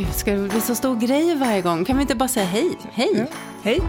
Gud, 0.00 0.14
ska 0.14 0.32
det 0.32 0.48
bli 0.48 0.60
så 0.60 0.74
stor 0.74 0.96
grej 0.96 1.34
varje 1.34 1.62
gång? 1.62 1.84
Kan 1.84 1.96
vi 1.96 2.02
inte 2.02 2.14
bara 2.14 2.28
säga 2.28 2.46
hej? 2.46 2.78
Hej! 2.92 3.10
Ja. 3.14 3.24
Hej! 3.62 3.80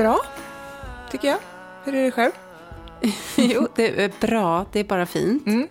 Bra, 0.00 0.20
tycker 1.10 1.28
jag. 1.28 1.38
Hur 1.84 1.94
är 1.94 2.04
det 2.04 2.10
själv? 2.10 2.32
jo, 3.36 3.68
det 3.76 4.02
är 4.04 4.12
bra. 4.20 4.66
Det 4.72 4.80
är 4.80 4.84
bara 4.84 5.06
fint. 5.06 5.46
Mm. 5.46 5.68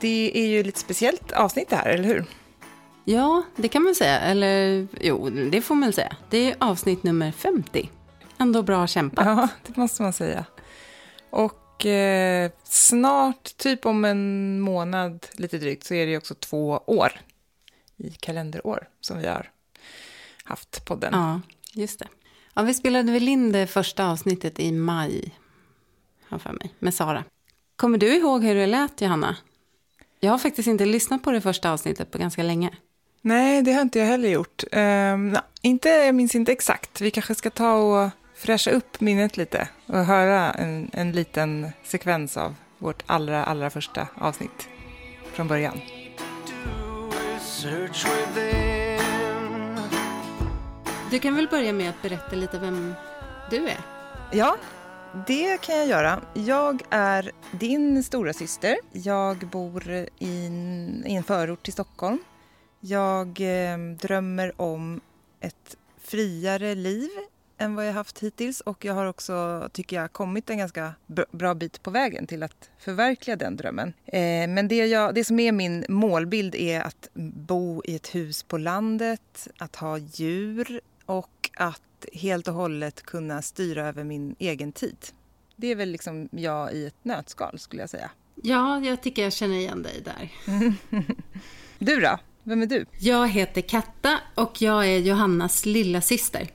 Det 0.00 0.32
är 0.34 0.46
ju 0.46 0.62
lite 0.62 0.80
speciellt 0.80 1.32
avsnitt 1.32 1.68
det 1.68 1.76
här, 1.76 1.88
eller 1.88 2.04
hur? 2.04 2.24
Ja, 3.04 3.42
det 3.56 3.68
kan 3.68 3.82
man 3.82 3.94
säga. 3.94 4.20
Eller 4.20 4.86
jo, 5.00 5.30
det 5.30 5.60
får 5.60 5.74
man 5.74 5.92
säga. 5.92 6.16
Det 6.30 6.50
är 6.50 6.56
avsnitt 6.60 7.02
nummer 7.02 7.32
50. 7.32 7.90
Ändå 8.38 8.62
bra 8.62 8.86
kämpat. 8.86 9.26
Ja, 9.26 9.48
det 9.66 9.76
måste 9.76 10.02
man 10.02 10.12
säga. 10.12 10.44
Och 11.30 11.86
eh, 11.86 12.50
snart, 12.64 13.56
typ 13.56 13.86
om 13.86 14.04
en 14.04 14.60
månad 14.60 15.26
lite 15.32 15.58
drygt, 15.58 15.86
så 15.86 15.94
är 15.94 16.06
det 16.06 16.12
ju 16.12 16.18
också 16.18 16.34
två 16.34 16.82
år 16.86 17.20
i 17.96 18.10
kalenderår 18.10 18.88
som 19.00 19.18
vi 19.18 19.26
har 19.26 19.50
haft 20.44 20.84
podden. 20.84 21.10
Ja, 21.12 21.40
just 21.72 21.98
det. 21.98 22.08
Ja, 22.58 22.64
vi 22.64 22.74
spelade 22.74 23.12
väl 23.12 23.28
in 23.28 23.52
det 23.52 23.66
första 23.66 24.06
avsnittet 24.06 24.60
i 24.60 24.72
maj, 24.72 25.34
har 26.28 26.38
för 26.38 26.52
mig, 26.52 26.74
med 26.78 26.94
Sara. 26.94 27.24
Kommer 27.76 27.98
du 27.98 28.14
ihåg 28.14 28.44
hur 28.44 28.54
det 28.54 28.66
lät, 28.66 29.00
Johanna? 29.00 29.36
Jag 30.20 30.30
har 30.30 30.38
faktiskt 30.38 30.68
inte 30.68 30.86
lyssnat 30.86 31.22
på 31.22 31.30
det 31.30 31.40
första 31.40 31.72
avsnittet 31.72 32.10
på 32.10 32.18
ganska 32.18 32.42
länge. 32.42 32.70
Nej, 33.22 33.62
det 33.62 33.72
har 33.72 33.82
inte 33.82 33.98
jag 33.98 34.06
heller 34.06 34.28
gjort. 34.28 34.64
Um, 34.72 35.28
nej, 35.28 35.42
inte, 35.62 35.88
jag 35.88 36.14
minns 36.14 36.34
inte 36.34 36.52
exakt. 36.52 37.00
Vi 37.00 37.10
kanske 37.10 37.34
ska 37.34 37.50
ta 37.50 37.72
och 37.72 38.10
fräscha 38.34 38.70
upp 38.70 39.00
minnet 39.00 39.36
lite 39.36 39.68
och 39.86 40.04
höra 40.04 40.52
en, 40.52 40.90
en 40.92 41.12
liten 41.12 41.70
sekvens 41.84 42.36
av 42.36 42.54
vårt 42.78 43.02
allra, 43.06 43.44
allra 43.44 43.70
första 43.70 44.08
avsnitt 44.14 44.68
från 45.32 45.48
början. 45.48 45.80
Du 51.10 51.18
kan 51.18 51.36
väl 51.36 51.48
börja 51.48 51.72
med 51.72 51.90
att 51.90 52.02
berätta 52.02 52.36
lite 52.36 52.58
vem 52.58 52.94
du 53.50 53.68
är? 53.68 53.80
Ja, 54.32 54.56
det 55.26 55.60
kan 55.60 55.76
jag 55.76 55.86
göra. 55.86 56.20
Jag 56.34 56.82
är 56.90 57.30
din 57.52 58.02
stora 58.02 58.32
syster. 58.32 58.76
Jag 58.92 59.36
bor 59.38 59.90
i 59.90 60.06
en, 60.46 61.04
i 61.06 61.14
en 61.14 61.22
förort 61.22 61.62
till 61.62 61.72
Stockholm. 61.72 62.18
Jag 62.80 63.40
eh, 63.40 63.78
drömmer 63.78 64.60
om 64.60 65.00
ett 65.40 65.76
friare 66.00 66.74
liv 66.74 67.10
än 67.58 67.74
vad 67.74 67.88
jag 67.88 67.92
haft 67.92 68.18
hittills 68.18 68.60
och 68.60 68.84
jag 68.84 68.94
har 68.94 69.06
också, 69.06 69.68
tycker 69.72 69.96
jag, 69.96 70.12
kommit 70.12 70.50
en 70.50 70.58
ganska 70.58 70.94
bra 71.30 71.54
bit 71.54 71.82
på 71.82 71.90
vägen 71.90 72.26
till 72.26 72.42
att 72.42 72.70
förverkliga 72.78 73.36
den 73.36 73.56
drömmen. 73.56 73.92
Eh, 74.06 74.48
men 74.48 74.68
det, 74.68 74.86
jag, 74.86 75.14
det 75.14 75.24
som 75.24 75.40
är 75.40 75.52
min 75.52 75.84
målbild 75.88 76.54
är 76.54 76.80
att 76.80 77.08
bo 77.14 77.82
i 77.84 77.96
ett 77.96 78.14
hus 78.14 78.42
på 78.42 78.58
landet, 78.58 79.48
att 79.58 79.76
ha 79.76 79.98
djur 79.98 80.80
och 81.08 81.50
att 81.56 82.06
helt 82.12 82.48
och 82.48 82.54
hållet 82.54 83.02
kunna 83.02 83.42
styra 83.42 83.88
över 83.88 84.04
min 84.04 84.36
egen 84.38 84.72
tid. 84.72 84.96
Det 85.56 85.66
är 85.66 85.76
väl 85.76 85.90
liksom 85.90 86.28
jag 86.32 86.72
i 86.72 86.86
ett 86.86 87.04
nötskal 87.04 87.58
skulle 87.58 87.82
jag 87.82 87.90
säga. 87.90 88.10
Ja, 88.42 88.80
jag 88.80 89.02
tycker 89.02 89.22
jag 89.22 89.32
känner 89.32 89.56
igen 89.56 89.82
dig 89.82 90.02
där. 90.04 90.30
Du 91.78 92.00
då? 92.00 92.18
Vem 92.42 92.62
är 92.62 92.66
du? 92.66 92.86
Jag 92.98 93.28
heter 93.28 93.60
Katta 93.60 94.18
och 94.34 94.62
jag 94.62 94.86
är 94.86 94.98
Johannas 94.98 95.66
lilla 95.66 96.00
syster. 96.00 96.48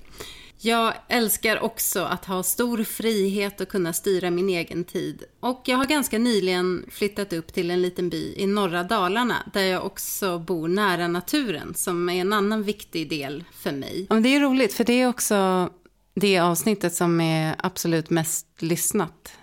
Jag 0.65 0.93
älskar 1.07 1.63
också 1.63 2.03
att 2.03 2.25
ha 2.25 2.43
stor 2.43 2.83
frihet 2.83 3.61
och 3.61 3.67
kunna 3.67 3.93
styra 3.93 4.31
min 4.31 4.49
egen 4.49 4.83
tid. 4.83 5.23
Och 5.39 5.61
jag 5.65 5.77
har 5.77 5.85
ganska 5.85 6.17
nyligen 6.17 6.85
flyttat 6.91 7.33
upp 7.33 7.53
till 7.53 7.71
en 7.71 7.81
liten 7.81 8.09
by 8.09 8.33
i 8.37 8.47
norra 8.47 8.83
Dalarna 8.83 9.35
där 9.53 9.61
jag 9.61 9.85
också 9.85 10.39
bor 10.39 10.67
nära 10.67 11.07
naturen 11.07 11.73
som 11.73 12.09
är 12.09 12.21
en 12.21 12.33
annan 12.33 12.63
viktig 12.63 13.09
del 13.09 13.43
för 13.53 13.71
mig. 13.71 14.05
Ja, 14.09 14.13
men 14.13 14.23
det 14.23 14.29
är 14.29 14.39
roligt 14.39 14.73
för 14.73 14.83
det 14.83 14.93
är 14.93 15.07
också 15.07 15.69
det 16.15 16.39
avsnittet 16.39 16.93
som 16.93 17.21
är 17.21 17.55
absolut 17.57 18.09
mest 18.09 18.47
lyssnat 18.59 19.33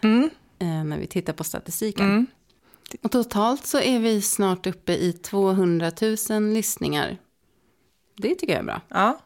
eh, 0.59 0.85
när 0.85 0.99
vi 0.99 1.07
tittar 1.07 1.33
på 1.33 1.45
statistiken. 1.45 2.27
Och 3.03 3.11
totalt 3.11 3.67
så 3.67 3.81
är 3.81 3.99
vi 3.99 4.23
snart 4.23 4.67
uppe 4.67 4.93
i 4.93 5.13
200 5.13 5.93
000 6.31 6.43
lyssningar. 6.43 7.19
Det 8.17 8.35
tycker 8.35 8.53
jag 8.53 8.61
är 8.61 8.65
bra. 8.65 8.81
Ja. 8.89 9.21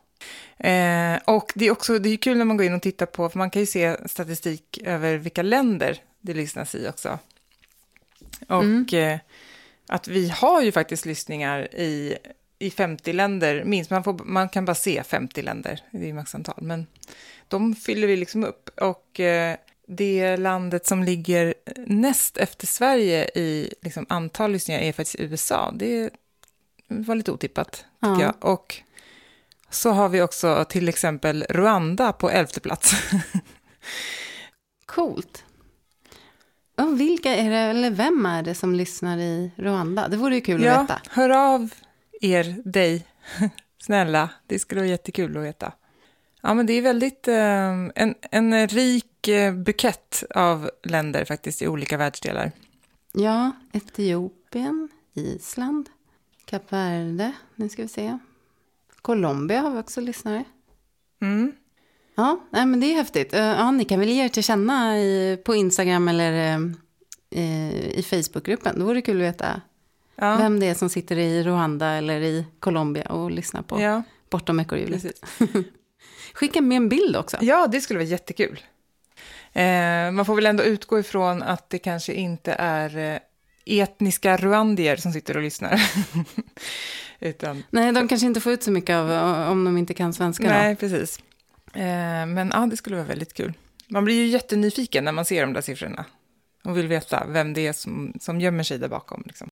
Eh, 0.59 1.17
och 1.25 1.53
det 1.55 1.67
är 1.67 1.71
också 1.71 1.99
det 1.99 2.09
är 2.09 2.17
kul 2.17 2.39
när 2.39 2.45
man 2.45 2.57
går 2.57 2.67
in 2.67 2.75
och 2.75 2.83
tittar 2.83 3.07
på, 3.07 3.29
för 3.29 3.39
man 3.39 3.51
kan 3.51 3.61
ju 3.63 3.67
se 3.67 3.97
statistik 4.09 4.79
över 4.85 5.17
vilka 5.17 5.43
länder 5.43 6.03
det 6.21 6.35
lyssnas 6.35 6.75
i 6.75 6.89
också. 6.89 7.19
Och 8.49 8.95
eh, 8.95 9.19
att 9.87 10.09
vi 10.09 10.29
har 10.29 10.63
ju 10.63 10.73
faktiskt 10.73 11.07
lyssningar 11.07 11.75
i, 11.75 12.17
i 12.59 12.71
50 12.71 13.13
länder, 13.13 13.65
minst. 13.65 13.91
Man, 13.91 14.05
får, 14.05 14.13
man 14.25 14.49
kan 14.49 14.65
bara 14.65 14.75
se 14.75 15.03
50 15.03 15.43
länder, 15.43 15.81
det 15.91 16.09
är 16.11 16.13
maxantal. 16.13 16.59
Men 16.63 16.87
de 17.49 17.75
fyller 17.75 18.07
vi 18.07 18.17
liksom 18.17 18.45
upp. 18.45 18.71
Och 18.81 19.21
eh, 19.21 19.57
det 19.87 20.37
landet 20.37 20.87
som 20.87 21.03
ligger 21.03 21.55
näst 21.87 22.37
efter 22.37 22.67
Sverige 22.67 23.25
i 23.35 23.75
liksom, 23.83 24.07
antal 24.09 24.53
lyssningar 24.53 24.81
är 24.81 24.93
faktiskt 24.93 25.21
USA. 25.21 25.73
Det 25.77 26.11
var 26.89 27.15
lite 27.15 27.33
otippat, 27.33 27.71
tycker 27.73 27.85
Ja. 28.01 28.21
jag. 28.23 28.35
Och 28.51 28.83
så 29.75 29.91
har 29.91 30.09
vi 30.09 30.23
också 30.23 30.65
till 30.69 30.89
exempel 30.89 31.45
Rwanda 31.49 32.13
på 32.13 32.31
elfte 32.31 32.61
plats. 32.61 32.95
Coolt. 34.87 35.45
Och 36.77 37.01
vilka 37.01 37.35
är 37.35 37.51
det, 37.51 37.57
eller 37.57 37.91
vem 37.91 38.27
är 38.27 38.43
det 38.43 38.55
som 38.55 38.75
lyssnar 38.75 39.19
i 39.19 39.51
Rwanda? 39.57 40.09
Det 40.09 40.17
vore 40.17 40.35
ju 40.35 40.41
kul 40.41 40.61
att 40.61 40.67
ja, 40.67 40.83
veta. 40.83 41.01
hör 41.11 41.31
av 41.31 41.71
er, 42.21 42.57
dig, 42.65 43.07
snälla. 43.83 44.29
Det 44.47 44.59
skulle 44.59 44.81
vara 44.81 44.91
jättekul 44.91 45.37
att 45.37 45.45
veta. 45.45 45.73
Ja, 46.43 46.55
men 46.55 46.67
det 46.67 46.73
är 46.73 46.83
väldigt 46.83 47.29
eh, 47.29 47.71
en, 47.95 48.15
en 48.31 48.69
rik 48.69 49.29
eh, 49.29 49.55
bukett 49.55 50.25
av 50.35 50.71
länder 50.83 51.25
faktiskt 51.25 51.63
i 51.63 51.69
olika 51.69 51.97
världsdelar. 51.97 52.53
Ja, 53.13 53.53
Etiopien, 53.73 54.89
Island, 55.15 55.89
Kap 56.45 56.73
Verde, 56.73 57.33
nu 57.55 57.69
ska 57.69 57.83
vi 57.83 57.89
se. 57.89 58.19
Colombia 59.05 59.61
har 59.61 59.71
vi 59.71 59.79
också 59.81 60.01
lyssnare. 60.01 60.45
Mm. 61.23 61.53
Ja, 62.15 62.41
nej, 62.51 62.67
men 62.67 62.81
det 62.81 62.87
är 62.87 62.95
häftigt. 62.95 63.35
Eh, 63.35 63.41
Ja, 63.41 63.71
ni 63.71 63.85
kan 63.85 64.01
väl 64.01 64.09
ge 64.09 64.25
er 64.25 64.29
till 64.29 64.43
känna 64.45 64.99
i, 64.99 65.39
på 65.45 65.55
Instagram 65.55 66.09
eller 66.09 66.33
eh, 66.33 66.61
eh, 67.31 67.99
i 67.99 68.03
Facebookgruppen. 68.03 68.79
Då 68.79 68.85
vore 68.85 68.95
det 68.95 69.03
kul 69.03 69.17
att 69.17 69.23
veta 69.27 69.61
Ja, 70.17 70.37
vem 70.37 70.61
det 70.61 70.67
är 70.67 70.75
som 70.75 70.89
sitter 70.89 71.19
i 71.19 71.43
Rwanda 71.43 71.87
eller 71.87 72.21
i 72.21 72.47
Colombia 72.59 73.07
och 73.13 73.31
lyssnar 73.31 73.63
på 73.63 73.81
ja, 73.81 74.03
Bortom 74.31 74.61
ekorrhjulet. 74.61 75.05
Skicka 76.35 76.61
med 76.61 76.77
en 76.77 76.89
bild 76.89 77.17
också. 77.17 77.37
ja, 77.41 77.67
det 77.67 77.81
skulle 77.81 77.99
vara 77.99 78.09
jättekul. 78.09 78.61
Eh, 79.53 80.11
man 80.13 80.25
får 80.27 80.35
väl 80.35 80.47
ändå 80.47 80.65
utgå 80.65 80.99
ifrån 80.99 81.43
att 81.43 81.71
det 81.71 81.79
kanske 81.79 82.13
inte 82.13 82.53
är 82.53 83.15
eh, 83.15 83.19
etniska 83.67 84.37
rwandier 84.37 84.97
som 84.97 85.13
sitter 85.13 85.37
och 85.37 85.43
lyssnar. 85.43 85.83
Utan 87.21 87.63
Nej, 87.71 87.93
de 87.93 88.09
kanske 88.09 88.27
inte 88.27 88.41
får 88.41 88.53
ut 88.53 88.63
så 88.63 88.71
mycket 88.71 88.97
av 88.97 89.11
om 89.51 89.65
de 89.65 89.79
inte 89.79 89.95
kan 89.95 90.13
svenska. 90.13 90.47
Nej, 90.49 90.75
Då. 90.75 90.79
precis. 90.79 91.19
Eh, 91.75 92.27
men 92.27 92.51
ja, 92.53 92.67
det 92.71 92.77
skulle 92.77 92.97
vara 92.97 93.07
väldigt 93.07 93.35
kul. 93.35 93.53
Man 93.89 94.05
blir 94.05 94.15
ju 94.15 94.27
jättenyfiken 94.27 95.05
när 95.05 95.13
man 95.13 95.25
ser 95.25 95.41
de 95.41 95.53
där 95.53 95.61
siffrorna. 95.61 96.05
Och 96.65 96.79
vill 96.79 96.89
veta 96.89 97.27
vem 97.29 97.53
det 97.53 97.67
är 97.67 97.73
som, 97.73 98.13
som 98.21 98.41
gömmer 98.41 98.63
sig 98.63 98.79
där 98.79 98.89
bakom. 98.89 99.23
Liksom. 99.27 99.49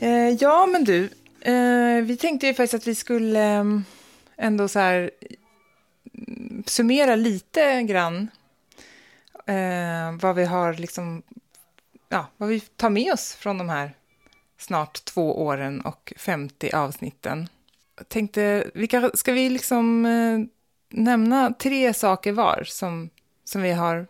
Eh, 0.00 0.30
ja, 0.40 0.66
men 0.66 0.84
du. 0.84 1.08
Eh, 1.40 2.02
vi 2.02 2.16
tänkte 2.16 2.46
ju 2.46 2.54
faktiskt 2.54 2.74
att 2.74 2.86
vi 2.86 2.94
skulle 2.94 3.58
eh, 3.58 3.64
ändå 4.36 4.68
så 4.68 4.78
här 4.78 5.10
mm, 5.20 5.36
summera 6.66 7.16
lite 7.16 7.82
grann 7.82 8.30
eh, 9.46 10.12
vad 10.20 10.36
vi 10.36 10.44
har 10.44 10.74
liksom, 10.74 11.22
ja, 12.08 12.26
vad 12.36 12.48
vi 12.48 12.60
tar 12.60 12.90
med 12.90 13.12
oss 13.12 13.34
från 13.34 13.58
de 13.58 13.68
här 13.68 13.94
snart 14.58 15.04
två 15.04 15.42
åren 15.44 15.80
och 15.80 16.12
50 16.16 16.72
avsnitten. 16.72 17.48
Jag 17.96 18.08
tänkte, 18.08 18.70
vilka, 18.74 19.10
ska 19.14 19.32
vi 19.32 19.50
liksom 19.50 20.06
eh, 20.06 20.38
nämna 20.88 21.54
tre 21.58 21.94
saker 21.94 22.32
var 22.32 22.64
som, 22.66 23.10
som 23.44 23.62
vi 23.62 23.72
har 23.72 24.06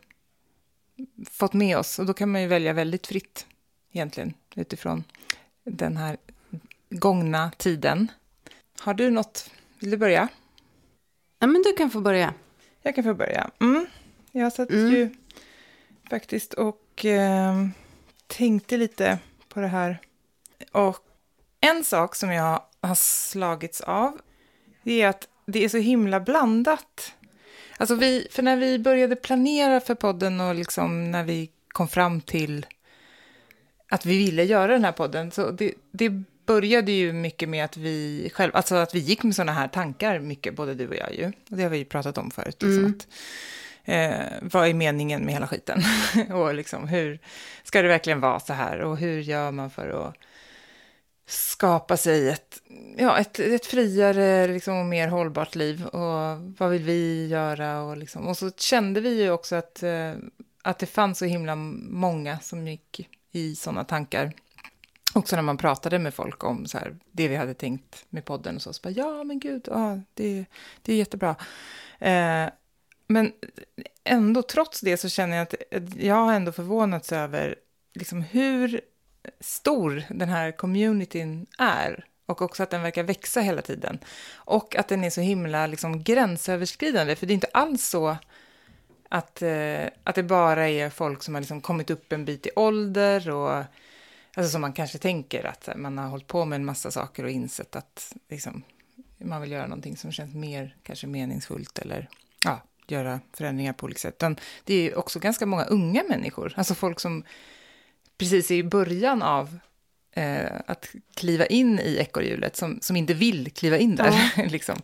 fått 1.31 1.53
med 1.53 1.79
oss? 1.79 1.99
Och 1.99 2.07
då 2.07 2.15
kan 2.15 2.33
man 2.33 2.43
ju 2.43 2.47
välja 2.47 2.73
väldigt 2.73 3.07
fritt 3.07 3.47
egentligen 3.93 4.35
utifrån 4.55 5.05
den 5.65 5.97
här 5.97 6.17
gångna 6.91 7.51
tiden. 7.57 8.09
Har 8.81 8.95
du 8.95 9.11
något? 9.11 9.51
Vill 9.79 9.91
du 9.91 9.97
börja? 9.97 10.29
Ja, 11.39 11.47
men 11.47 11.63
du 11.63 11.73
kan 11.73 11.91
få 11.91 12.01
börja. 12.01 12.35
Jag 12.83 12.95
kan 12.95 13.05
få 13.05 13.15
börja. 13.15 13.51
Mm. 13.61 13.87
Jag 14.33 14.53
satt 14.53 14.71
Mm. 14.71 14.93
ju 14.95 15.11
faktiskt 16.11 16.55
och 16.55 17.05
eh, 17.05 17.67
tänkte 18.27 18.77
lite 18.77 19.19
på 19.49 19.61
det 19.61 19.67
här. 19.67 19.99
Och 20.73 20.99
en 21.61 21.85
sak 21.85 22.15
som 22.15 22.33
jag 22.33 22.63
har 22.81 22.95
slagits 22.95 23.81
av, 23.81 24.21
det 24.83 25.03
är 25.03 25.09
att 25.09 25.29
det 25.47 25.65
är 25.65 25.69
så 25.69 25.79
himla 25.79 26.21
blandat. 26.21 27.13
Alltså 27.79 27.95
vi, 27.95 28.29
för 28.31 28.43
när 28.43 28.57
vi 28.57 28.79
började 28.79 29.17
planera 29.17 29.81
för 29.81 29.95
podden 29.95 30.41
och 30.41 30.55
liksom 30.55 31.11
när 31.11 31.25
vi 31.25 31.51
kom 31.69 31.89
fram 31.89 32.21
till 32.21 32.67
att 33.89 34.07
vi 34.07 34.19
ville 34.19 34.45
göra 34.45 34.73
den 34.73 34.85
här 34.85 34.93
podden, 34.93 35.31
så 35.31 35.51
det, 35.51 35.75
det 35.91 36.23
började 36.47 36.93
ju 36.93 37.13
mycket 37.13 37.49
med 37.49 37.65
att 37.65 37.77
vi 37.77 38.31
själv, 38.35 38.57
alltså 38.57 38.75
att 38.75 38.95
vi 38.95 38.99
gick 38.99 39.23
med 39.23 39.35
sådana 39.35 39.53
här 39.53 39.69
tankar 39.69 40.19
mycket, 40.19 40.55
både 40.55 40.75
du 40.75 40.89
och 40.89 40.97
jag 40.97 41.15
ju. 41.15 41.27
Och 41.51 41.57
det 41.57 41.63
har 41.63 41.71
vi 41.71 41.79
ju 41.79 41.85
pratat 41.85 42.19
om 42.19 42.31
förut. 42.31 42.63
Liksom, 42.63 42.79
Mm. 42.79 42.95
att, 42.99 43.07
eh, 43.85 44.49
vad 44.53 44.69
är 44.69 44.75
meningen 44.75 45.25
med 45.25 45.35
hela 45.35 45.47
skiten? 45.49 45.83
och 46.33 46.55
liksom 46.55 46.89
hur 46.89 47.19
ska 47.65 47.83
det 47.83 47.89
verkligen 47.89 48.21
vara 48.21 48.41
så 48.41 48.53
här? 48.53 48.81
Och 48.81 48.97
hur 48.97 49.21
gör 49.21 49.51
man 49.51 49.71
för 49.71 50.09
att 50.09 50.15
skapa 51.29 51.97
sig 51.97 52.29
ett, 52.29 52.63
ja, 52.97 53.19
ett, 53.19 53.39
ett 53.39 53.67
friare 53.67 54.47
liksom, 54.49 54.77
och 54.77 54.87
mer 54.87 55.09
hållbart 55.09 55.55
liv? 55.55 55.87
Och 55.87 56.39
vad 56.59 56.71
vill 56.71 56.83
vi 56.83 57.27
göra? 57.27 57.83
Och, 57.83 57.97
liksom, 57.97 58.27
och 58.27 58.37
så 58.39 58.51
kände 58.51 59.01
vi 59.01 59.23
ju 59.23 59.31
också 59.31 59.57
att, 59.57 59.83
eh, 59.83 60.13
att 60.63 60.79
det 60.79 60.87
fanns 60.87 61.19
så 61.19 61.25
himla 61.25 61.55
många 61.57 62.39
som 62.39 62.69
gick 62.69 63.09
i 63.33 63.57
sådana 63.57 63.85
tankar. 63.85 64.33
Också 65.17 65.37
när 65.37 65.43
man 65.43 65.57
pratade 65.57 65.99
med 65.99 66.15
folk 66.15 66.45
om 66.45 66.67
så 66.67 66.79
här, 66.79 66.97
det 67.13 67.29
vi 67.29 67.37
hade 67.37 67.55
tänkt 67.55 68.05
med 68.09 68.25
podden 68.25 68.57
och 68.57 68.63
så. 68.63 68.73
så 68.73 68.81
bara, 68.83 68.91
ja, 68.91 69.25
men 69.25 69.39
gud, 69.39 69.69
ja, 69.71 70.01
det, 70.15 70.45
det 70.83 70.93
är 70.93 70.97
jättebra. 70.97 71.37
Eh, 71.99 72.49
men 73.07 73.33
ändå, 74.05 74.43
trots 74.43 74.81
det, 74.81 74.97
så 74.97 75.09
känner 75.09 75.37
jag 75.37 75.43
att 75.43 75.55
jag 75.99 76.15
har 76.15 76.33
ändå 76.33 76.53
förvånats 76.53 77.13
över 77.13 77.57
liksom, 77.95 78.23
hur 78.23 78.81
stor 79.41 80.03
den 80.09 80.29
här 80.29 80.53
communityn 80.53 81.47
är. 81.59 82.05
Och 82.27 82.43
också 82.43 82.63
att 82.63 82.71
den 82.71 82.83
verkar 82.83 83.03
växa 83.03 83.41
hela 83.41 83.63
tiden. 83.63 83.99
Och 84.35 84.77
att 84.77 84.89
den 84.89 85.05
är 85.05 85.11
så 85.11 85.21
himla 85.21 85.67
liksom, 85.67 86.03
gränsöverskridande. 86.03 87.17
För 87.17 87.27
det 87.27 87.33
är 87.33 87.35
inte 87.35 87.51
alls 87.53 87.89
så 87.89 88.17
att, 89.09 89.43
eh, 89.43 89.87
att 90.05 90.15
det 90.15 90.23
bara 90.23 90.69
är 90.69 90.91
folk 90.91 91.23
som 91.23 91.35
har 91.35 91.41
liksom, 91.41 91.61
kommit 91.61 91.91
upp 91.91 92.13
en 92.13 92.25
bit 92.25 92.47
i 92.47 92.51
ålder. 92.57 93.31
och 93.31 93.65
Alltså 94.39 94.53
som 94.53 94.61
man 94.61 94.73
kanske 94.73 94.99
tänker 94.99 95.45
att 95.45 95.69
man 95.77 95.99
har 95.99 96.09
hållit 96.09 96.27
på 96.27 96.45
med 96.45 96.57
en 96.57 96.65
massa 96.65 96.91
saker 96.91 97.25
och 97.25 97.31
insett 97.31 97.77
att 97.77 98.13
liksom, 98.31 98.63
man 99.19 99.41
vill 99.41 99.53
göra 99.53 99.67
någonting 99.67 99.97
som 99.97 100.13
känns 100.13 100.35
mer 100.35 100.77
kanske 100.83 101.07
meningsfullt 101.07 101.79
eller 101.79 102.09
ja, 102.45 102.63
göra 102.87 103.21
förändringar 103.33 103.73
på 103.73 103.85
olika 103.85 103.99
sätt. 103.99 104.15
Utan 104.15 104.37
det 104.65 104.75
är 104.75 104.99
också 104.99 105.19
ganska 105.19 105.47
många 105.47 105.65
unga 105.65 106.03
människor, 106.09 106.55
alltså 106.57 106.75
folk 106.75 107.01
som 107.01 107.25
precis 108.19 108.51
är 108.51 108.55
i 108.55 108.65
början 108.65 109.23
av 109.23 109.59
eh, 110.13 110.61
att 110.67 110.89
kliva 111.15 111.47
in 111.47 111.79
i 111.79 111.97
ekorrhjulet, 111.97 112.57
som, 112.57 112.79
som 112.81 112.97
inte 112.97 113.15
vill 113.15 113.53
kliva 113.53 113.79
in 113.79 113.97
där. 113.97 114.47
liksom. 114.49 114.77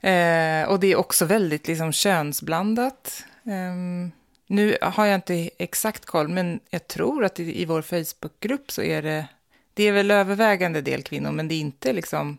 eh, 0.00 0.68
och 0.68 0.80
det 0.80 0.86
är 0.86 0.96
också 0.96 1.24
väldigt 1.24 1.68
liksom, 1.68 1.92
könsblandat. 1.92 3.24
Ehm, 3.44 4.12
nu 4.52 4.76
har 4.82 5.06
jag 5.06 5.14
inte 5.14 5.50
exakt 5.58 6.06
koll, 6.06 6.28
men 6.28 6.60
jag 6.70 6.88
tror 6.88 7.24
att 7.24 7.40
i, 7.40 7.62
i 7.62 7.64
vår 7.64 7.82
Facebookgrupp 7.82 8.70
så 8.70 8.82
är 8.82 9.02
det, 9.02 9.26
det 9.74 9.84
är 9.84 9.92
väl 9.92 10.10
övervägande 10.10 10.80
del 10.80 11.02
kvinnor, 11.02 11.30
men 11.30 11.48
det 11.48 11.54
är 11.54 11.60
inte 11.60 11.92
liksom, 11.92 12.38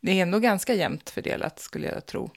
det 0.00 0.10
är 0.10 0.22
ändå 0.22 0.38
ganska 0.38 0.74
jämnt 0.74 1.10
fördelat 1.10 1.58
skulle 1.58 1.86
jag 1.86 2.06
tro. 2.06 2.30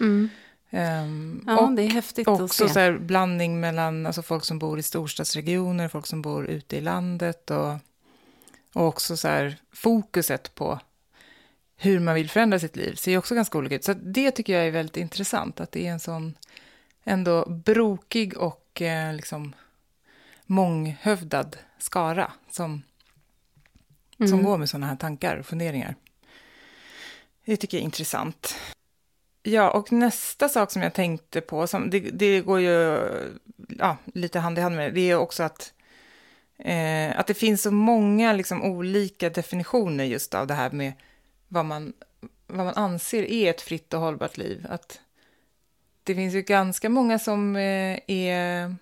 Mm. 0.00 0.28
Ehm, 0.70 1.44
Ja, 1.46 1.60
och 1.60 1.72
det 1.72 1.82
är 1.82 1.88
häftigt 1.88 2.28
att 2.28 2.40
också 2.40 2.68
se. 2.68 2.74
så 2.74 2.80
här 2.80 2.98
blandning 2.98 3.60
mellan 3.60 4.06
alltså 4.06 4.22
folk 4.22 4.44
som 4.44 4.58
bor 4.58 4.78
i 4.78 4.82
storstadsregioner, 4.82 5.88
folk 5.88 6.06
som 6.06 6.22
bor 6.22 6.46
ute 6.46 6.76
i 6.76 6.80
landet 6.80 7.50
och, 7.50 7.72
och 8.72 8.86
också 8.86 9.16
så 9.16 9.28
här 9.28 9.56
fokuset 9.72 10.54
på 10.54 10.80
hur 11.76 12.00
man 12.00 12.14
vill 12.14 12.30
förändra 12.30 12.58
sitt 12.58 12.76
liv 12.76 12.94
ser 12.94 13.18
också 13.18 13.34
ganska 13.34 13.58
olika 13.58 13.74
ut. 13.74 13.84
Så 13.84 13.92
att 13.92 14.14
det 14.14 14.30
tycker 14.30 14.52
jag 14.52 14.66
är 14.66 14.70
väldigt 14.70 14.96
intressant, 14.96 15.60
att 15.60 15.72
det 15.72 15.86
är 15.86 15.92
en 15.92 16.00
sån 16.00 16.34
ändå 17.04 17.44
brokig 17.48 18.36
och 18.38 18.82
eh, 18.82 19.14
liksom 19.14 19.54
månghövdad 20.46 21.56
skara 21.78 22.32
som, 22.50 22.82
som 24.16 24.26
Mm. 24.32 24.44
går 24.44 24.58
med 24.58 24.68
sådana 24.68 24.86
här 24.86 24.96
tankar 24.96 25.36
och 25.36 25.46
funderingar. 25.46 25.94
Det 27.44 27.56
tycker 27.56 27.76
jag 27.76 27.80
är 27.82 27.84
intressant. 27.84 28.56
Ja, 29.42 29.70
och 29.70 29.92
nästa 29.92 30.48
sak 30.48 30.70
som 30.70 30.82
jag 30.82 30.94
tänkte 30.94 31.40
på, 31.40 31.66
som, 31.66 31.90
det, 31.90 32.00
det 32.00 32.40
går 32.40 32.60
ju 32.60 32.98
ja, 33.78 33.96
lite 34.14 34.38
hand 34.38 34.58
i 34.58 34.60
hand 34.60 34.76
med 34.76 34.88
det, 34.88 34.94
det 35.00 35.10
är 35.10 35.16
också 35.16 35.42
att, 35.42 35.72
eh, 36.58 37.18
att 37.18 37.26
det 37.26 37.34
finns 37.34 37.62
så 37.62 37.70
många 37.70 38.32
liksom, 38.32 38.62
olika 38.62 39.30
definitioner 39.30 40.04
just 40.04 40.34
av 40.34 40.46
det 40.46 40.54
här 40.54 40.70
med 40.70 40.92
vad 41.48 41.64
man, 41.64 41.92
vad 42.46 42.66
man 42.66 42.74
anser 42.74 43.22
är 43.22 43.50
ett 43.50 43.60
fritt 43.60 43.94
och 43.94 44.00
hållbart 44.00 44.36
liv. 44.36 44.66
Att 44.70 45.00
det 46.04 46.14
finns 46.14 46.34
ju 46.34 46.42
ganska 46.42 46.88
många 46.88 47.18
som 47.18 47.56
eh, 47.56 47.98
är 48.06 48.76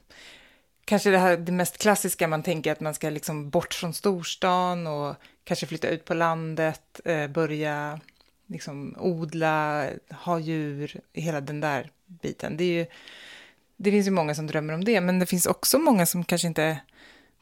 kanske 0.85 1.11
det 1.11 1.19
här 1.19 1.37
det 1.37 1.53
mest 1.53 1.79
klassiska, 1.79 2.29
man 2.29 2.43
tänker 2.43 2.73
att 2.73 2.81
man 2.81 2.95
ska 2.95 3.11
liksom 3.11 3.51
bort 3.51 3.75
från 3.75 3.95
storstan 3.95 4.87
och 4.87 5.17
kanske 5.45 5.67
flytta 5.67 5.89
ut 5.89 6.05
på 6.05 6.15
landet, 6.15 7.01
eh, 7.05 7.27
börja 7.27 8.01
liksom 8.47 8.97
odla, 8.99 9.87
ha 10.11 10.39
djur, 10.39 11.01
hela 11.13 11.41
den 11.41 11.61
där 11.61 11.91
biten. 12.07 12.57
Det, 12.57 12.65
är 12.65 12.73
ju, 12.73 12.87
det 13.77 13.91
finns 13.91 14.07
ju 14.07 14.11
många 14.11 14.35
som 14.35 14.47
drömmer 14.47 14.75
om 14.75 14.85
det, 14.85 15.01
men 15.01 15.19
det 15.19 15.27
finns 15.27 15.47
också 15.47 15.79
många 15.79 16.07
som 16.07 16.25
kanske 16.25 16.49
inte, 16.49 16.81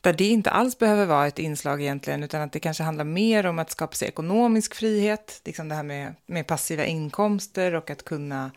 där 0.01 0.13
det 0.13 0.29
inte 0.29 0.51
alls 0.51 0.79
behöver 0.79 1.07
vara 1.07 1.27
ett 1.27 1.39
inslag 1.39 1.81
egentligen, 1.81 2.23
utan 2.23 2.41
att 2.41 2.53
det 2.53 2.61
kanske 2.61 2.83
handlar 2.83 3.05
mer 3.05 3.47
om 3.47 3.59
att 3.59 3.71
skapa 3.71 3.95
sig 3.95 4.09
ekonomisk 4.09 4.75
frihet, 4.75 5.41
liksom 5.45 5.69
det 5.69 5.75
här 5.75 5.83
med, 5.83 6.15
med 6.27 6.47
passiva 6.47 6.85
inkomster 6.85 7.75
och 7.75 7.91
att 7.91 8.05
kunna 8.05 8.51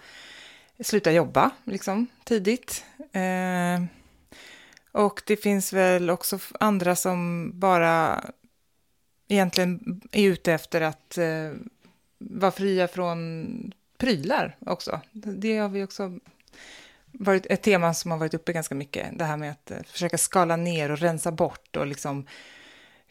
sluta 0.82 1.12
jobba 1.12 1.52
liksom, 1.64 2.08
tidigt. 2.24 2.86
Eh, 3.12 3.84
och 4.92 5.22
det 5.26 5.38
finns 5.38 5.74
väl 5.74 6.10
också 6.10 6.40
andra 6.60 6.96
som 6.96 7.52
bara 7.54 8.26
egentligen 9.28 10.02
är 10.12 10.28
ute 10.28 10.54
efter 10.54 10.82
att 10.82 11.18
eh, 11.18 11.52
vara 12.18 12.52
fria 12.52 12.88
från 12.88 13.74
prylar 13.98 14.58
också. 14.66 15.02
Det 15.14 15.58
har 15.58 15.70
vi 15.70 15.84
också 15.84 16.20
varit 17.12 17.46
ett 17.46 17.62
tema 17.62 17.94
som 17.94 18.12
har 18.12 18.18
varit 18.18 18.34
uppe 18.34 18.54
ganska 18.54 18.76
mycket. 18.76 19.18
Det 19.18 19.26
här 19.26 19.38
med 19.38 19.52
att 19.52 19.72
eh, 19.72 19.84
försöka 19.86 20.18
skala 20.18 20.56
ner 20.56 20.92
och 20.92 21.00
rensa 21.00 21.32
bort 21.32 21.76
och 21.76 21.88
liksom 21.88 22.26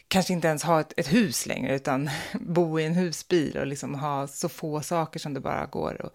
kanske 0.08 0.32
inte 0.32 0.48
ens 0.48 0.62
ha 0.62 0.80
ett, 0.80 0.92
ett 0.96 1.12
hus 1.12 1.46
längre 1.46 1.76
utan 1.76 2.10
bo 2.40 2.80
i 2.80 2.84
en 2.84 2.94
husbil 2.94 3.58
och 3.58 3.66
liksom 3.66 3.94
ha 3.94 4.26
så 4.26 4.48
få 4.48 4.80
saker 4.80 5.20
som 5.20 5.34
det 5.34 5.40
bara 5.40 5.66
går. 5.66 6.02
Och, 6.02 6.12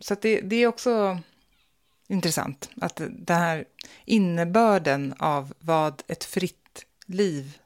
så 0.00 0.12
att 0.12 0.22
det, 0.22 0.40
det 0.40 0.56
är 0.56 0.66
också 0.66 1.18
intressant 2.08 2.70
att 2.80 2.96
den 3.10 3.38
här 3.38 3.64
innebörden 4.04 5.14
av 5.18 5.54
vad 5.58 6.02
ett 6.08 6.24
fritt 6.24 6.84
liv, 7.06 7.58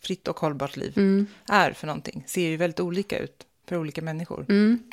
fritt 0.00 0.28
och 0.28 0.40
hållbart 0.40 0.76
liv 0.76 0.92
Mm. 0.96 1.26
är 1.48 1.72
för 1.72 1.86
någonting 1.86 2.24
ser 2.26 2.48
ju 2.48 2.56
väldigt 2.56 2.80
olika 2.80 3.18
ut 3.18 3.46
för 3.66 3.76
olika 3.76 4.02
människor. 4.02 4.46
Mm. 4.48 4.90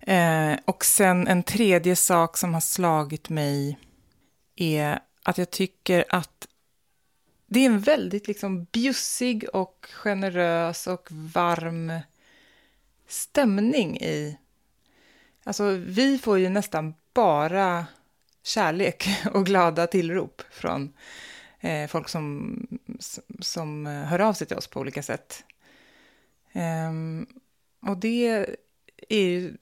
Eh, 0.00 0.58
och 0.64 0.84
sen 0.84 1.26
en 1.26 1.42
tredje 1.42 1.96
sak 1.96 2.36
som 2.36 2.54
har 2.54 2.60
slagit 2.60 3.28
mig 3.28 3.78
är 4.56 5.00
att 5.22 5.38
jag 5.38 5.50
tycker 5.50 6.04
att 6.08 6.48
det 7.46 7.60
är 7.60 7.66
en 7.66 7.80
väldigt 7.80 8.28
liksom 8.28 8.64
bjussig 8.64 9.46
och 9.52 9.86
generös 9.92 10.86
och 10.86 11.08
varm 11.10 11.92
stämning 13.08 13.96
i... 13.96 14.38
Alltså, 15.44 15.70
vi 15.70 16.18
får 16.18 16.38
ju 16.38 16.48
nästan 16.48 16.94
bara 17.14 17.86
kärlek 18.42 19.08
och 19.32 19.46
glada 19.46 19.86
tillrop 19.86 20.42
från 20.50 20.92
eh, 21.60 21.88
folk 21.88 22.08
som, 22.08 22.56
som 23.40 23.86
hör 23.86 24.18
av 24.18 24.32
sig 24.32 24.46
till 24.46 24.56
oss 24.56 24.66
på 24.66 24.80
olika 24.80 25.02
sätt. 25.02 25.44
Ehm, 26.52 27.26
och 27.86 27.96
det 27.96 28.46
är 29.08 29.18
ju, 29.18 29.56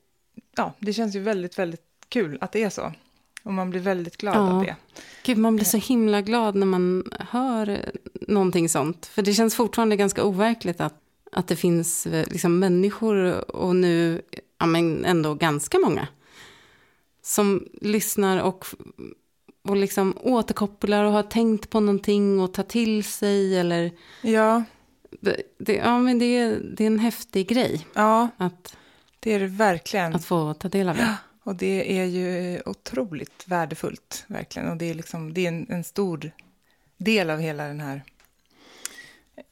ja, 0.56 0.72
det 0.78 0.92
känns 0.92 1.16
ju 1.16 1.20
väldigt, 1.20 1.58
väldigt 1.58 1.86
kul 2.08 2.38
att 2.40 2.52
det 2.52 2.62
är 2.62 2.70
så. 2.70 2.92
Och 3.42 3.52
man 3.52 3.70
blir 3.70 3.80
väldigt 3.80 4.16
glad 4.16 4.36
Ja. 4.36 4.52
av 4.52 4.62
det. 4.64 4.76
Gud, 5.24 5.38
man 5.38 5.56
blir 5.56 5.66
så 5.66 5.76
himla 5.76 6.20
glad 6.20 6.54
när 6.54 6.66
man 6.66 7.04
hör 7.20 7.92
någonting 8.14 8.68
sånt. 8.68 9.06
För 9.06 9.22
det 9.22 9.34
känns 9.34 9.54
fortfarande 9.54 9.96
ganska 9.96 10.24
overkligt 10.24 10.80
att, 10.80 10.94
att 11.32 11.48
det 11.48 11.56
finns 11.56 12.06
eh, 12.06 12.26
liksom, 12.28 12.58
människor 12.58 13.50
och 13.56 13.76
nu 13.76 14.22
ja, 14.62 14.66
men 14.66 15.04
ändå 15.04 15.34
ganska 15.34 15.78
många 15.78 16.08
som 17.22 17.68
lyssnar 17.80 18.42
och, 18.42 18.66
och 19.62 19.76
liksom 19.76 20.16
återkopplar 20.20 21.04
och 21.04 21.12
har 21.12 21.22
tänkt 21.22 21.70
på 21.70 21.80
någonting 21.80 22.40
och 22.40 22.54
tar 22.54 22.62
till 22.62 23.04
sig. 23.04 23.58
Eller, 23.58 23.90
Ja, 24.22 24.62
det, 25.20 25.42
det, 25.58 25.74
ja, 25.74 25.98
men 25.98 26.18
det, 26.18 26.24
är- 26.24 26.60
det 26.76 26.82
är 26.84 26.86
en 26.86 26.98
häftig 26.98 27.48
grej 27.48 27.86
ja 27.94 28.28
att, 28.36 28.76
det 29.20 29.32
är 29.34 29.40
det 29.40 29.46
verkligen. 29.46 30.14
att 30.14 30.24
få 30.24 30.54
ta 30.54 30.68
del 30.68 30.88
av 30.88 30.96
det. 30.96 31.16
Och 31.44 31.54
det 31.56 31.98
är 32.00 32.04
ju 32.04 32.60
otroligt 32.66 33.44
värdefullt, 33.48 34.24
verkligen. 34.26 34.68
Och 34.68 34.76
det 34.76 34.90
är, 34.90 34.94
liksom, 34.94 35.34
det 35.34 35.40
är 35.44 35.48
en, 35.48 35.66
en 35.70 35.84
stor 35.84 36.30
del 36.96 37.30
av 37.30 37.38
hela 37.38 37.64
den 37.66 37.80
här 37.80 38.02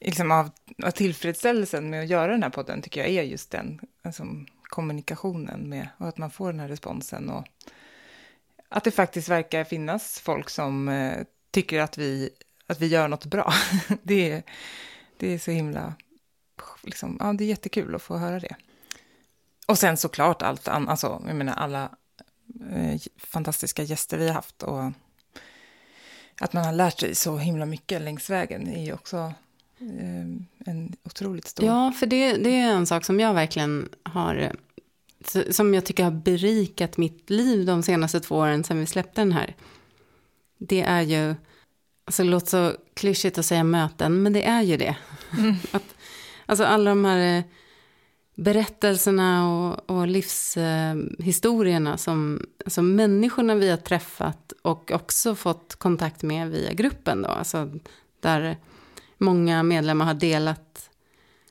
liksom 0.01 0.31
av, 0.31 0.49
av 0.83 0.91
tillfredsställelsen 0.91 1.89
med 1.89 2.03
att 2.03 2.09
göra 2.09 2.31
den 2.31 2.43
här 2.43 2.49
podden, 2.49 2.81
tycker 2.81 2.99
jag 3.01 3.09
är 3.09 3.23
just 3.23 3.51
den 3.51 3.79
alltså, 4.03 4.23
kommunikationen 4.71 5.69
med, 5.69 5.87
och 5.97 6.07
att 6.07 6.17
man 6.17 6.31
får 6.31 6.51
den 6.51 6.59
här 6.59 6.67
responsen. 6.67 7.29
Och 7.29 7.47
att 8.69 8.83
det 8.83 8.91
faktiskt 8.91 9.29
verkar 9.29 9.63
finnas 9.63 10.19
folk 10.19 10.49
som 10.49 10.89
eh, 10.89 11.23
tycker 11.51 11.79
att 11.79 11.97
vi, 11.97 12.29
att 12.67 12.79
vi 12.79 12.87
gör 12.87 13.07
något 13.07 13.25
bra. 13.25 13.53
det, 14.03 14.31
är, 14.31 14.43
det 15.17 15.27
är 15.33 15.39
så 15.39 15.51
himla, 15.51 15.93
liksom, 16.83 17.17
ja, 17.19 17.33
det 17.33 17.43
är 17.43 17.47
jättekul 17.47 17.95
att 17.95 18.01
få 18.01 18.17
höra 18.17 18.39
det. 18.39 18.55
Och 19.67 19.77
sen 19.77 19.97
såklart 19.97 20.41
allt 20.41 20.67
annat, 20.67 20.89
alltså, 20.89 21.23
jag 21.27 21.35
menar 21.35 21.53
alla 21.53 21.89
eh, 22.71 23.01
fantastiska 23.17 23.83
gäster 23.83 24.17
vi 24.17 24.27
har 24.27 24.33
haft 24.33 24.63
och 24.63 24.91
att 26.41 26.53
man 26.53 26.65
har 26.65 26.73
lärt 26.73 26.99
sig 26.99 27.15
så 27.15 27.37
himla 27.37 27.65
mycket 27.65 28.01
längs 28.01 28.29
vägen 28.29 28.67
är 28.67 28.85
ju 28.85 28.93
också 28.93 29.33
en 30.65 30.95
otroligt 31.03 31.47
stor... 31.47 31.65
Ja, 31.65 31.91
för 31.91 32.05
det, 32.05 32.33
det 32.33 32.49
är 32.49 32.71
en 32.71 32.85
sak 32.85 33.05
som 33.05 33.19
jag 33.19 33.33
verkligen 33.33 33.89
har, 34.03 34.35
eh, 34.35 35.51
som 35.51 35.73
jag 35.73 35.85
tycker 35.85 36.03
har 36.03 36.11
berikat 36.11 36.97
mitt 36.97 37.29
liv 37.29 37.65
de 37.65 37.83
senaste 37.83 38.19
två 38.19 38.35
åren 38.35 38.63
sedan 38.63 38.79
vi 38.79 38.85
släppte 38.85 39.21
den 39.21 39.31
här. 39.31 39.55
Det 40.57 40.81
är 40.81 41.01
ju, 41.01 41.35
alltså 42.05 42.23
det 42.23 42.29
låter 42.29 42.47
så 42.47 42.73
klyschigt 42.93 43.37
att 43.37 43.45
säga 43.45 43.63
möten, 43.63 44.23
men 44.23 44.33
det 44.33 44.43
är 44.43 44.61
ju 44.61 44.77
det. 44.77 44.95
Att, 45.71 45.95
alltså 46.45 46.65
alla 46.65 46.89
de 46.89 47.05
här 47.05 47.37
eh, 47.37 47.43
berättelserna 48.35 49.49
och, 49.49 49.89
och 49.89 50.07
livshistorierna 50.07 51.97
som 51.97 52.45
alltså 52.65 52.81
människorna 52.81 53.55
vi 53.55 53.69
har 53.69 53.77
träffat 53.77 54.53
och 54.61 54.91
också 54.91 55.35
fått 55.35 55.75
kontakt 55.75 56.23
med 56.23 56.49
via 56.49 56.73
gruppen 56.73 57.21
då, 57.21 57.29
alltså 57.29 57.69
där 58.19 58.57
många 59.21 59.63
medlemmar 59.63 60.05
har 60.05 60.13
delat 60.13 60.89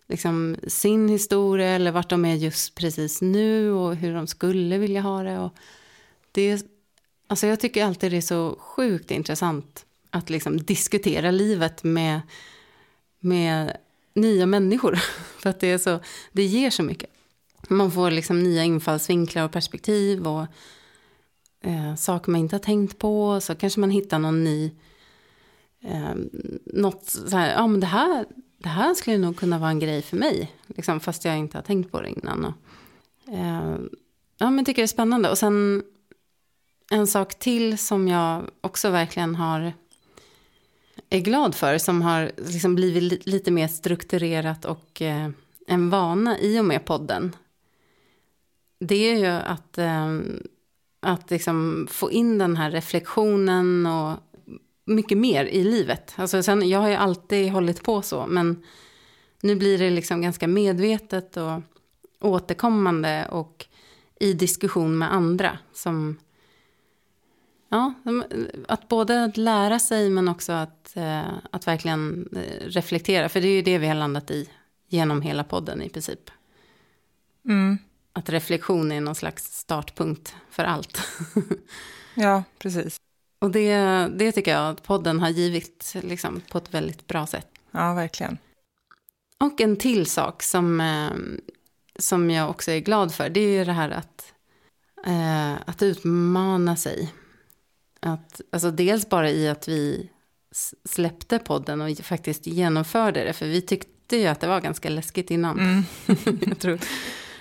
liksom, 0.09 0.57
sin 0.67 1.09
historia 1.09 1.69
eller 1.69 1.91
vart 1.91 2.11
de 2.11 2.25
är 2.25 2.35
just 2.35 2.75
precis 2.75 3.23
nu 3.23 3.73
och 3.73 3.97
hur 3.97 4.15
de 4.15 4.27
skulle 4.27 4.79
vilja 4.79 5.01
ha 5.01 5.23
det. 5.23 5.39
Och 5.39 5.55
det 6.33 6.67
alltså 7.27 7.47
jag 7.47 7.61
tycker 7.61 7.85
alltid 7.85 8.13
det 8.13 8.17
är 8.17 8.21
så 8.21 8.57
sjukt 8.59 9.11
intressant 9.11 9.87
att 10.11 10.31
liksom 10.31 10.57
diskutera 10.57 11.31
livet 11.31 11.85
med, 11.85 12.21
med 13.21 13.77
nya 14.15 14.47
människor. 14.47 14.95
För 15.39 15.51
att 15.51 15.61
det, 15.61 15.67
är 15.67 15.79
så, 15.79 16.01
det 16.33 16.45
ger 16.45 16.71
så 16.71 16.83
mycket. 16.83 17.11
Man 17.69 17.91
får 17.91 18.11
liksom 18.11 18.43
nya 18.43 18.65
infallsvinklar 18.65 19.45
och 19.45 19.53
perspektiv 19.53 20.27
och 20.27 20.47
eh, 21.61 21.95
saker 21.95 22.31
man 22.31 22.41
inte 22.41 22.57
har 22.57 22.61
tänkt 22.61 22.99
på. 22.99 23.41
Så 23.41 23.55
kanske 23.55 23.81
man 23.81 23.91
hittar 23.91 24.19
någon 24.19 24.45
ny 24.45 24.71
eh, 25.85 26.15
något 26.65 27.05
så 27.05 27.37
här, 27.37 27.53
ja 27.53 27.67
men 27.67 27.81
det 27.81 27.87
här, 27.87 28.27
det 28.59 28.69
här 28.69 28.95
skulle 28.95 29.19
nog 29.19 29.37
kunna 29.37 29.59
vara 29.59 29.71
en 29.71 29.79
grej 29.79 30.03
för 30.03 30.17
mig. 30.17 30.53
Liksom, 30.67 31.01
fast 31.01 31.25
jag 31.25 31.39
inte 31.39 31.59
har 31.59 31.63
tänkt 31.63 31.93
på 31.93 32.01
det 32.01 32.09
innan. 32.09 32.45
Och, 32.45 32.55
eh, 33.35 33.77
ja 34.39 34.51
men 34.51 34.65
tycker 34.65 34.83
det 34.83 34.85
är 34.85 34.87
spännande. 34.87 35.31
Och 35.31 35.39
sen 35.39 35.83
en 36.91 37.07
sak 37.07 37.39
till 37.39 37.79
som 37.79 38.09
jag 38.09 38.51
också 38.61 38.91
verkligen 38.91 39.35
har 39.35 39.73
är 41.11 41.21
glad 41.21 41.55
för. 41.55 41.79
Som 41.79 42.03
har 42.03 42.33
liksom 42.37 42.75
blivit 42.75 43.27
lite 43.27 43.51
mer 43.51 43.69
strukturerat 43.69 44.65
och 44.65 45.03
eh, 45.03 45.31
en 45.67 45.91
vana 45.91 46.39
i 46.39 46.61
och 46.61 46.65
med 46.65 46.85
podden. 46.85 47.37
Det 48.81 48.95
är 48.95 49.19
ju 49.19 49.27
att, 49.27 49.79
eh, 49.79 50.19
att 51.01 51.31
liksom 51.31 51.87
få 51.91 52.11
in 52.11 52.39
den 52.39 52.57
här 52.57 52.71
reflektionen 52.71 53.87
och 53.87 54.19
mycket 54.91 55.19
mer 55.19 55.45
i 55.45 55.65
livet. 55.65 56.15
Alltså 56.17 56.43
sen, 56.43 56.69
jag 56.69 56.79
har 56.79 56.89
ju 56.89 56.95
alltid 56.95 57.53
hållit 57.53 57.83
på 57.83 58.03
så, 58.03 58.27
men 58.27 58.65
nu 59.41 59.57
blir 59.57 59.79
det 59.79 59.91
liksom 59.91 60.23
ganska 60.23 60.49
medvetet 60.49 61.37
och 61.37 61.63
återkommande 62.21 63.27
och 63.31 63.67
i 64.21 64.33
diskussion 64.33 64.99
med 64.99 65.13
andra. 65.13 65.59
Som, 65.73 66.19
ja, 67.69 67.95
att 68.69 68.89
både 68.89 69.25
att 69.25 69.37
lära 69.37 69.79
sig 69.79 70.11
men 70.11 70.29
också 70.29 70.53
att, 70.53 70.97
eh, 70.97 71.33
att 71.51 71.67
verkligen 71.67 72.29
eh, 72.37 72.67
reflektera. 72.67 73.29
För 73.29 73.41
det 73.41 73.49
är 73.49 73.57
ju 73.57 73.63
det 73.63 73.79
vi 73.79 73.87
har 73.87 73.95
landat 73.95 74.31
i 74.31 74.49
genom 74.89 75.23
hela 75.23 75.45
podden 75.45 75.83
i 75.83 75.89
princip. 75.89 76.31
Mm. 77.45 77.79
Att 78.13 78.31
reflektion 78.31 78.93
är 78.93 79.01
någon 79.01 79.15
slags 79.15 79.59
startpunkt 79.59 80.35
för 80.51 80.65
allt. 80.65 81.03
Ja, 82.15 82.43
precis. 82.59 82.97
Och 83.41 83.51
det, 83.51 83.75
det 84.15 84.33
tycker 84.33 84.51
jag 84.51 84.71
att 84.71 84.83
podden 84.83 85.21
har 85.21 85.29
givit 85.29 85.95
liksom, 86.03 86.41
på 86.51 86.59
ett 86.59 86.75
väldigt 86.75 87.07
bra 87.07 87.27
sätt. 87.27 87.47
Ja, 87.71 87.95
verkligen. 87.95 88.39
Och 89.39 89.61
en 89.61 89.77
till 89.77 90.07
sak 90.07 90.43
som, 90.43 90.81
eh, 90.81 91.11
som 91.99 92.31
jag 92.31 92.51
också 92.51 92.71
är 92.71 92.79
glad 92.79 93.15
för, 93.15 93.29
det 93.29 93.41
är 93.41 93.59
ju 93.59 93.65
det 93.65 93.73
här 93.73 93.91
att, 93.91 94.33
eh, 95.07 95.53
att 95.53 95.83
utmana 95.83 96.77
sig. 96.77 97.13
Att, 98.01 98.41
alltså 98.53 98.71
dels 98.71 99.09
bara 99.09 99.31
i 99.31 99.49
att 99.49 99.69
vi 99.69 100.11
släppte 100.85 101.39
podden 101.39 101.81
och 101.81 101.99
faktiskt 101.99 102.47
genomförde 102.47 103.25
det, 103.25 103.33
för 103.33 103.47
vi 103.47 103.63
tyckte 103.63 104.17
ju 104.17 104.27
att 104.27 104.41
det 104.41 104.47
var 104.47 104.61
ganska 104.61 104.89
läskigt 104.89 105.31
innan. 105.31 105.59
Mm. 105.61 105.83
jag 106.47 106.59
tror 106.59 106.79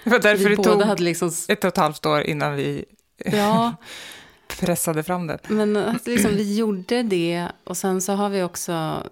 Det 0.03 0.09
var 0.09 0.19
därför 0.19 0.49
vi 0.49 0.55
det 0.55 0.63
tog 0.63 0.81
hade 0.81 1.03
liksom... 1.03 1.31
ett 1.47 1.63
och 1.63 1.67
ett 1.67 1.77
halvt 1.77 2.05
år 2.05 2.21
innan 2.21 2.55
vi 2.55 2.85
Ja, 3.25 3.75
pressade 4.59 5.03
fram 5.03 5.27
den. 5.27 5.39
Men 5.47 5.77
att 5.77 6.07
liksom 6.07 6.31
vi 6.31 6.57
gjorde 6.57 7.03
det 7.03 7.47
och 7.63 7.77
sen 7.77 8.01
så 8.01 8.13
har 8.13 8.29
vi 8.29 8.43
också 8.43 9.03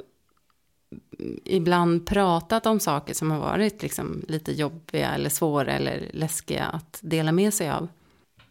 ibland 1.44 2.08
pratat 2.08 2.65
om 2.65 2.79
saker 2.79 3.13
som 3.13 3.32
har 3.32 3.39
varit 3.39 3.82
liksom 3.82 4.25
lite 4.27 4.51
jobbiga 4.51 5.15
eller 5.15 5.29
svåra 5.29 5.72
eller 5.72 6.10
läskiga 6.13 6.65
att 6.65 7.00
dela 7.01 7.32
med 7.32 7.53
sig 7.53 7.70
av. 7.70 7.88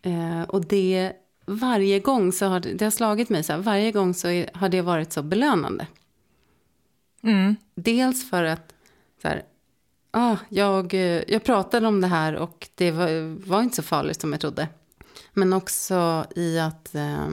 Eh, 0.02 0.42
och 0.42 0.66
det 0.66 1.12
varje 1.46 2.00
gång 2.00 2.32
så 2.32 2.46
har 2.46 2.60
det, 2.60 2.72
det 2.72 2.84
har 2.84 2.90
slagit 2.90 3.28
mig 3.28 3.42
så 3.42 3.52
här, 3.52 3.60
varje 3.60 3.92
gång 3.92 4.14
så 4.14 4.28
är, 4.28 4.50
har 4.54 4.68
det 4.68 4.82
varit 4.82 5.12
så 5.12 5.22
belönande. 5.22 5.86
Mm. 7.22 7.56
Dels 7.74 8.30
för 8.30 8.44
att 8.44 8.74
så 9.22 9.28
här, 9.28 9.42
ah, 10.10 10.36
jag, 10.48 10.94
eh, 10.94 11.22
jag 11.28 11.44
pratade 11.44 11.86
om 11.86 12.00
det 12.00 12.06
här 12.06 12.34
och 12.36 12.68
det 12.74 12.90
var, 12.90 13.38
var 13.48 13.62
inte 13.62 13.76
så 13.76 13.82
farligt 13.82 14.20
som 14.20 14.32
jag 14.32 14.40
trodde. 14.40 14.68
Men 15.36 15.52
också 15.52 16.26
i 16.36 16.58
att, 16.58 16.94
eh, 16.94 17.28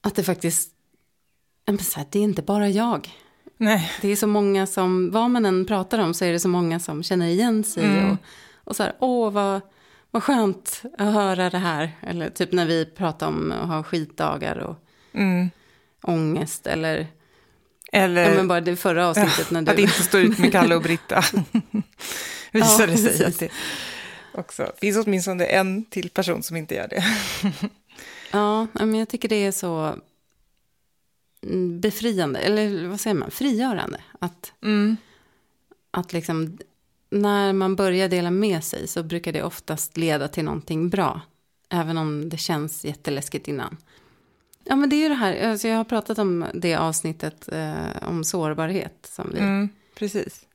att 0.00 0.14
det 0.14 0.24
faktiskt, 0.24 0.70
här, 1.66 2.06
det 2.10 2.18
är 2.18 2.22
inte 2.22 2.42
bara 2.42 2.68
jag. 2.68 3.10
Nej, 3.56 3.92
Det 4.00 4.08
är 4.08 4.16
så 4.16 4.26
många 4.26 4.66
som, 4.66 5.10
vad 5.10 5.30
man 5.30 5.46
än 5.46 5.64
pratar 5.64 5.98
om 5.98 6.14
så 6.14 6.24
är 6.24 6.32
det 6.32 6.40
så 6.40 6.48
många 6.48 6.80
som 6.80 7.02
känner 7.02 7.26
igen 7.26 7.64
sig. 7.64 7.84
Mm. 7.84 8.10
Och, 8.10 8.16
och 8.64 8.76
så 8.76 8.82
här, 8.82 8.92
åh 8.98 9.30
vad, 9.32 9.60
vad 10.10 10.22
skönt 10.22 10.82
att 10.98 11.12
höra 11.14 11.50
det 11.50 11.58
här. 11.58 11.96
Eller 12.00 12.30
typ 12.30 12.52
när 12.52 12.66
vi 12.66 12.84
pratar 12.84 13.26
om 13.26 13.52
att 13.52 13.68
ha 13.68 13.82
skitdagar 13.82 14.58
och 14.58 14.76
mm. 15.12 15.50
ångest. 16.02 16.66
Eller, 16.66 17.06
eller 17.92 18.28
ja, 18.28 18.34
men 18.34 18.48
bara 18.48 18.60
det 18.60 18.76
förra 18.76 19.08
avsnittet 19.08 19.50
när 19.50 19.62
du... 19.62 19.70
att 19.72 19.78
inte 19.78 20.02
stå 20.02 20.18
ut 20.18 20.38
med 20.38 20.52
Kalle 20.52 20.76
och 20.76 20.82
Britta. 20.82 21.22
Visade 22.52 22.92
Ja, 22.92 22.96
sig 22.96 23.06
precis. 23.06 23.20
att 23.20 23.38
det 23.38 23.50
också 24.38 24.72
finns 24.76 25.06
åtminstone 25.06 25.44
en 25.44 25.84
till 25.84 26.10
person 26.10 26.42
som 26.42 26.56
inte 26.56 26.74
gör 26.74 26.88
det. 26.88 27.04
Ja, 28.32 28.66
men 28.72 28.94
jag 28.94 29.08
tycker 29.08 29.28
det 29.28 29.44
är 29.44 29.52
så 29.52 29.94
befriande, 31.80 32.38
eller 32.40 32.86
vad 32.88 33.00
säger 33.00 33.14
man, 33.14 33.30
frigörande. 33.30 34.00
Att, 34.18 34.52
Mm. 34.62 34.96
att 35.90 36.12
liksom, 36.12 36.58
när 37.10 37.52
man 37.52 37.76
börjar 37.76 38.08
dela 38.08 38.30
med 38.30 38.64
sig 38.64 38.88
så 38.88 39.02
brukar 39.02 39.32
det 39.32 39.42
oftast 39.42 39.96
leda 39.96 40.28
till 40.28 40.44
någonting 40.44 40.88
bra. 40.88 41.20
Även 41.68 41.98
om 41.98 42.28
det 42.28 42.36
känns 42.36 42.84
jätteläskigt 42.84 43.48
innan. 43.48 43.76
Ja, 44.64 44.76
men 44.76 44.90
det 44.90 44.96
är 44.96 45.02
ju 45.02 45.08
det 45.08 45.14
här, 45.14 45.50
alltså 45.50 45.68
jag 45.68 45.76
har 45.76 45.84
pratat 45.84 46.18
om 46.18 46.44
det 46.54 46.74
avsnittet 46.74 47.48
eh, 47.52 48.08
om 48.08 48.24
sårbarhet 48.24 49.08
som 49.12 49.30
vi 49.34 49.38
Mm. 49.38 49.68
Precis. 49.94 50.46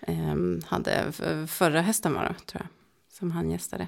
eh, 0.00 0.36
hade 0.66 1.12
förra 1.48 1.82
hösten 1.82 2.14
var 2.14 2.22
det, 2.24 2.34
tror 2.46 2.62
jag, 2.62 2.68
som 3.18 3.30
han 3.30 3.50
gästade. 3.50 3.86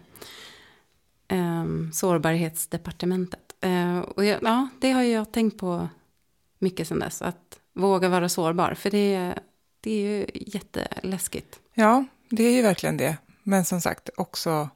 Eh, 1.29 1.65
sårbarhetsdepartementet. 1.93 3.55
Eh, 3.61 3.99
och 3.99 4.25
jag, 4.25 4.39
ja, 4.43 4.69
det 4.81 4.91
har 4.91 5.03
jag 5.03 5.33
tänkt 5.33 5.59
på 5.59 5.89
mycket 6.59 6.89
sedan 6.89 6.99
dess. 6.99 7.23
Att 7.23 7.61
våga 7.73 8.09
vara 8.09 8.29
sårbar. 8.29 8.75
För 8.75 8.91
det, 8.91 9.35
det 9.81 9.91
är 9.91 10.19
ju 10.19 10.27
jätteläskigt. 10.35 11.61
Ja, 11.75 12.05
det 12.29 12.43
är 12.45 12.53
ju 12.53 12.63
verkligen 12.63 12.97
det. 12.97 13.17
Men 13.43 13.65
som 13.65 13.81
sagt 13.81 14.11
också 14.17 14.69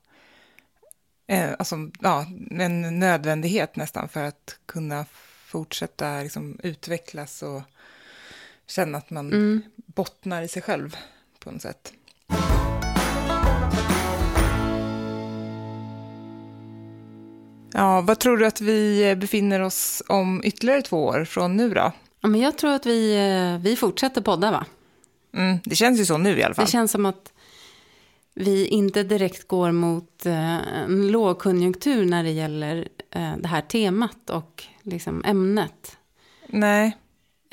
eh, 1.26 1.50
alltså, 1.58 1.76
ja, 2.00 2.26
en 2.50 2.98
nödvändighet 2.98 3.76
nästan 3.76 4.08
för 4.08 4.22
att 4.24 4.58
kunna 4.66 5.04
fortsätta 5.46 6.20
liksom, 6.20 6.58
utvecklas 6.62 7.42
och 7.42 7.62
känna 8.66 8.98
att 8.98 9.10
man 9.10 9.32
Mm. 9.32 9.62
bottnar 9.76 10.42
i 10.42 10.48
sig 10.48 10.62
själv 10.62 10.96
på 11.38 11.50
något 11.50 11.62
sätt. 11.62 11.92
Ja, 17.74 18.00
vad 18.00 18.18
tror 18.18 18.36
du 18.36 18.46
att 18.46 18.60
vi 18.60 19.16
befinner 19.16 19.60
oss 19.60 20.02
om 20.08 20.42
ytterligare 20.44 20.82
två 20.82 21.04
år 21.04 21.24
från 21.24 21.56
nu 21.56 21.68
då? 21.70 21.92
Ja, 22.20 22.28
men 22.28 22.40
jag 22.40 22.58
tror 22.58 22.70
att 22.70 22.86
vi, 22.86 23.14
eh, 23.14 23.62
vi 23.62 23.76
fortsätter 23.76 24.20
podda 24.20 24.50
va? 24.50 24.66
Mm, 25.34 25.58
det 25.64 25.74
känns 25.74 26.00
ju 26.00 26.06
så 26.06 26.18
nu 26.18 26.38
i 26.38 26.42
alla 26.42 26.54
fall. 26.54 26.64
Det 26.64 26.70
känns 26.70 26.92
som 26.92 27.06
att 27.06 27.32
vi 28.34 28.66
inte 28.66 29.02
direkt 29.02 29.48
går 29.48 29.72
mot 29.72 30.26
eh, 30.26 30.82
en 30.82 31.08
lågkonjunktur 31.08 32.04
när 32.04 32.24
det 32.24 32.30
gäller 32.30 32.88
eh, 33.10 33.36
det 33.38 33.48
här 33.48 33.60
temat 33.60 34.30
och 34.30 34.64
liksom 34.82 35.24
ämnet. 35.24 35.96
Nej, 36.46 36.96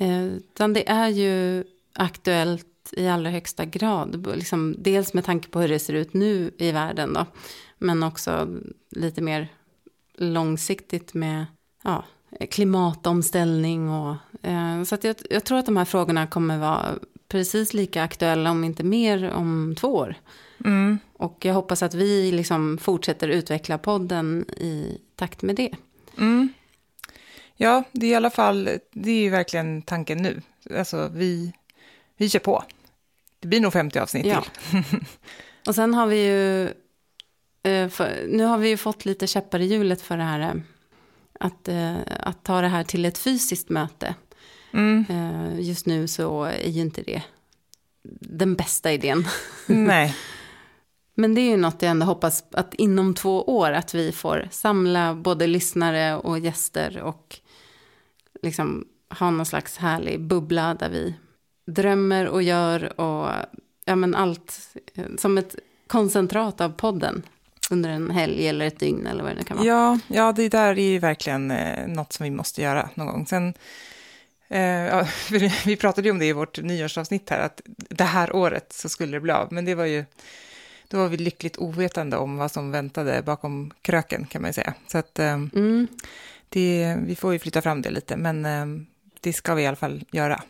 Eh, 0.01 0.24
utan 0.24 0.74
det 0.74 0.90
är 0.90 1.08
ju 1.08 1.63
aktuellt 1.94 2.68
i 2.92 3.08
allra 3.08 3.30
högsta 3.30 3.66
grad. 3.66 4.28
Liksom, 4.36 4.75
dels 4.78 5.13
med 5.13 5.25
tanke 5.25 5.50
på 5.50 5.62
hur 5.62 5.68
det 5.68 5.80
ser 5.80 5.94
ut 5.94 6.13
nu 6.13 6.51
i 6.58 6.72
världen 6.72 7.13
då. 7.13 7.25
Men 7.78 8.04
också 8.04 8.48
lite 8.90 9.22
mer 9.22 9.48
långsiktigt 10.22 11.13
med 11.13 11.46
ja, 11.84 12.06
klimatomställning. 12.50 13.90
Och, 13.90 14.16
eh, 14.48 14.84
så 14.84 14.96
att 14.96 15.04
jag, 15.04 15.16
jag 15.30 15.44
tror 15.44 15.58
att 15.58 15.66
de 15.66 15.78
här 15.78 15.86
frågorna 15.86 16.28
kommer 16.28 16.58
vara 16.58 16.86
precis 17.28 17.74
lika 17.74 18.04
aktuella, 18.04 18.51
om 18.51 18.63
inte 18.63 18.84
mer, 18.84 19.30
om 19.32 19.75
två 19.80 19.88
år. 19.96 20.16
mm, 20.66 21.00
Och 21.13 21.46
jag 21.46 21.54
hoppas 21.54 21.84
att 21.84 21.94
vi 21.94 22.32
liksom 22.32 22.78
fortsätter 22.78 23.28
utveckla 23.28 23.78
podden 23.78 24.46
i 24.58 24.98
takt 25.16 25.42
med 25.42 25.56
det. 25.56 25.72
mm. 26.18 26.50
Ja, 27.56 27.84
det 27.92 28.06
är 28.06 28.12
i 28.12 28.16
alla 28.16 28.30
fall, 28.30 28.70
det 28.94 29.12
är 29.12 29.22
ju 29.22 29.30
verkligen 29.30 29.82
tanken 29.82 30.18
nu. 30.18 30.42
Alltså, 30.78 31.10
vi, 31.13 31.54
vi 32.18 32.30
kör 32.30 32.40
på. 32.40 32.63
Det 33.40 33.48
blir 33.48 33.60
nog 33.60 33.74
50 33.74 34.00
avsnitt 34.00 34.25
Ja. 34.25 34.44
till. 34.72 34.80
Och 35.68 35.75
sen 35.75 35.94
har 35.94 36.08
vi 36.08 36.25
ju, 36.28 36.70
för, 37.89 38.27
nu 38.27 38.44
har 38.44 38.58
vi 38.58 38.70
ju 38.70 38.77
fått 38.77 39.06
lite 39.06 39.27
käppar 39.27 39.60
i 39.60 39.65
hjulet 39.65 40.01
för 40.01 40.18
det 40.18 40.24
här, 40.24 40.39
eh, 40.39 40.62
att, 41.39 41.68
eh, 41.68 41.96
att 42.20 42.44
ta 42.44 42.62
det 42.62 42.68
här 42.68 42.84
till 42.84 43.06
ett 43.06 43.18
fysiskt 43.18 43.70
möte. 43.70 44.15
Mm. 44.74 45.06
Eh, 45.10 45.60
Just 45.60 45.86
nu 45.86 46.08
så 46.08 46.44
är 46.44 46.70
ju 46.70 46.82
inte 46.82 47.01
det 47.01 47.22
den 48.22 48.56
bästa 48.56 48.91
idén. 48.91 49.25
Nej, 49.65 50.15
Men 51.15 51.36
det 51.36 51.41
är 51.41 51.50
ju 51.50 51.58
något 51.58 51.82
jag 51.82 51.91
ändå 51.91 52.06
hoppas 52.06 52.44
att 52.51 52.74
inom 52.74 53.13
två 53.13 53.44
år 53.44 53.72
att 53.72 53.94
vi 53.94 54.12
får 54.12 54.48
samla 54.51 55.15
både 55.15 55.48
lyssnare 55.48 56.15
och 56.15 56.39
gäster 56.39 57.01
och 57.01 57.39
liksom 58.41 58.88
ha 59.20 59.32
någon 59.32 59.46
slags 59.46 59.77
härlig 59.77 60.22
bubbla 60.22 60.74
där 60.74 60.89
vi 60.89 61.15
drömmer 61.65 62.27
och 62.27 62.44
gör 62.44 63.00
och 63.01 63.30
ja 63.86 63.96
men 63.96 64.15
allt 64.15 64.60
eh, 64.96 65.06
som 65.18 65.38
ett 65.38 65.56
koncentrat 65.88 66.62
av 66.62 66.70
podden 66.70 67.24
under 67.71 67.89
en 67.89 68.12
helg 68.12 68.47
eller 68.47 68.65
ett 68.65 68.79
dygn 68.79 69.07
eller 69.07 69.23
vad 69.23 69.31
det 69.31 69.36
nu 69.36 69.43
kan 69.43 69.57
vara. 69.57 69.67
ja, 69.67 69.99
ja, 70.07 70.31
det 70.31 70.49
där 70.49 70.79
är 70.79 70.89
ju 70.91 70.99
verkligen 70.99 71.51
eh, 71.51 71.88
något 71.88 72.13
som 72.13 72.23
vi 72.23 72.29
måste 72.29 72.62
göra 72.62 72.89
någon 72.95 73.07
gång. 73.07 73.25
Sen, 73.27 73.53
eh, 74.47 74.62
ja, 74.62 75.07
vi 75.65 75.75
pratade 75.75 76.07
ju 76.07 76.12
om 76.12 76.19
det 76.19 76.25
i 76.25 76.34
vårt 76.34 76.62
nyårsavsnitt 76.62 77.29
här, 77.29 77.39
att 77.39 77.62
det 77.89 78.03
här 78.03 78.36
året 78.36 78.73
så 78.73 78.89
skulle 78.89 79.12
det 79.17 79.19
bli 79.21 79.31
av. 79.31 79.53
Men 79.53 79.65
det 79.65 79.75
var 79.75 79.86
ju, 79.86 80.05
då 80.88 80.97
var 80.97 81.07
vi 81.07 81.17
lyckligt 81.17 81.57
ovetande 81.57 82.17
om 82.17 82.38
vad 82.38 82.51
som 82.51 82.71
väntade 82.71 83.21
bakom 83.21 83.71
kröken 83.81 84.25
kan 84.25 84.41
man 84.41 84.49
ju 84.49 84.53
säga. 84.53 84.73
Så 84.88 84.97
att 84.97 85.19
eh, 85.19 85.34
Mm, 85.34 85.88
det, 86.49 86.97
vi 87.05 87.15
får 87.15 87.34
ju 87.34 87.39
flytta 87.39 87.62
fram 87.62 87.81
det 87.81 87.89
lite, 87.89 88.17
men 88.17 88.45
eh, 88.45 88.65
det 89.19 89.34
ska 89.34 89.53
vi 89.55 89.63
i 89.63 89.67
alla 89.67 89.75
fall 89.75 90.03
göra. 90.12 90.41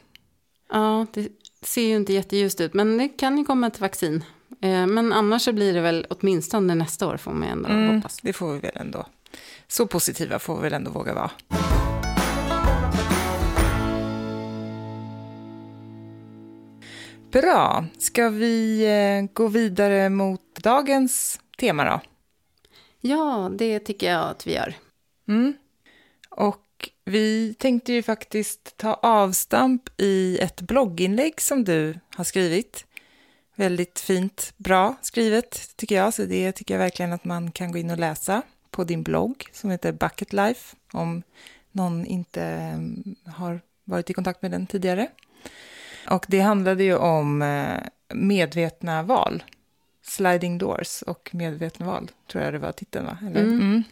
ja, 0.72 1.06
det 1.14 1.28
ser 1.62 1.82
ju 1.88 1.96
inte 1.96 2.14
jätteljust 2.14 2.62
ut 2.62 2.74
men 2.74 2.98
det 2.98 3.08
kan 3.10 3.38
ju 3.38 3.46
komma 3.46 3.68
ett 3.68 3.80
vaccin. 3.80 4.24
Eh, 4.62 4.88
Men 4.88 5.14
annars 5.14 5.42
så 5.42 5.54
blir 5.54 5.74
det 5.74 5.82
väl 5.82 6.06
åtminstone 6.10 6.76
nästa 6.76 7.08
år 7.08 7.18
får 7.18 7.32
man 7.32 7.44
ändå 7.50 7.70
Mm, 7.70 7.96
hoppas. 7.96 8.18
det 8.22 8.34
får 8.34 8.54
vi 8.54 8.60
väl 8.60 8.72
ändå. 8.76 9.06
Så 9.68 9.88
positiva 9.88 10.40
får 10.40 10.56
vi 10.58 10.62
väl 10.64 10.74
ändå 10.74 10.92
våga 10.92 11.14
vara. 11.14 11.32
Bra. 17.32 17.86
Ska 17.98 18.30
vi 18.30 18.84
eh, 18.86 19.34
gå 19.34 19.48
vidare 19.48 20.10
mot 20.10 20.42
dagens 20.64 21.40
tema 21.58 21.84
då? 21.86 22.02
Ja, 23.02 23.52
det 23.58 23.80
tycker 23.80 24.12
jag 24.12 24.30
att 24.30 24.48
vi 24.48 24.54
gör. 24.54 24.74
Mm. 25.28 25.54
Och 26.30 26.90
vi 27.06 27.54
tänkte 27.60 27.94
ju 27.94 28.04
faktiskt 28.04 28.78
ta 28.78 28.94
avstamp 28.94 29.90
i 30.02 30.38
ett 30.42 30.62
blogginlägg 30.62 31.42
som 31.42 31.64
du 31.64 32.00
har 32.16 32.24
skrivit. 32.24 32.86
Väldigt 33.62 34.00
fint, 34.00 34.54
bra 34.58 34.96
skrivet 35.02 35.76
tycker 35.76 35.96
jag, 35.96 36.14
så 36.14 36.26
det 36.26 36.52
tycker 36.52 36.74
jag 36.74 36.80
verkligen 36.80 37.14
att 37.14 37.26
man 37.26 37.52
kan 37.52 37.72
gå 37.72 37.78
in 37.78 37.90
och 37.90 37.98
läsa 37.98 38.42
på 38.72 38.84
din 38.84 39.04
blogg 39.04 39.50
som 39.52 39.70
heter 39.70 39.92
Bucket 39.92 40.34
Life, 40.34 40.76
om 40.92 41.24
någon 41.72 42.06
inte 42.06 42.44
mm, 42.44 43.16
har 43.26 43.62
varit 43.84 44.10
i 44.10 44.14
kontakt 44.14 44.42
med 44.42 44.52
den 44.52 44.68
tidigare. 44.68 45.08
Och 46.10 46.26
det 46.28 46.40
handlade 46.40 46.84
ju 46.84 46.96
om 46.96 47.42
eh, 47.42 47.78
medvetna 48.14 49.04
val, 49.04 49.44
sliding 50.02 50.58
doors 50.58 51.02
och 51.02 51.30
medvetna 51.34 51.86
val, 51.86 52.12
tror 52.32 52.44
jag 52.44 52.54
det 52.54 52.60
var 52.60 52.72
titeln 52.72 53.06
va? 53.06 53.18
Eller? 53.28 53.42
Mm. 53.42 53.60
Mm. 53.62 53.84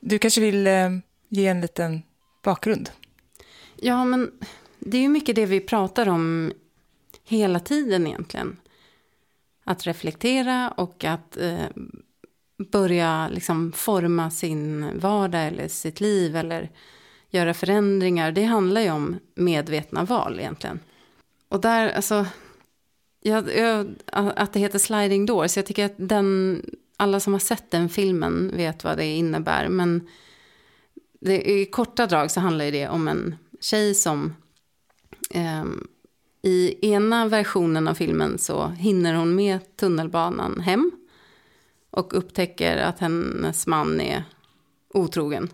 Du 0.00 0.18
kanske 0.18 0.40
vill 0.40 0.66
eh, 0.66 0.90
ge 1.28 1.46
en 1.46 1.60
liten 1.60 2.02
bakgrund? 2.42 2.90
Ja, 3.76 4.04
men 4.04 4.30
det 4.78 4.96
är 4.96 5.02
ju 5.02 5.08
mycket 5.08 5.36
det 5.36 5.46
vi 5.46 5.60
pratar 5.60 6.08
om 6.08 6.52
hela 7.24 7.60
tiden 7.60 8.06
egentligen. 8.06 8.56
Att 9.64 9.86
reflektera 9.86 10.70
och 10.70 11.04
att 11.04 11.36
eh, 11.36 11.66
börja 12.72 13.28
liksom 13.28 13.72
forma 13.72 14.30
sin 14.30 14.90
vardag 14.98 15.46
eller 15.46 15.68
sitt 15.68 16.00
liv 16.00 16.36
eller 16.36 16.70
göra 17.30 17.54
förändringar. 17.54 18.32
Det 18.32 18.44
handlar 18.44 18.80
ju 18.80 18.90
om 18.90 19.16
medvetna 19.34 20.04
val 20.04 20.40
egentligen. 20.40 20.80
Och 21.48 21.60
där, 21.60 21.92
alltså, 21.92 22.26
jag, 23.22 23.56
jag, 23.56 23.94
att 24.12 24.52
det 24.52 24.60
heter 24.60 24.78
Sliding 24.78 25.26
Doors, 25.26 25.56
jag 25.56 25.66
tycker 25.66 25.84
att 25.84 25.94
den, 25.96 26.62
alla 26.96 27.20
som 27.20 27.32
har 27.32 27.40
sett 27.40 27.70
den 27.70 27.88
filmen 27.88 28.52
vet 28.56 28.84
vad 28.84 28.96
det 28.96 29.06
innebär. 29.06 29.68
Men 29.68 30.08
det, 31.20 31.50
i 31.50 31.66
korta 31.66 32.06
drag 32.06 32.30
så 32.30 32.40
handlar 32.40 32.64
ju 32.64 32.70
det 32.70 32.88
om 32.88 33.08
en 33.08 33.36
tjej 33.60 33.94
som 33.94 34.34
eh, 35.30 35.64
i 36.46 36.88
ena 36.90 37.28
versionen 37.28 37.88
av 37.88 37.94
filmen 37.94 38.38
så 38.38 38.66
hinner 38.68 39.14
hon 39.14 39.34
med 39.34 39.76
tunnelbanan 39.76 40.60
hem 40.60 40.90
och 41.90 42.18
upptäcker 42.18 42.76
att 42.76 42.98
hennes 42.98 43.66
man 43.66 44.00
är 44.00 44.24
otrogen. 44.88 45.48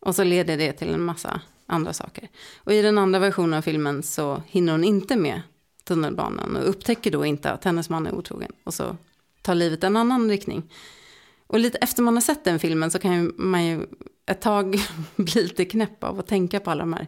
Och 0.00 0.14
så 0.14 0.24
leder 0.24 0.56
det 0.56 0.72
till 0.72 0.94
en 0.94 1.04
massa 1.04 1.40
andra 1.66 1.92
saker. 1.92 2.28
Och 2.56 2.72
i 2.72 2.82
den 2.82 2.98
andra 2.98 3.18
versionen 3.18 3.58
av 3.58 3.62
filmen 3.62 4.02
så 4.02 4.42
hinner 4.46 4.72
hon 4.72 4.84
inte 4.84 5.16
med 5.16 5.42
tunnelbanan 5.84 6.56
och 6.56 6.68
upptäcker 6.68 7.10
då 7.10 7.24
inte 7.24 7.50
att 7.50 7.64
hennes 7.64 7.90
man 7.90 8.06
är 8.06 8.14
otrogen. 8.14 8.52
Och 8.64 8.74
så 8.74 8.96
tar 9.42 9.54
livet 9.54 9.84
en 9.84 9.96
annan 9.96 10.28
riktning. 10.28 10.72
Och 11.46 11.58
lite 11.58 11.78
efter 11.78 12.02
man 12.02 12.14
har 12.14 12.20
sett 12.20 12.44
den 12.44 12.58
filmen 12.58 12.90
så 12.90 12.98
kan 12.98 13.34
man 13.36 13.66
ju 13.66 13.86
ett 14.26 14.40
tag 14.40 14.80
bli 15.16 15.42
lite 15.42 15.64
knäpp 15.64 16.04
av 16.04 16.18
att 16.18 16.26
tänka 16.26 16.60
på 16.60 16.70
alla 16.70 16.82
de 16.82 16.92
här 16.92 17.06